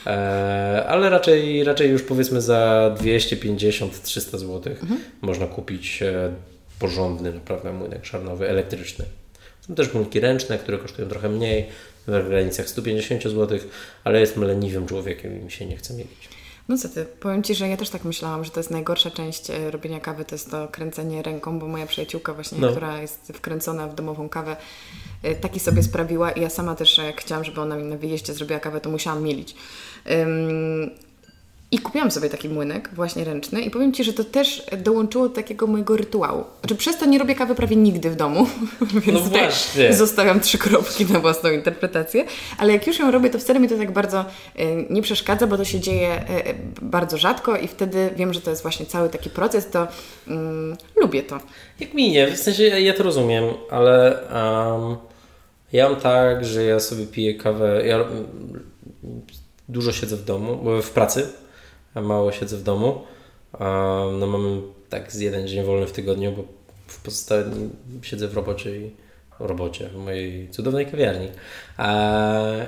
[0.06, 3.90] E, ale raczej, raczej już powiedzmy za 250-300
[4.38, 5.00] zł mhm.
[5.20, 6.32] można kupić e,
[6.78, 9.04] porządny naprawdę młynek szarnowy, elektryczny.
[9.68, 11.68] Są też młynki ręczne, które kosztują trochę mniej,
[12.06, 13.58] w granicach 150 zł,
[14.04, 16.28] ale jestem leniwym człowiekiem i mi się nie chce mielić.
[16.68, 19.50] No co ty, powiem Ci, że ja też tak myślałam, że to jest najgorsza część
[19.50, 22.70] e, robienia kawy, to jest to kręcenie ręką, bo moja przyjaciółka właśnie, no.
[22.70, 24.56] która jest wkręcona w domową kawę,
[25.40, 28.60] taki sobie sprawiła i ja sama też jak chciałam, żeby ona mi na wyjeździe zrobiła
[28.60, 29.54] kawę, to musiałam mielić.
[30.10, 30.90] Um,
[31.72, 35.34] i kupiłam sobie taki młynek, właśnie ręczny, i powiem Ci, że to też dołączyło do
[35.34, 36.44] takiego mojego rytuału.
[36.60, 38.46] Znaczy, przez to nie robię kawy prawie nigdy w domu,
[39.06, 39.92] więc no właśnie.
[39.92, 42.24] zostawiam trzy kropki na własną interpretację.
[42.58, 44.20] Ale jak już ją robię, to wtedy mi to tak bardzo
[44.60, 48.50] y, nie przeszkadza, bo to się dzieje y, bardzo rzadko i wtedy wiem, że to
[48.50, 50.30] jest właśnie cały taki proces, to y,
[51.00, 51.40] lubię to.
[51.80, 54.96] Jak mi nie, w sensie ja, ja to rozumiem, ale um,
[55.72, 58.04] ja mam tak, że ja sobie piję kawę, ja
[59.68, 61.41] dużo siedzę w domu, w pracy,
[61.94, 63.02] mało siedzę w domu.
[64.18, 66.44] No mam tak z jeden dzień wolny w tygodniu, bo
[66.86, 67.70] w pozostałym
[68.02, 68.90] siedzę w robocie i
[69.40, 71.28] w robocie, w mojej cudownej kawiarni.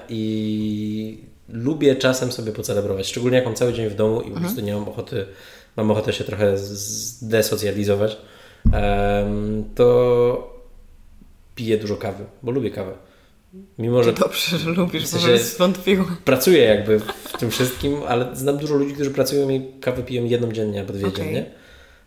[0.08, 4.44] I lubię czasem sobie pocelebrować, szczególnie jak mam cały dzień w domu i po mhm.
[4.44, 5.26] prostu nie mam ochoty,
[5.76, 8.16] mam ochotę się trochę zdesocjalizować.
[9.74, 10.54] to
[11.54, 12.92] piję dużo kawy, bo lubię kawę.
[13.78, 16.16] Mimo, że Dobrze, że lubisz, w sensie zwątpiłam.
[16.24, 20.52] Pracuję jakby w tym wszystkim, ale znam dużo ludzi, którzy pracują i kawę piją jedną
[20.52, 21.24] dziennie albo dwie okay.
[21.24, 21.46] dziennie.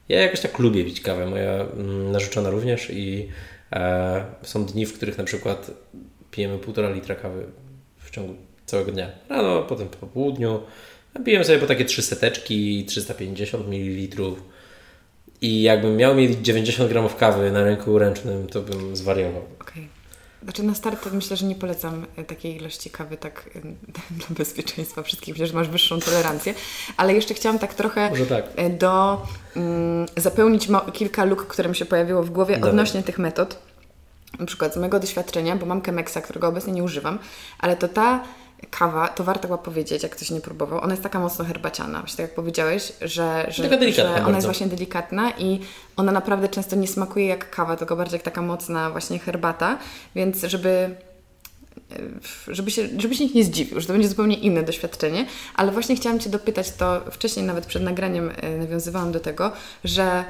[0.10, 3.28] Ja jakoś tak lubię pić kawę, moja mm, narzeczona również i
[3.74, 5.72] e, są dni, w których na przykład
[6.32, 7.46] pijemy półtora litra kawy
[7.98, 9.12] w ciągu całego dnia.
[9.30, 10.60] Rano, potem po południu.
[11.26, 14.24] Pijemy sobie po takie trzy seteczki, 350 ml.
[15.42, 19.44] I jakbym miał mieć 90 gramów kawy na ręku ręcznym, to bym zwariował.
[19.60, 19.97] Okay.
[20.44, 23.50] Znaczy na start myślę, że nie polecam e, takiej ilości kawy tak
[24.18, 25.34] dla bezpieczeństwa wszystkich.
[25.34, 26.54] Myślę, że masz wyższą tolerancję.
[26.98, 28.46] Ale jeszcze chciałam tak trochę tak.
[28.56, 29.22] E, do
[29.56, 32.70] mm, zapełnić kilka luk, które mi się pojawiło w głowie Dawaj.
[32.70, 33.60] odnośnie tych metod.
[34.40, 37.20] Na przykład z mojego doświadczenia, bo mam Chemexa, którego obecnie nie używam,
[37.60, 38.24] ale to ta
[38.70, 42.00] kawa, to warto chyba powiedzieć, jak ktoś nie próbował, ona jest taka mocno herbaciana.
[42.00, 45.60] Właśnie tak jak powiedziałeś, że, że, że ona jest właśnie delikatna i
[45.96, 49.78] ona naprawdę często nie smakuje jak kawa, tylko bardziej jak taka mocna właśnie herbata,
[50.16, 50.96] więc żeby
[52.48, 55.26] żeby się, żeby się nikt nie zdziwił, że to będzie zupełnie inne doświadczenie,
[55.56, 59.52] ale właśnie chciałam Cię dopytać, to wcześniej nawet przed nagraniem e, nawiązywałam do tego,
[59.84, 60.24] że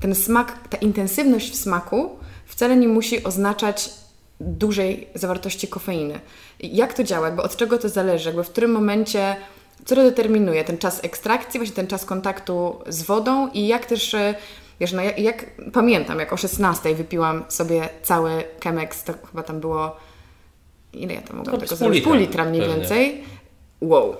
[0.00, 2.10] ten smak, ta intensywność w smaku
[2.46, 3.90] wcale nie musi oznaczać
[4.40, 6.20] dużej zawartości kofeiny.
[6.60, 7.26] Jak to działa?
[7.26, 8.28] Jakby od czego to zależy?
[8.28, 9.36] Jakby w którym momencie,
[9.84, 10.64] co to determinuje?
[10.64, 14.34] Ten czas ekstrakcji, właśnie ten czas kontaktu z wodą i jak też, e,
[14.80, 19.60] wiesz, no jak, jak pamiętam, jak o 16 wypiłam sobie cały Chemex, to chyba tam
[19.60, 19.96] było,
[20.92, 22.04] ile ja tam mogłam no, tego zrobić?
[22.04, 22.76] Pół litra mniej pewnie.
[22.76, 23.24] więcej.
[23.80, 24.16] Wow.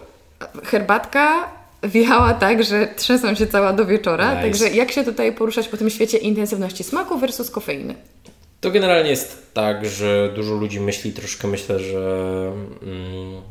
[0.64, 1.48] Herbatka
[1.82, 4.30] wjechała tak, że trzęsą się cała do wieczora.
[4.30, 4.43] Nice.
[4.43, 7.94] Także jak się tutaj poruszać po tym świecie intensywności smaku versus kofeiny?
[8.66, 12.52] To generalnie jest tak, że dużo ludzi myśli, troszkę myślę, że
[12.82, 13.43] mm,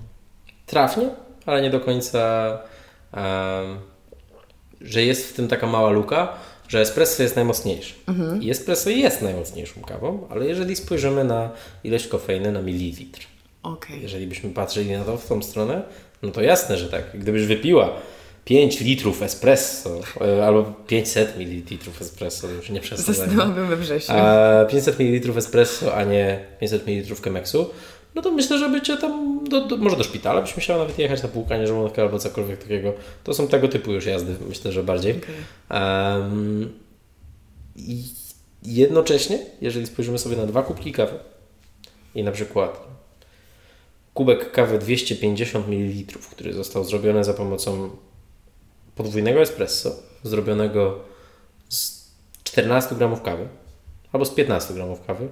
[0.65, 1.09] trafnie,
[1.45, 2.57] ale nie do końca,
[3.13, 3.79] um,
[4.81, 6.33] że jest w tym taka mała luka,
[6.67, 7.93] że espresso jest najmocniejszy.
[8.07, 8.41] Mhm.
[8.41, 11.49] I espresso jest najmocniejszą kawą, ale jeżeli spojrzymy na
[11.83, 13.21] ilość kofeiny na mililitr,
[13.63, 13.97] okay.
[13.97, 15.81] jeżeli byśmy patrzyli na to w tą stronę,
[16.21, 17.03] no to jasne, że tak.
[17.13, 17.93] Gdybyś wypiła
[18.45, 23.15] 5 litrów espresso e, albo 500 ml espresso, już nie przesadzam.
[23.15, 24.15] Zasnęłabym we wrześniu.
[24.69, 27.69] 500 ml espresso, a nie 500 ml Chemexu,
[28.15, 30.99] no to myślę, że by Cię tam, do, do, może do szpitala byś musiała nawet
[30.99, 32.93] jechać na płukanie żołądka albo cokolwiek takiego.
[33.23, 35.15] To są tego typu już jazdy, myślę, że bardziej.
[35.17, 36.19] Okay.
[36.19, 36.73] Um,
[37.76, 38.03] I
[38.63, 41.19] jednocześnie, jeżeli spojrzymy sobie na dwa kubki kawy
[42.15, 42.80] i na przykład
[44.13, 47.89] kubek kawy 250 ml, który został zrobiony za pomocą
[48.95, 50.99] podwójnego espresso zrobionego
[51.69, 52.11] z
[52.43, 53.47] 14 gramów kawy
[54.11, 55.27] albo z 15 gramów kawy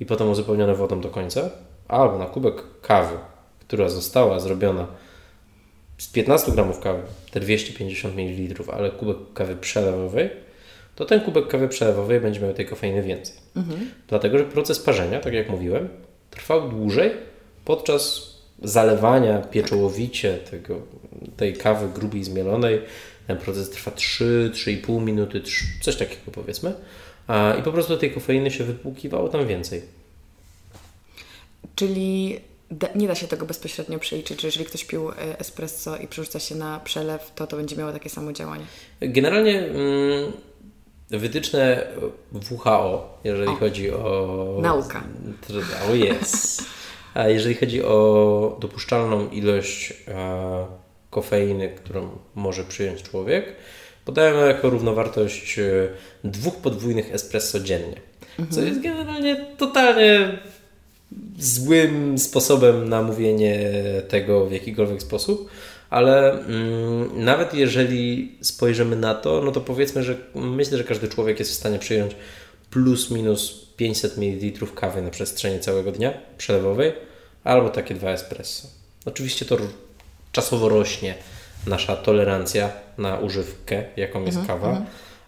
[0.00, 1.50] i potem uzupełnione wodą do końca,
[1.88, 3.16] albo na kubek kawy,
[3.60, 4.86] która została zrobiona
[5.98, 10.30] z 15 gramów kawy, te 250 ml, ale kubek kawy przelewowej,
[10.94, 13.36] to ten kubek kawy przelewowej będzie miał tej kofeiny więcej.
[13.56, 13.90] Mhm.
[14.08, 15.88] Dlatego, że proces parzenia, tak jak mówiłem,
[16.30, 17.12] trwał dłużej
[17.64, 18.27] podczas
[18.62, 20.80] zalewania pieczołowicie tego,
[21.36, 22.82] tej kawy grubiej zmielonej.
[23.26, 26.74] Ten proces trwa 3-3,5 minuty, 3, coś takiego powiedzmy.
[27.58, 29.82] I po prostu tej kofeiny się wypłukiwało tam więcej.
[31.74, 32.40] Czyli
[32.70, 36.40] da, nie da się tego bezpośrednio przeliczyć, że jeżeli ktoś pił e, espresso i przerzuca
[36.40, 38.64] się na przelew, to to będzie miało takie samo działanie?
[39.00, 40.32] Generalnie mm,
[41.10, 41.86] wytyczne
[42.50, 43.56] WHO, jeżeli o.
[43.56, 44.58] chodzi o...
[44.62, 45.02] Nauka.
[45.90, 46.62] O jest.
[47.18, 50.66] A jeżeli chodzi o dopuszczalną ilość e,
[51.10, 53.44] kofeiny, którą może przyjąć człowiek,
[54.04, 55.88] podajemy jako równowartość e,
[56.24, 58.00] dwóch podwójnych espresso dziennie.
[58.38, 58.48] Mhm.
[58.50, 60.38] Co jest generalnie totalnie
[61.38, 63.72] złym sposobem na mówienie
[64.08, 65.50] tego w jakikolwiek sposób,
[65.90, 71.38] ale mm, nawet jeżeli spojrzymy na to, no to powiedzmy, że myślę, że każdy człowiek
[71.38, 72.16] jest w stanie przyjąć
[72.70, 77.07] plus minus 500 ml kawy na przestrzeni całego dnia przelewowej
[77.48, 78.68] albo takie dwa espresso.
[79.04, 79.56] Oczywiście to
[80.32, 81.14] czasowo rośnie
[81.66, 84.82] nasza tolerancja na używkę, jaką jest mhm, kawa.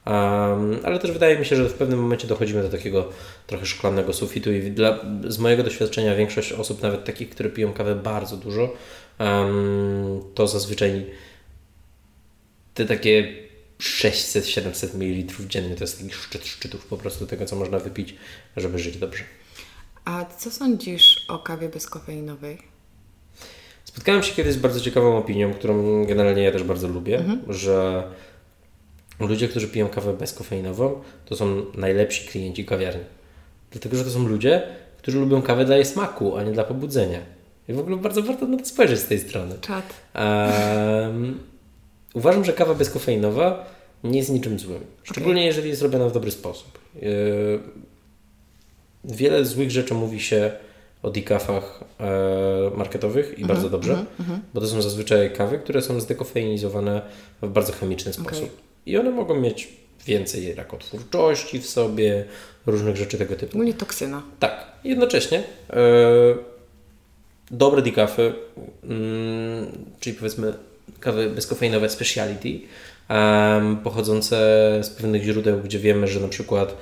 [0.06, 3.08] Um, ale też wydaje mi się, że w pewnym momencie dochodzimy do takiego
[3.46, 4.98] trochę szklanego sufitu i dla,
[5.28, 8.76] z mojego doświadczenia większość osób, nawet takich, które piją kawę bardzo dużo,
[9.18, 11.06] um, to zazwyczaj
[12.74, 13.34] te takie
[13.80, 18.14] 600-700 ml dziennie to jest taki szczyt szczytów po prostu tego, co można wypić,
[18.56, 19.24] żeby żyć dobrze.
[20.10, 22.58] A co sądzisz o kawie bezkofeinowej?
[23.84, 27.40] Spotkałem się kiedyś z bardzo ciekawą opinią, którą generalnie ja też bardzo lubię, mhm.
[27.48, 28.02] że
[29.20, 33.04] ludzie, którzy piją kawę bezkofeinową, to są najlepsi klienci kawiarni.
[33.70, 34.62] Dlatego, że to są ludzie,
[34.98, 37.20] którzy lubią kawę dla jej smaku, a nie dla pobudzenia.
[37.68, 39.54] I w ogóle bardzo warto na to spojrzeć z tej strony.
[39.60, 39.84] Czad.
[40.14, 41.40] Um,
[42.14, 43.66] uważam, że kawa bezkofeinowa
[44.04, 44.80] nie jest niczym złym.
[45.02, 45.46] Szczególnie okay.
[45.46, 46.78] jeżeli jest robiona w dobry sposób.
[49.04, 50.52] Wiele złych rzeczy mówi się
[51.02, 51.84] o decafach
[52.76, 54.38] marketowych i mm -hmm, bardzo dobrze, mm -hmm.
[54.54, 57.02] bo to są zazwyczaj kawy, które są zdekofeinizowane
[57.42, 58.44] w bardzo chemiczny sposób.
[58.44, 58.56] Okay.
[58.86, 59.68] I one mogą mieć
[60.06, 62.24] więcej rakotwórczości w sobie,
[62.66, 63.58] różnych rzeczy tego typu.
[63.58, 64.22] No nie toksyna.
[64.38, 64.66] Tak.
[64.84, 65.74] Jednocześnie e,
[67.50, 68.32] dobre decafy,
[68.84, 69.66] mm,
[70.00, 70.52] czyli powiedzmy
[71.00, 72.60] kawy bezkofeinowe speciality,
[73.10, 74.36] e, pochodzące
[74.82, 76.74] z pewnych źródeł, gdzie wiemy, że na przykład e,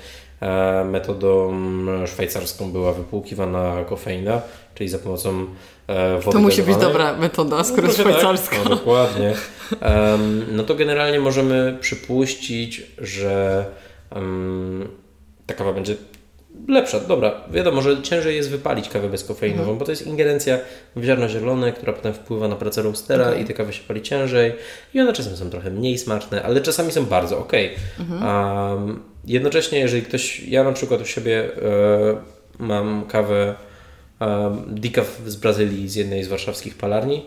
[0.85, 1.52] metodą
[2.06, 4.40] szwajcarską była wypłukiwana kofeina,
[4.74, 5.47] czyli za pomocą
[5.86, 8.56] e, wody To musi być dobra metoda, skoro no, szwajcarska.
[8.56, 9.35] Tak, no, dokładnie.
[10.52, 13.65] No to generalnie możemy przypuścić, że
[15.47, 15.97] ta kawa będzie
[16.68, 17.01] lepsza.
[17.01, 19.78] Dobra, wiadomo, że ciężej jest wypalić kawę bezkofeinową, mhm.
[19.78, 20.59] bo to jest ingerencja
[20.97, 23.40] w ziarno zielone, która potem wpływa na pracę roastera okay.
[23.40, 24.52] i te kawy się pali ciężej
[24.94, 27.52] i one czasem są trochę mniej smaczne, ale czasami są bardzo ok.
[27.98, 28.22] Mhm.
[28.22, 32.16] Um, jednocześnie, jeżeli ktoś, ja na przykład u siebie e,
[32.59, 33.55] mam kawę
[34.20, 37.24] um, decaf z Brazylii, z jednej z warszawskich palarni,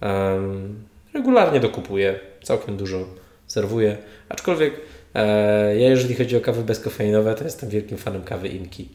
[0.00, 0.84] um,
[1.14, 2.98] regularnie dokupuję, całkiem dużo
[3.46, 3.96] serwuję,
[4.28, 4.74] aczkolwiek
[5.78, 8.88] ja jeżeli chodzi o kawy bezkofeinowe, to jestem wielkim fanem kawy Inki.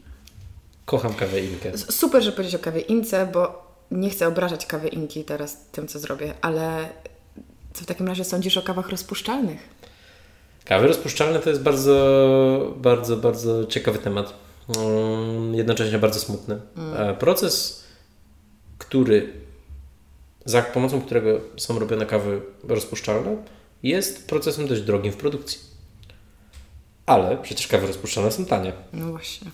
[0.84, 1.78] Kocham kawę Inkę.
[1.78, 5.98] Super, że powiedzieć o kawie Ince, bo nie chcę obrażać kawy Inki teraz tym, co
[5.98, 6.88] zrobię, ale
[7.72, 9.58] co w takim razie sądzisz o kawach rozpuszczalnych?
[10.64, 14.34] Kawy rozpuszczalne to jest bardzo, bardzo, bardzo ciekawy temat.
[14.76, 16.60] Mm, jednocześnie bardzo smutny.
[16.76, 17.10] Mm.
[17.10, 17.84] E, proces,
[18.78, 19.32] który
[20.44, 23.36] za pomocą którego są robione kawy rozpuszczalne,
[23.82, 25.67] jest procesem dość drogim w produkcji.
[27.08, 28.72] Ale przecież kawy rozpuszczalne są tanie.
[28.92, 29.50] No właśnie.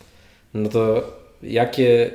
[0.55, 1.03] No to
[1.43, 2.11] jakie,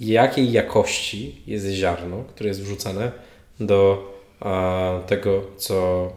[0.00, 3.12] jakiej jakości jest ziarno, które jest wrzucane
[3.60, 6.08] do a, tego, co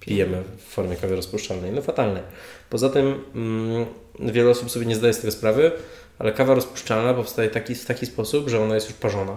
[0.00, 1.72] pijemy w formie kawy rozpuszczalnej?
[1.72, 2.22] No fatalne.
[2.70, 3.86] Poza tym mm,
[4.18, 5.72] wiele osób sobie nie zdaje z tego sprawy,
[6.18, 9.36] ale kawa rozpuszczalna powstaje taki, w taki sposób, że ona jest już parzona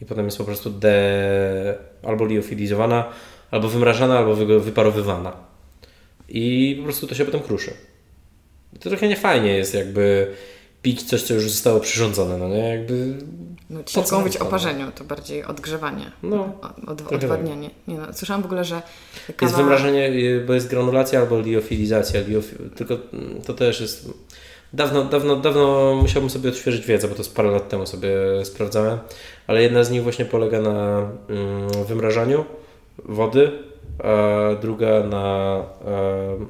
[0.00, 1.78] i potem jest po prostu de...
[2.02, 3.04] albo liofilizowana,
[3.50, 5.53] albo wymrażana, albo wyparowywana.
[6.28, 7.70] I po prostu to się potem kruszy.
[8.80, 10.26] To trochę niefajnie jest jakby
[10.82, 12.68] pić coś, co już zostało przyrządzone, no nie?
[12.68, 13.14] Jakby...
[13.70, 17.70] No, ciężko mówić o parzeniu, to bardziej odgrzewanie, no, od, odwadnianie.
[17.88, 18.82] Nie no, słyszałam w ogóle, że
[19.26, 19.42] kawa...
[19.42, 20.12] Jest wymrażenie,
[20.46, 22.44] bo jest granulacja albo liofilizacja, liof...
[22.76, 22.98] tylko
[23.46, 24.08] to też jest
[24.74, 28.10] Dawno, dawno, dawno musiałbym sobie odświeżyć wiedzę, bo to z parę lat temu sobie
[28.44, 28.98] sprawdzałem,
[29.46, 32.44] ale jedna z nich właśnie polega na mm, wymrażaniu
[33.04, 33.52] wody,
[34.60, 36.46] druga na e,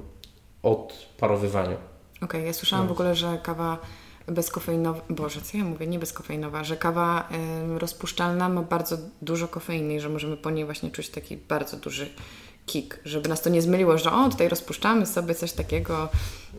[0.62, 1.76] odparowywaniu.
[2.16, 2.88] Okej, okay, ja słyszałam no.
[2.88, 3.78] w ogóle, że kawa
[4.26, 7.28] bezkofeinowa, boże, co ja mówię, nie bezkofeinowa, że kawa
[7.74, 11.76] y, rozpuszczalna ma bardzo dużo kofeiny i że możemy po niej właśnie czuć taki bardzo
[11.76, 12.08] duży
[12.66, 16.08] kick, żeby nas to nie zmyliło, że o, tutaj rozpuszczamy sobie coś takiego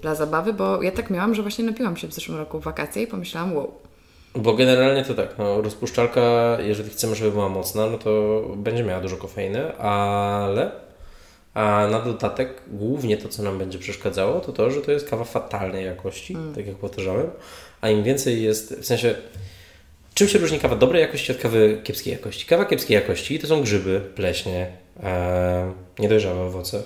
[0.01, 3.03] dla zabawy, bo ja tak miałam, że właśnie napiłam się w zeszłym roku w wakacje
[3.03, 3.73] i pomyślałam, wow.
[4.35, 9.01] Bo generalnie to tak, no, rozpuszczalka, jeżeli chcemy, żeby była mocna, no to będzie miała
[9.01, 10.71] dużo kofeiny, ale
[11.53, 15.23] a na dodatek głównie to, co nam będzie przeszkadzało, to to, że to jest kawa
[15.23, 16.55] fatalnej jakości, mm.
[16.55, 17.29] tak jak powtarzałem,
[17.81, 19.15] a im więcej jest, w sensie
[20.15, 22.45] Czym się różni kawa dobrej jakości od kawy kiepskiej jakości?
[22.45, 26.83] Kawa kiepskiej jakości to są grzyby, pleśnie, e, niedojrzałe owoce.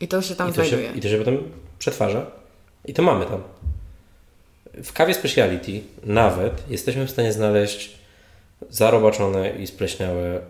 [0.00, 0.90] I to się tam I to znajduje.
[0.90, 1.38] Się, I to się potem
[1.78, 2.26] przetwarza.
[2.84, 3.42] I to mamy tam.
[4.82, 7.98] W kawie speciality nawet jesteśmy w stanie znaleźć
[8.70, 10.40] zarobaczone i spleśniałe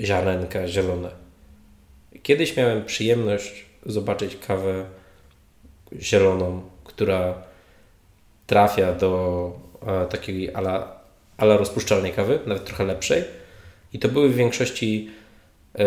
[0.00, 1.10] ziarenka zielone.
[2.22, 4.84] Kiedyś miałem przyjemność zobaczyć kawę
[6.00, 7.34] zieloną, która
[8.46, 9.52] trafia do
[9.86, 11.00] e, takiej ala,
[11.36, 13.24] ala rozpuszczalnej kawy, nawet trochę lepszej
[13.92, 15.10] i to były w większości
[15.78, 15.84] e,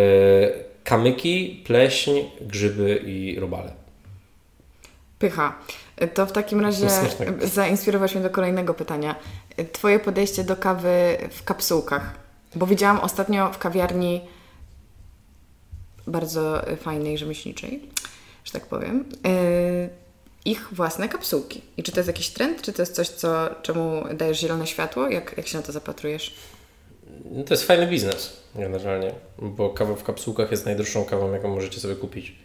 [0.84, 2.12] kamyki, pleśń,
[2.42, 3.72] grzyby i robale.
[5.20, 5.60] Pycha.
[6.14, 6.88] To w takim razie
[7.44, 9.16] zainspirować mnie do kolejnego pytania.
[9.72, 12.14] Twoje podejście do kawy w kapsułkach.
[12.56, 14.22] Bo widziałam ostatnio w kawiarni
[16.08, 17.90] bardzo fajnej, rzemieślniczej,
[18.44, 19.90] że tak powiem, e,
[20.46, 21.62] ich własne kapsułki.
[21.78, 25.10] I czy to jest jakiś trend, czy to jest coś, co, czemu dajesz zielone światło?
[25.10, 26.36] Jak, jak się na to zapatrujesz?
[27.32, 31.80] No to jest fajny biznes generalnie, bo kawa w kapsułkach jest najdroższą kawą, jaką możecie
[31.80, 32.36] sobie kupić.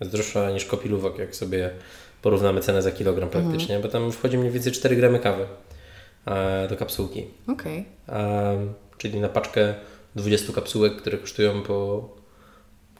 [0.00, 1.70] Jest droższa niż kopilówek, jak sobie
[2.22, 3.44] porównamy cenę za kilogram mhm.
[3.44, 3.92] praktycznie, mhm.
[3.92, 5.46] bo tam wchodzi mniej więcej 4 gramy kawy
[6.26, 7.24] e, do kapsułki.
[7.48, 7.84] Okej.
[8.06, 8.66] Okay.
[8.98, 9.74] Czyli na paczkę
[10.16, 12.08] 20 kapsułek, które kosztują po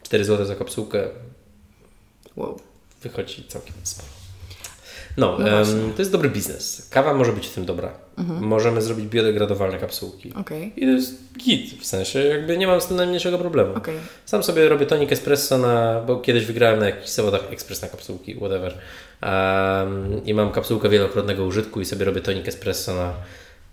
[0.03, 1.07] 4 zł za kapsułkę.
[2.35, 2.59] Wow.
[3.01, 4.23] Wychodzi całkiem sporo.
[5.17, 6.87] No, no um, to jest dobry biznes.
[6.89, 7.91] Kawa może być w tym dobra.
[8.17, 8.43] Mhm.
[8.43, 10.33] Możemy zrobić biodegradowalne kapsułki.
[10.33, 10.71] Okay.
[10.75, 13.75] I to jest git, w sensie jakby nie mam z tym najmniejszego problemu.
[13.75, 13.95] Okay.
[14.25, 18.35] Sam sobie robię tonik espresso na, bo kiedyś wygrałem na jakichś zawodach ekspres na kapsułki,
[18.35, 18.77] whatever.
[19.25, 23.13] Um, I mam kapsułkę wielokrotnego użytku i sobie robię tonik espresso na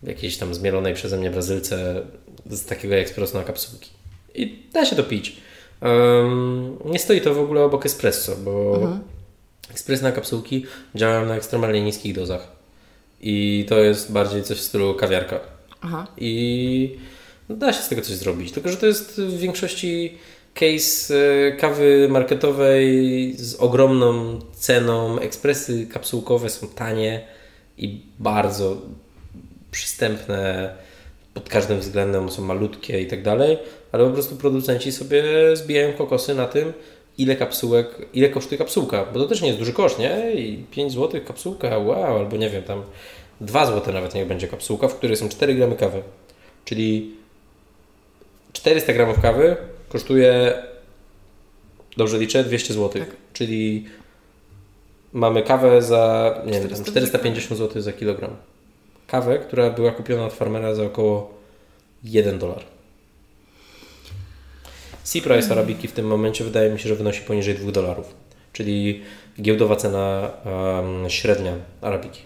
[0.03, 2.03] jakiejś tam zmielonej przeze mnie Brazylce
[2.51, 3.91] z takiego ekspresu na kapsułki.
[4.35, 5.37] I da się to pić.
[5.83, 9.01] Um, nie stoi to w ogóle obok espresso, bo mhm.
[9.71, 12.49] ekspres na kapsułki działa na ekstremalnie niskich dozach.
[13.21, 15.41] I to jest bardziej coś w stylu kawiarka.
[15.81, 16.07] Aha.
[16.17, 16.99] I
[17.49, 18.53] da się z tego coś zrobić.
[18.53, 20.19] Tylko, że to jest w większości
[20.55, 25.19] case e, kawy marketowej z ogromną ceną.
[25.19, 27.27] Ekspresy kapsułkowe są tanie
[27.79, 28.77] i bardzo
[29.71, 30.71] przystępne
[31.35, 33.59] pod każdym względem, są malutkie i tak dalej,
[33.93, 35.25] ale po prostu producenci sobie
[35.57, 36.73] zbijają kokosy na tym,
[37.19, 40.33] ile kapsułek, ile kosztuje kapsułka, bo to też nie jest duży koszt, nie?
[40.35, 42.83] I 5 zł kapsułka, wow, albo nie wiem, tam
[43.41, 46.03] 2 zł nawet niech będzie kapsułka, w której są 4 gramy kawy.
[46.65, 47.15] Czyli
[48.53, 49.57] 400 gramów kawy
[49.93, 50.63] kosztuje,
[51.97, 53.03] dobrze liczę, 200 zł.
[53.03, 53.17] Tak.
[53.33, 53.87] Czyli
[55.13, 58.37] mamy kawę za, nie wiem, 450 zł za kilogram
[59.11, 61.35] kawę, która była kupiona od farmera za około
[62.05, 62.65] 1 dolar.
[65.03, 65.59] C-price mm.
[65.59, 68.15] arabiki w tym momencie wydaje mi się, że wynosi poniżej 2 dolarów,
[68.53, 69.03] czyli
[69.41, 72.21] giełdowa cena um, średnia arabiki.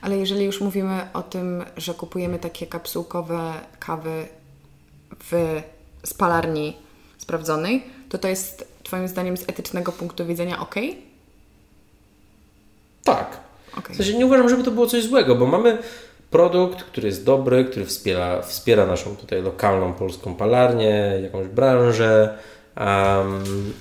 [0.00, 4.26] Ale jeżeli już mówimy o tym, że kupujemy takie kapsułkowe kawy
[5.30, 5.62] w
[6.04, 6.76] spalarni
[7.30, 10.74] sprawdzonej, to to jest Twoim zdaniem z etycznego punktu widzenia ok?
[13.04, 13.40] Tak.
[13.78, 13.94] Okay.
[13.94, 15.78] W sensie nie uważam, żeby to było coś złego, bo mamy
[16.30, 22.38] produkt, który jest dobry, który wspiera, wspiera naszą tutaj lokalną polską palarnię, jakąś branżę.
[22.76, 23.72] Um,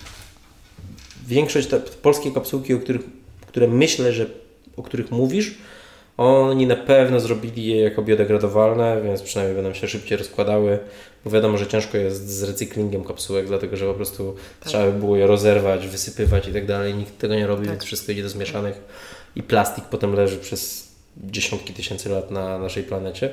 [1.27, 3.01] większość te polskie kapsułki, o których,
[3.47, 4.25] które myślę, że
[4.77, 5.57] o których mówisz,
[6.19, 10.79] oni na pewno zrobili je jako biodegradowalne, więc przynajmniej będą się szybciej rozkładały,
[11.25, 14.69] bo wiadomo, że ciężko jest z recyklingiem kapsułek, dlatego że po prostu tak.
[14.69, 16.93] trzeba by było je rozerwać, wysypywać i tak dalej.
[16.93, 17.71] Nikt tego nie robi, tak.
[17.71, 18.81] więc wszystko idzie do zmieszanych
[19.35, 23.29] i plastik potem leży przez dziesiątki tysięcy lat na naszej planecie.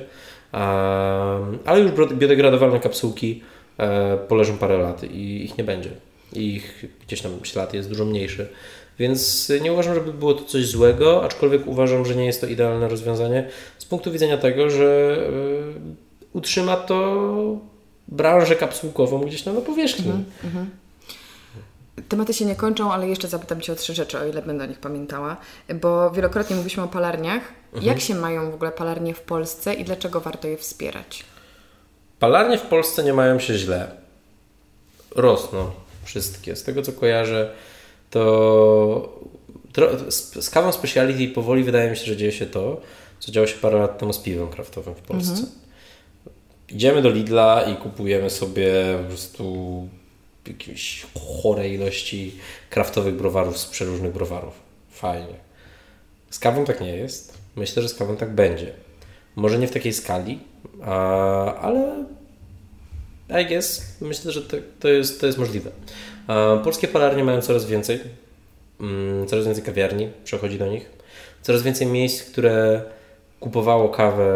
[1.65, 3.41] Ale już biodegradowalne kapsułki
[3.77, 5.89] e, poleżą parę lat i ich nie będzie.
[6.33, 8.47] Ich gdzieś tam ślad jest dużo mniejszy.
[8.99, 12.87] Więc nie uważam, żeby było to coś złego, aczkolwiek uważam, że nie jest to idealne
[12.87, 17.57] rozwiązanie z punktu widzenia tego, że e, utrzyma to
[18.07, 20.11] branżę kapsułkową gdzieś na powierzchni.
[20.11, 20.65] Mm -hmm.
[22.09, 24.67] Tematy się nie kończą, ale jeszcze zapytam Cię o trzy rzeczy, o ile będę o
[24.67, 25.37] nich pamiętała,
[25.81, 27.41] bo wielokrotnie mówiliśmy o palarniach.
[27.65, 27.85] Mhm.
[27.85, 31.23] Jak się mają w ogóle palarnie w Polsce i dlaczego warto je wspierać?
[32.19, 33.91] Palarnie w Polsce nie mają się źle.
[35.15, 35.71] Rosną
[36.03, 36.55] wszystkie.
[36.55, 37.51] Z tego co kojarzę,
[38.09, 39.19] to
[40.39, 42.81] z kawą speciality powoli wydaje mi się, że dzieje się to,
[43.19, 45.31] co działo się parę lat temu z piwem kraftowym w Polsce.
[45.31, 45.51] Mhm.
[46.69, 49.87] Idziemy do Lidla i kupujemy sobie po prostu
[50.47, 51.05] jakieś
[51.43, 52.35] chore ilości
[52.69, 54.53] kraftowych browarów z przeróżnych browarów.
[54.91, 55.35] Fajnie.
[56.29, 57.37] Z kawą tak nie jest.
[57.55, 58.73] Myślę, że z kawą tak będzie.
[59.35, 60.39] Może nie w takiej skali,
[61.61, 62.05] ale
[63.41, 65.71] I guess myślę, że to, to, jest, to jest możliwe.
[66.63, 67.99] Polskie palarnie mają coraz więcej.
[68.81, 70.89] Mm, coraz więcej kawiarni przechodzi do nich.
[71.41, 72.81] Coraz więcej miejsc, które
[73.39, 74.27] kupowało kawę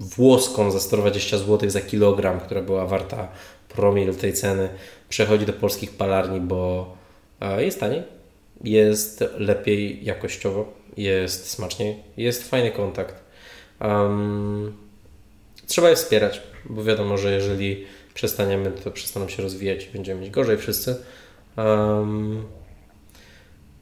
[0.00, 3.28] włoską za 120 zł za kilogram, która była warta
[3.68, 4.68] promil tej ceny,
[5.08, 6.94] przechodzi do polskich palarni, bo
[7.58, 8.02] jest taniej,
[8.64, 13.14] jest lepiej jakościowo, jest smaczniej, jest fajny kontakt.
[13.80, 14.72] Um,
[15.66, 20.30] trzeba je wspierać, bo wiadomo, że jeżeli przestaniemy, to przestaną się rozwijać i będziemy mieć
[20.30, 20.96] gorzej wszyscy.
[21.56, 22.44] Um,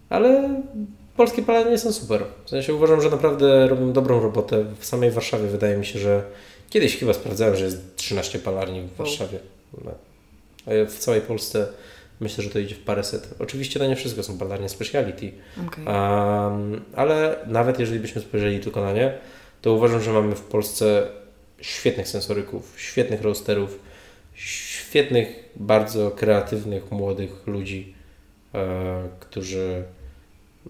[0.08, 0.62] ale
[1.16, 2.24] polskie palarnie są super.
[2.44, 4.64] W sensie uważam, że naprawdę robią dobrą robotę.
[4.78, 6.22] W samej Warszawie wydaje mi się, że
[6.70, 9.38] kiedyś chyba sprawdzałem, że jest 13 palarni w Warszawie.
[9.84, 9.92] No.
[10.66, 11.68] W całej Polsce
[12.20, 13.34] myślę, że to idzie w paręset.
[13.38, 15.32] Oczywiście to nie wszystko są palarnie speciality,
[15.68, 15.84] okay.
[15.84, 19.18] um, ale nawet jeżeli byśmy spojrzeli tylko na nie,
[19.62, 21.06] to uważam, że mamy w Polsce
[21.60, 23.78] świetnych sensoryków, świetnych roasterów,
[24.46, 27.94] świetnych, bardzo kreatywnych, młodych ludzi,
[28.54, 29.84] e, którzy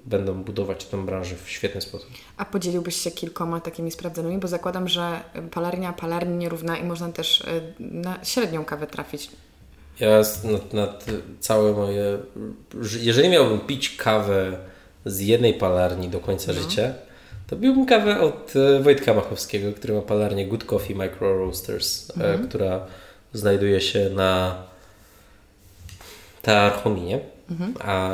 [0.07, 2.09] będą budować tę branżę w świetny sposób.
[2.37, 5.21] A podzieliłbyś się kilkoma takimi sprawdzonymi, bo zakładam, że
[5.51, 9.31] palarnia palarni nierówna i można też e, na średnią kawę trafić.
[10.01, 11.07] Ja nad, nad
[11.41, 12.19] całe moje.
[13.01, 14.59] Jeżeli miałbym pić kawę
[15.05, 16.61] z jednej palarni do końca no.
[16.61, 16.95] życia,
[17.47, 22.49] to piłbym kawę od e, Wojtka Machowskiego, który ma palarnię Good Coffee Micro Roasters, mhm.
[22.49, 22.87] która
[23.33, 24.63] znajduje się na
[26.43, 27.21] Tarchominie.
[27.51, 27.75] Mhm.
[27.81, 28.11] A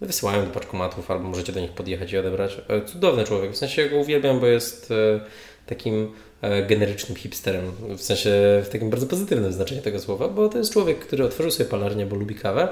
[0.00, 2.60] wysyłają do paczkomatów, albo możecie do nich podjechać i odebrać.
[2.68, 5.20] E, cudowny człowiek, w sensie ja go uwielbiam, bo jest e,
[5.66, 6.12] takim
[6.68, 8.30] generycznym hipsterem, w sensie
[8.64, 12.06] w takim bardzo pozytywnym znaczeniu tego słowa, bo to jest człowiek, który otworzył sobie palarnię,
[12.06, 12.68] bo lubi kawę,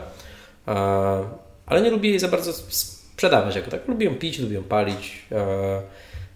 [1.66, 3.89] ale nie lubi jej za bardzo sprzedawać jako tak.
[3.89, 5.23] Lubi ją pić, lubi ją palić.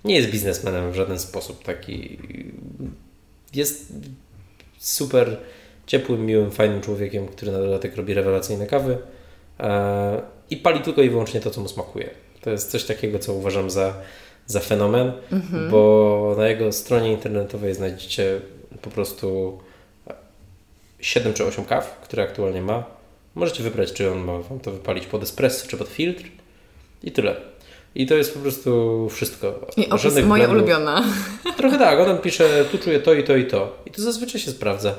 [0.04, 2.18] Nie jest biznesmenem w żaden sposób taki.
[3.54, 3.92] Jest
[4.86, 5.36] super
[5.86, 8.98] ciepłym, miłym, fajnym człowiekiem, który na dodatek robi rewelacyjne kawy
[10.50, 12.10] i pali tylko i wyłącznie to, co mu smakuje.
[12.40, 13.94] To jest coś takiego, co uważam za,
[14.46, 15.70] za fenomen, mhm.
[15.70, 18.40] bo na jego stronie internetowej znajdziecie
[18.82, 19.58] po prostu
[21.00, 22.84] 7 czy 8 kaw, które aktualnie ma.
[23.34, 26.24] Możecie wybrać, czy on ma Wam to wypalić pod espresso, czy pod filtr
[27.02, 27.36] i tyle.
[27.96, 29.66] I to jest po prostu wszystko.
[29.76, 30.68] I opis Żadnych moja błędów.
[30.68, 31.04] ulubiona.
[31.56, 33.76] Trochę tak, on pisze, tu czuję to i to i to.
[33.86, 34.94] I to zazwyczaj się sprawdza.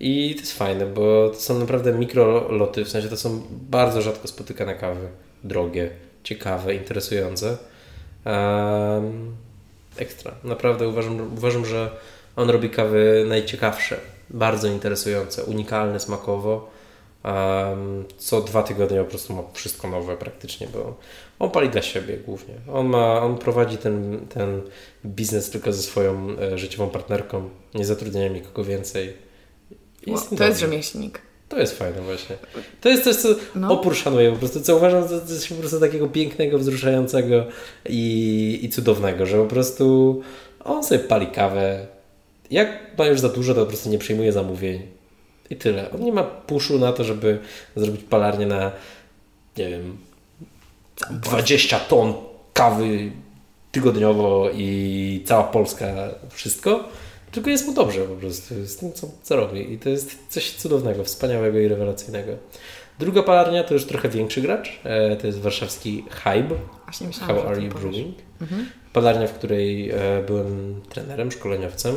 [0.00, 4.28] I to jest fajne, bo to są naprawdę mikroloty, w sensie to są bardzo rzadko
[4.28, 5.08] spotykane kawy.
[5.44, 5.90] Drogie,
[6.24, 7.56] ciekawe, interesujące.
[8.26, 9.36] Um,
[9.96, 10.32] ekstra.
[10.44, 11.90] Naprawdę uważam, uważam, że
[12.36, 13.96] on robi kawy najciekawsze,
[14.30, 16.70] bardzo interesujące, unikalne smakowo.
[18.18, 20.96] Co dwa tygodnie po prostu ma wszystko nowe praktycznie, bo
[21.38, 22.54] on pali dla siebie głównie.
[22.72, 24.62] On, ma, on prowadzi ten, ten
[25.06, 29.14] biznes tylko ze swoją e, życiową partnerką, nie zatrudnia nikogo więcej
[30.06, 31.20] Wow, to jest rzemieślnik.
[31.48, 32.36] To jest fajne właśnie.
[32.80, 33.72] To jest coś, co no.
[33.72, 37.46] opór szanuję po prostu, co uważam za coś po prostu takiego pięknego, wzruszającego
[37.88, 40.22] i, i cudownego, że po prostu
[40.64, 41.86] on sobie pali kawę.
[42.50, 44.82] Jak ma już za dużo, to po prostu nie przyjmuje zamówień.
[45.54, 45.90] I tyle.
[45.90, 47.38] On nie ma puszu na to, żeby
[47.76, 48.72] zrobić palarnię na
[49.56, 49.96] nie wiem
[51.10, 52.14] 20 ton
[52.52, 53.10] kawy
[53.72, 55.86] tygodniowo i cała Polska
[56.30, 56.84] wszystko
[57.34, 59.72] tylko jest mu dobrze po prostu z tym, co, co robi.
[59.72, 62.32] I to jest coś cudownego, wspaniałego i rewelacyjnego.
[62.98, 64.80] Druga palarnia to już trochę większy gracz.
[64.84, 66.54] E, to jest warszawski Hybe.
[66.84, 68.16] Właśnie myślałam, How are you brewing?
[68.40, 68.66] Mhm.
[68.92, 71.94] Palarnia, w której e, byłem trenerem, szkoleniowcem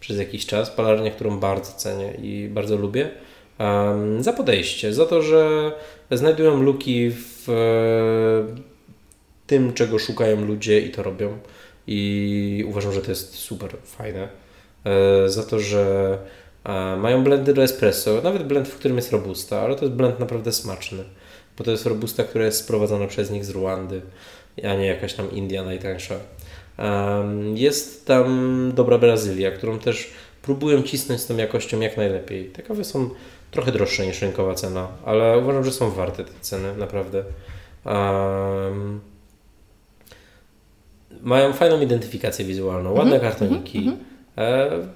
[0.00, 0.70] przez jakiś czas.
[0.70, 3.10] Palarnia, którą bardzo cenię i bardzo lubię.
[4.20, 5.72] Za podejście, za to, że
[6.10, 8.60] znajdują luki w e,
[9.46, 11.38] tym, czego szukają ludzie i to robią.
[11.86, 14.28] I uważam, że to jest super fajne.
[14.84, 16.18] E, za to, że
[16.64, 20.20] e, mają blendy do espresso, nawet blend, w którym jest robusta, ale to jest blend
[20.20, 21.04] naprawdę smaczny,
[21.58, 24.02] bo to jest robusta, która jest sprowadzona przez nich z Ruandy,
[24.64, 26.14] a nie jakaś tam India najtańsza.
[27.54, 30.10] Jest tam dobra Brazylia, którą też
[30.42, 32.44] próbują cisnąć z tą jakością jak najlepiej.
[32.44, 33.10] Te kawy są
[33.50, 37.24] trochę droższe niż rynkowa cena, ale uważam, że są warte te ceny, naprawdę.
[37.84, 39.00] Um,
[41.22, 43.78] mają fajną identyfikację wizualną, ładne mm -hmm, kartoniki.
[43.78, 43.98] Mm -hmm.
[44.38, 44.88] E,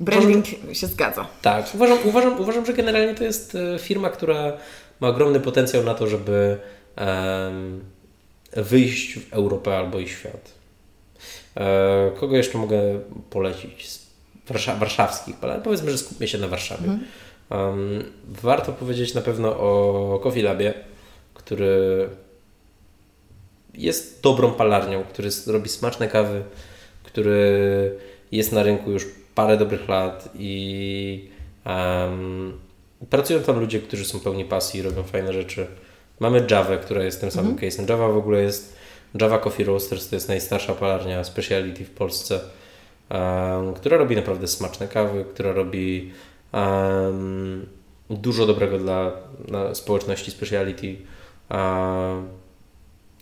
[0.00, 1.26] Branding uważam, się zgadza.
[1.42, 4.52] Tak, uważam, uważam, uważam, że generalnie to jest e, firma, która
[5.00, 6.58] ma ogromny potencjał na to, żeby
[6.96, 7.80] um,
[8.56, 10.57] wyjść w Europę albo i świat.
[11.56, 12.80] E, kogo jeszcze mogę
[13.30, 14.08] polecić z
[14.78, 16.88] warszawskich, ale powiedzmy, że skupmy się na Warszawie.
[16.88, 17.00] Mhm.
[17.50, 20.74] Um, warto powiedzieć na pewno o Coffee Labie,
[21.34, 22.08] który
[23.74, 26.42] jest dobrą palarnią, który robi smaczne kawy,
[27.02, 27.98] który
[28.32, 31.30] jest na rynku już parę dobrych lat i
[31.66, 32.58] um,
[33.10, 35.66] pracują tam ludzie, którzy są pełni pasji i robią fajne rzeczy.
[36.20, 37.70] Mamy Java, która jest tym samym mhm.
[37.70, 37.90] case'em.
[37.90, 38.77] Java w ogóle jest
[39.14, 42.40] Java Coffee Roasters, to jest najstarsza palarnia speciality w Polsce,
[43.10, 46.12] um, która robi naprawdę smaczne kawy, która robi
[46.52, 47.66] um,
[48.10, 49.12] dużo dobrego dla,
[49.48, 50.96] dla społeczności speciality.
[51.50, 52.28] Um,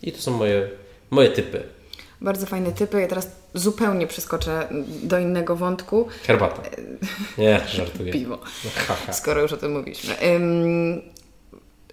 [0.03, 0.69] I to są moje,
[1.09, 1.63] moje typy.
[2.21, 3.01] Bardzo fajne typy.
[3.01, 4.67] Ja teraz zupełnie przeskoczę
[5.03, 6.07] do innego wątku.
[6.23, 6.61] Herbata.
[7.37, 8.13] Nie, żartuję.
[8.13, 8.39] Piwo.
[9.11, 10.15] Skoro już o tym mówiliśmy.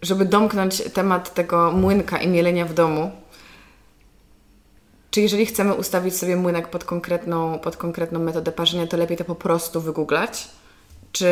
[0.02, 3.10] Żeby domknąć temat tego młynka i mielenia w domu,
[5.14, 9.24] czy jeżeli chcemy ustawić sobie młynek pod konkretną, pod konkretną metodę parzenia, to lepiej to
[9.24, 10.48] po prostu wygooglać?
[11.12, 11.26] Czy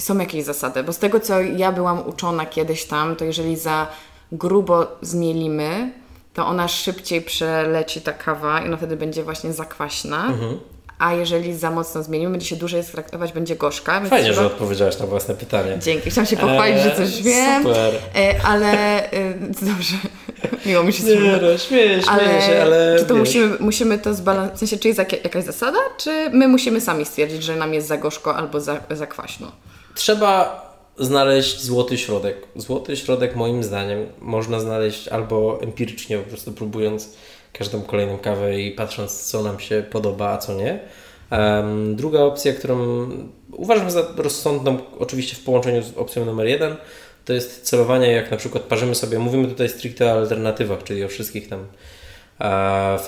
[0.00, 0.82] są jakieś zasady?
[0.82, 3.86] Bo z tego, co ja byłam uczona kiedyś tam, to jeżeli za
[4.32, 5.92] grubo zmielimy,
[6.34, 10.26] to ona szybciej przeleci ta kawa i ona wtedy będzie właśnie zakwaśna.
[10.26, 10.58] Mhm.
[11.00, 14.00] A jeżeli za mocno zmienimy, będzie się dłużej ekstraktować, będzie gorzka.
[14.00, 14.42] Fajnie, trzeba...
[14.42, 15.78] że odpowiedziałaś na własne pytanie.
[15.82, 16.10] Dzięki.
[16.10, 17.62] Chciałam się pochwalić, eee, że coś eee, wiem.
[17.62, 17.94] Super.
[18.16, 18.72] E, ale
[19.10, 19.96] e, dobrze.
[20.66, 24.56] Miło mi się Nie, no, śmieję, śmieję się, ale Czy to musimy, musimy to zbalansować?
[24.56, 27.96] W sensie, czy jest jakaś zasada, czy my musimy sami stwierdzić, że nam jest za
[27.96, 29.52] gorzko albo za, za kwaśno?
[29.94, 30.62] Trzeba
[30.98, 32.36] znaleźć złoty środek.
[32.56, 37.08] Złoty środek moim zdaniem można znaleźć albo empirycznie, po prostu próbując
[37.52, 40.78] każdą kolejną kawę i patrząc co nam się podoba, a co nie.
[41.94, 43.08] Druga opcja, którą
[43.52, 46.76] uważam za rozsądną, oczywiście w połączeniu z opcją numer jeden,
[47.24, 51.08] to jest celowanie, jak na przykład parzymy sobie, mówimy tutaj stricte o alternatywach, czyli o
[51.08, 51.66] wszystkich tam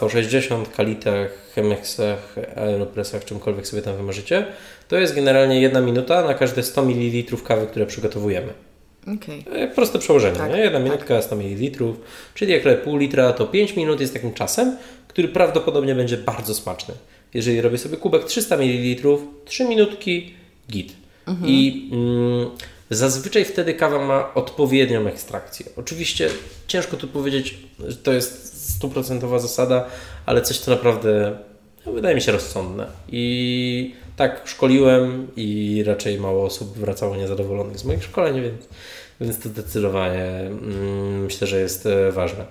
[0.00, 4.46] V60, Kalitach, Chemexach, Aeropressach, czymkolwiek sobie tam wymarzycie,
[4.88, 8.52] to jest generalnie jedna minuta na każde 100 ml kawy, które przygotowujemy.
[9.02, 9.68] Okay.
[9.74, 10.58] Proste przełożenie, tak, nie?
[10.58, 10.84] Jedna tak.
[10.84, 11.84] minutka, 100 ml,
[12.34, 14.76] czyli jak pół litra, to 5 minut jest takim czasem,
[15.08, 16.94] który prawdopodobnie będzie bardzo smaczny.
[17.34, 20.34] Jeżeli robię sobie kubek 300 ml, 3 minutki,
[20.70, 20.92] git.
[21.26, 21.48] Mhm.
[21.48, 22.50] I mm,
[22.90, 25.66] zazwyczaj wtedy kawa ma odpowiednią ekstrakcję.
[25.76, 26.30] Oczywiście
[26.66, 27.58] ciężko tu powiedzieć,
[27.88, 29.84] że to jest stuprocentowa zasada,
[30.26, 31.38] ale coś, co naprawdę
[31.86, 32.86] no, wydaje mi się rozsądne.
[33.08, 38.68] I tak szkoliłem i raczej mało osób wracało niezadowolonych z moich szkoleń, więc,
[39.20, 42.44] więc to zdecydowanie mm, myślę, że jest e, ważne.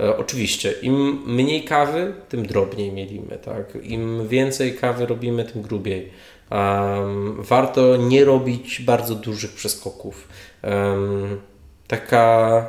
[0.00, 3.78] E, oczywiście, im mniej kawy, tym drobniej mielimy, tak?
[3.82, 6.10] Im więcej kawy robimy, tym grubiej.
[6.50, 10.28] Um, warto nie robić bardzo dużych przeskoków.
[10.62, 11.40] Um,
[11.86, 12.68] taka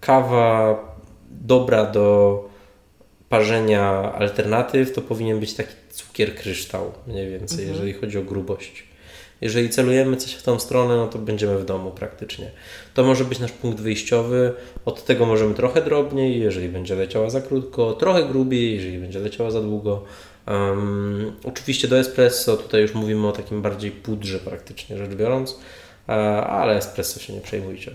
[0.00, 0.78] kawa
[1.30, 2.49] dobra do
[3.30, 7.74] parzenia alternatyw to powinien być taki cukier kryształ, mniej więcej, mhm.
[7.74, 8.84] jeżeli chodzi o grubość.
[9.40, 12.50] Jeżeli celujemy coś w tą stronę, no to będziemy w domu praktycznie.
[12.94, 14.52] To może być nasz punkt wyjściowy.
[14.84, 19.50] Od tego możemy trochę drobniej, jeżeli będzie leciała za krótko, trochę grubiej, jeżeli będzie leciała
[19.50, 20.04] za długo.
[20.48, 25.58] Um, oczywiście do espresso tutaj już mówimy o takim bardziej pudrze praktycznie rzecz biorąc,
[26.08, 26.12] e,
[26.46, 27.94] ale espresso się nie przejmujcie.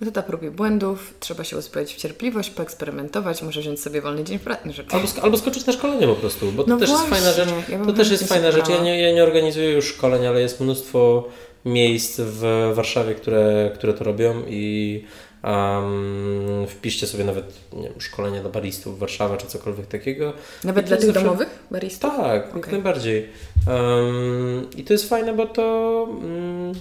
[0.00, 4.38] Metoda prób i błędów, trzeba się uzbroić w cierpliwość, poeksperymentować, może wziąć sobie wolny dzień
[4.38, 4.62] w pracy.
[4.90, 7.68] Albo, albo skoczyć na szkolenie po prostu, bo to no też właśnie, jest fajna rzecz.
[7.68, 8.68] Ja to też jest fajna rzecz.
[8.68, 11.28] Ja nie, ja nie organizuję już szkoleń, ale jest mnóstwo
[11.64, 15.04] miejsc w Warszawie, które, które to robią i
[15.44, 20.32] um, wpiszcie sobie nawet wiem, szkolenie dla baristów Warszawa czy cokolwiek takiego.
[20.64, 21.22] Nawet dla tych zawsze...
[21.22, 22.10] domowych baristów?
[22.10, 22.60] Tak, okay.
[22.60, 23.28] jak najbardziej.
[23.66, 26.06] Um, I to jest fajne, bo to...
[26.10, 26.72] Um,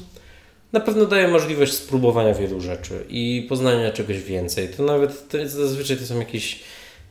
[0.74, 4.70] na pewno daje możliwość spróbowania wielu rzeczy i poznania czegoś więcej.
[4.70, 6.60] To nawet to zazwyczaj to są jakieś,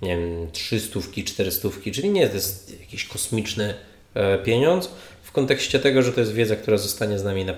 [0.02, 3.74] nie wiem, trzystówki, czterystówki, czyli nie to jest jakiś kosmiczny
[4.14, 4.90] e, pieniądz
[5.22, 7.54] w kontekście tego, że to jest wiedza, która zostanie z nami na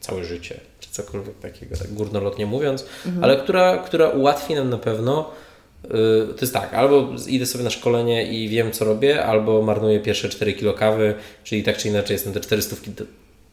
[0.00, 3.24] całe życie, czy cokolwiek takiego, tak górnolotnie mówiąc, mhm.
[3.24, 5.30] ale która, która ułatwi nam na pewno
[5.84, 5.88] e,
[6.26, 10.28] to jest tak, albo idę sobie na szkolenie i wiem, co robię, albo marnuję pierwsze
[10.28, 11.14] 4 kilo kawy,
[11.44, 13.04] czyli tak czy inaczej jestem te 400 do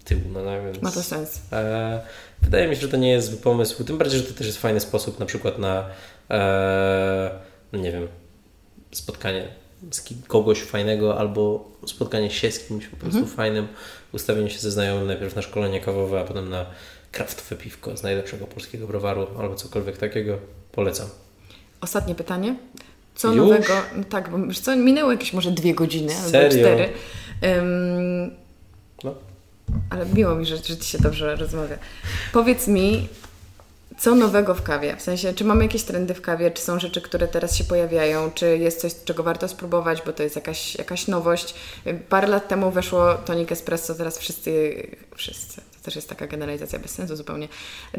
[0.08, 0.22] tyłu.
[0.34, 1.42] No, no, więc, Ma to sens.
[1.52, 2.02] E,
[2.42, 4.60] wydaje mi się, że to nie jest zły pomysł, tym bardziej, że to też jest
[4.60, 5.90] fajny sposób na przykład na
[6.30, 7.32] e,
[7.74, 8.08] no nie wiem,
[8.92, 9.48] spotkanie
[9.92, 13.36] z kogoś fajnego albo spotkanie się z kimś po prostu mhm.
[13.36, 13.68] fajnym,
[14.12, 16.66] ustawienie się ze znajomym najpierw na szkolenie kawowe, a potem na
[17.12, 20.38] kraftowe piwko z najlepszego polskiego browaru albo cokolwiek takiego.
[20.72, 21.08] Polecam.
[21.82, 22.56] Ostatnie pytanie.
[23.16, 23.38] Co Już?
[23.38, 23.74] nowego?
[23.96, 26.40] No tak, bo co, minęło jakieś może dwie godziny Serio?
[26.40, 26.90] albo cztery.
[27.42, 28.32] Um,
[29.04, 29.16] no
[29.90, 31.78] ale miło mi, że, że Ci się dobrze rozmawia.
[32.34, 33.08] Powiedz mi,
[33.98, 34.96] co nowego w kawie?
[34.96, 38.32] W sensie, czy mamy jakieś trendy w kawie, czy są rzeczy, które teraz się pojawiają,
[38.32, 41.54] czy jest coś, czego warto spróbować, bo to jest jakaś, jakaś nowość.
[42.10, 44.84] Parę lat temu weszło tonik espresso, teraz wszyscy,
[45.16, 47.48] wszyscy, to też jest taka generalizacja bez sensu zupełnie.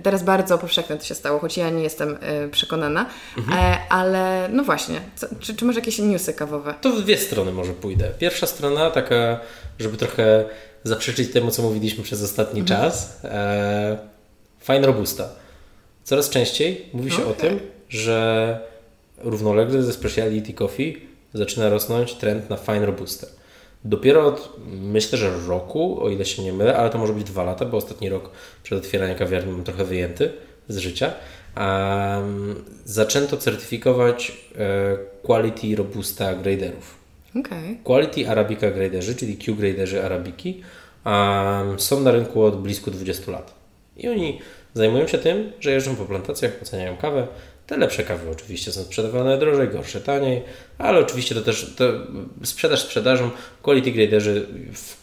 [0.02, 3.58] Teraz bardzo powszechne to się stało, choć ja nie jestem y, przekonana, mhm.
[3.58, 6.74] e, ale no właśnie, co, czy, czy masz jakieś newsy kawowe?
[6.80, 8.10] To w dwie strony może pójdę.
[8.18, 9.40] Pierwsza strona taka,
[9.78, 10.44] żeby trochę
[10.88, 12.80] zaprzeczyć temu, co mówiliśmy przez ostatni mhm.
[12.80, 13.20] czas.
[13.24, 13.98] E,
[14.60, 15.28] fine Robusta.
[16.04, 17.28] Coraz częściej mówi się okay.
[17.28, 18.60] o tym, że
[19.18, 20.96] równolegle ze Speciality Coffee
[21.34, 23.26] zaczyna rosnąć trend na Fine Robusta.
[23.84, 27.44] Dopiero od, myślę, że roku, o ile się nie mylę, ale to może być dwa
[27.44, 28.30] lata, bo ostatni rok
[28.62, 30.32] przed otwieraniem kawiarni mam trochę wyjęty
[30.68, 31.12] z życia,
[31.56, 36.98] um, zaczęto certyfikować e, quality Robusta graderów.
[37.40, 37.76] Okay.
[37.84, 40.62] Quality Arabica graderzy, czyli Q graderzy Arabiki,
[41.78, 43.54] są na rynku od blisko 20 lat.
[43.96, 44.40] I oni
[44.74, 47.26] zajmują się tym, że jeżdżą po plantacjach, oceniają kawę.
[47.66, 50.42] Te lepsze kawy oczywiście są sprzedawane drożej, gorsze taniej,
[50.78, 51.84] ale oczywiście to też to
[52.44, 53.30] sprzedaż sprzedażą.
[53.62, 54.96] Quality graderzy w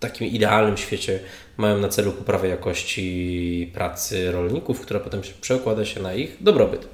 [0.00, 1.18] takim idealnym świecie
[1.56, 6.88] mają na celu poprawę jakości pracy rolników, która potem przekłada się na ich dobrobyt.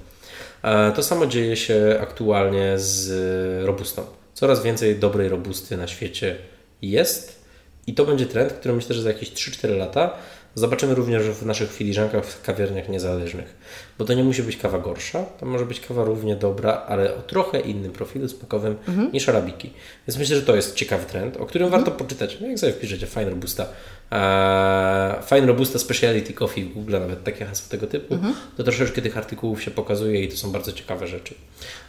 [0.62, 4.02] E, to samo dzieje się aktualnie z robustą.
[4.34, 6.36] Coraz więcej dobrej robusty na świecie
[6.82, 7.45] jest
[7.86, 10.16] i to będzie trend, który myślę, że za jakieś 3-4 lata
[10.56, 13.56] zobaczymy również w naszych filiżankach w kawiarniach niezależnych.
[13.98, 17.22] Bo to nie musi być kawa gorsza, to może być kawa równie dobra, ale o
[17.22, 19.12] trochę innym profilu smakowym mhm.
[19.12, 19.72] niż arabiki.
[20.08, 21.84] Więc myślę, że to jest ciekawy trend, o którym mhm.
[21.84, 22.38] warto poczytać.
[22.40, 23.66] No jak sobie wpiszecie Fine Robusta,
[24.12, 28.34] e, Fine Robusta Speciality Coffee w Google, nawet takie hasło tego typu, mhm.
[28.56, 31.34] to troszeczkę tych artykułów się pokazuje i to są bardzo ciekawe rzeczy.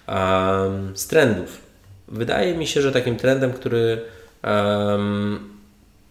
[0.08, 1.62] Um, z trendów.
[2.08, 4.02] Wydaje mi się, że takim trendem, który
[4.44, 5.57] um,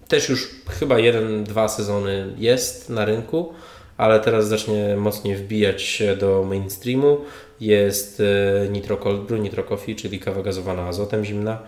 [0.09, 3.53] też już chyba jeden, dwa sezony jest na rynku,
[3.97, 7.19] ale teraz zacznie mocniej wbijać się do mainstreamu.
[7.61, 11.59] Jest e, Nitro Cold Brew, Nitro Coffee, czyli kawa gazowana azotem zimna,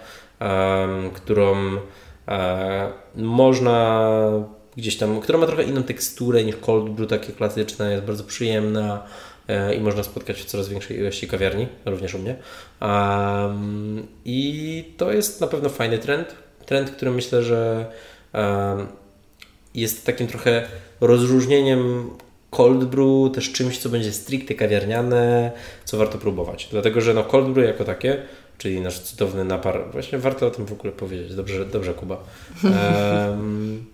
[1.15, 1.57] którą
[2.29, 4.11] e, można
[4.77, 9.07] gdzieś tam, która ma trochę inną teksturę niż cold brew, takie klasyczne, jest bardzo przyjemna
[9.49, 12.37] e, i można spotkać w coraz większej ilości kawiarni, również u mnie.
[14.25, 16.35] I to jest na pewno fajny trend.
[16.67, 17.87] Trend, który myślę, że
[19.75, 20.69] jest takim trochę
[21.01, 22.11] rozróżnieniem
[22.51, 25.53] cold brew, też czymś, co będzie stricte kawiarniane,
[25.85, 26.69] co warto próbować.
[26.71, 28.23] Dlatego, że no cold brew jako takie,
[28.59, 31.35] czyli nasz cudowny napar, właśnie warto o tym w ogóle powiedzieć.
[31.35, 32.17] Dobrze, dobrze Kuba.
[32.65, 33.85] Um,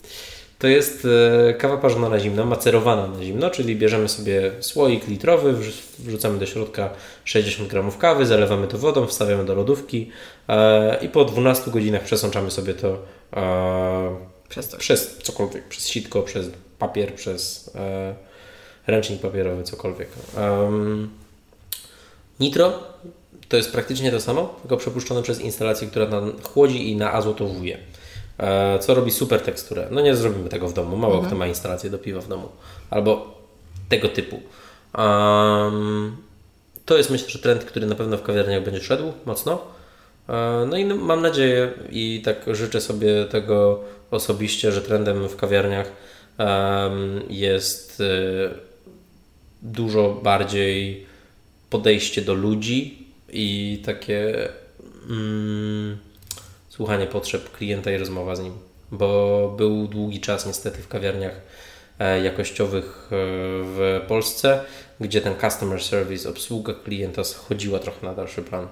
[0.64, 1.06] to jest
[1.48, 5.54] e, kawa parzona na zimno, macerowana na zimno, czyli bierzemy sobie słoik litrowy,
[5.98, 6.90] wrzucamy do środka
[7.24, 10.10] 60 gramów kawy, zalewamy to wodą, wstawiamy do lodówki
[10.48, 12.98] e, i po 12 godzinach przesączamy sobie to
[13.36, 14.16] e,
[14.48, 14.76] przez, to.
[14.76, 16.46] przez cokolwiek, przez sitko, przez
[16.78, 17.70] papier, przez
[18.86, 20.08] ręcznik papierowy, cokolwiek.
[22.40, 22.72] Nitro
[23.48, 26.06] to jest praktycznie to samo, tylko przepuszczone przez instalację, która
[26.42, 27.78] chłodzi i naazotowuje.
[28.38, 29.88] E, co robi super teksturę.
[29.90, 30.96] No nie zrobimy tego w domu.
[30.96, 31.30] Mało mhm.
[31.30, 32.48] kto ma instalację do piwa w domu.
[32.90, 33.38] Albo
[33.88, 34.40] tego typu.
[34.98, 36.16] Um,
[36.84, 39.62] to jest myślę, że trend, który na pewno w kawiarniach będzie szedł mocno.
[40.28, 43.80] E, no i mam nadzieję i tak życzę sobie tego
[44.10, 45.92] osobiście, że trendem w kawiarniach
[47.28, 48.04] jest e,
[49.62, 51.06] dużo bardziej
[51.70, 54.48] podejście do ludzi i takie.
[55.10, 55.98] Mm,
[56.76, 58.52] słuchanie potrzeb klienta i rozmowa z nim,
[58.92, 61.40] bo był długi czas niestety w kawiarniach
[61.98, 63.08] e, jakościowych e,
[63.64, 64.60] w Polsce,
[65.00, 68.68] gdzie ten customer service, obsługa klienta schodziła trochę na dalszy plan.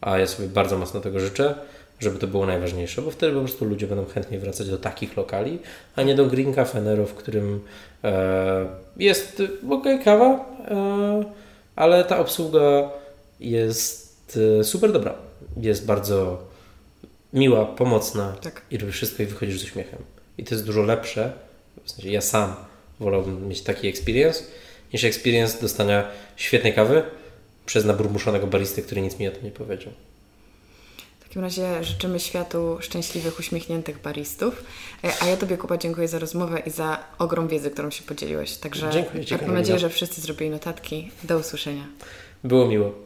[0.00, 1.54] A ja sobie bardzo mocno tego życzę,
[2.00, 5.58] żeby to było najważniejsze, bo wtedy po prostu ludzie będą chętnie wracać do takich lokali,
[5.96, 7.60] a nie do Green Cafenero, w którym
[8.04, 8.66] e,
[8.96, 11.24] jest ok, kawa, e,
[11.76, 12.90] ale ta obsługa
[13.40, 15.14] jest e, super dobra.
[15.56, 16.55] Jest bardzo
[17.36, 18.62] miła, pomocna tak.
[18.70, 19.98] i robisz wszystko i wychodzisz z uśmiechem.
[20.38, 21.32] I to jest dużo lepsze,
[21.84, 22.54] w sensie ja sam
[23.00, 24.44] wolałbym mieć taki experience,
[24.92, 27.02] niż experience dostania świetnej kawy
[27.66, 29.92] przez naburmuszonego baristy, który nic mi o tym nie powiedział.
[31.20, 34.64] W takim razie życzymy światu szczęśliwych, uśmiechniętych baristów.
[35.04, 38.56] E, a ja Tobie, Kuba, dziękuję za rozmowę i za ogrom wiedzy, którą się podzieliłeś.
[38.56, 41.10] Także dziękuję, dziękuję, mam nadzieję, że wszyscy zrobili notatki.
[41.24, 41.86] Do usłyszenia.
[42.44, 43.05] Było miło.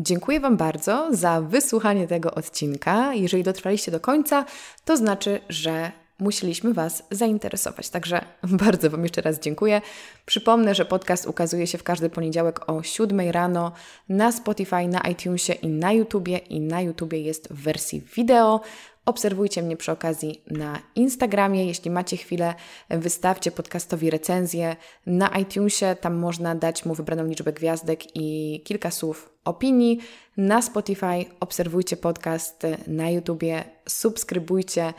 [0.00, 3.14] Dziękuję Wam bardzo za wysłuchanie tego odcinka.
[3.14, 4.44] Jeżeli dotrwaliście do końca,
[4.84, 7.90] to znaczy, że musieliśmy Was zainteresować.
[7.90, 8.24] Także
[8.64, 9.80] bardzo Wam jeszcze raz dziękuję.
[10.26, 13.72] Przypomnę, że podcast ukazuje się w każdy poniedziałek o 7 rano
[14.08, 16.38] na Spotify, na iTunesie i na YouTubie.
[16.38, 18.60] I na YouTubie jest w wersji wideo.
[19.08, 21.66] Obserwujcie mnie przy okazji na Instagramie.
[21.66, 22.54] Jeśli macie chwilę,
[22.90, 24.76] wystawcie podcastowi recenzję
[25.06, 25.96] na iTunesie.
[26.00, 29.98] Tam można dać mu wybraną liczbę gwiazdek i kilka słów opinii.
[30.36, 34.94] Na Spotify obserwujcie podcast, na YouTubie subskrybujcie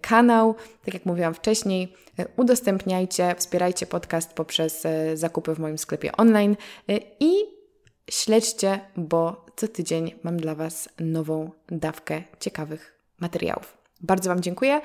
[0.00, 0.54] kanał.
[0.84, 1.92] Tak jak mówiłam wcześniej,
[2.36, 6.56] udostępniajcie, wspierajcie podcast poprzez zakupy w moim sklepie online
[7.20, 7.32] i
[8.10, 13.76] śledźcie, bo co tydzień mam dla Was nową dawkę ciekawych materiałów.
[14.00, 14.80] Bardzo Wam dziękuję.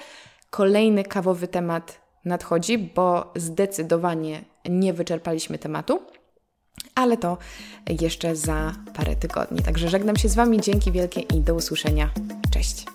[0.49, 6.01] Kolejny kawowy temat nadchodzi, bo zdecydowanie nie wyczerpaliśmy tematu,
[6.95, 7.37] ale to
[7.99, 9.61] jeszcze za parę tygodni.
[9.61, 12.09] Także żegnam się z Wami, dzięki wielkie i do usłyszenia.
[12.51, 12.85] Cześć.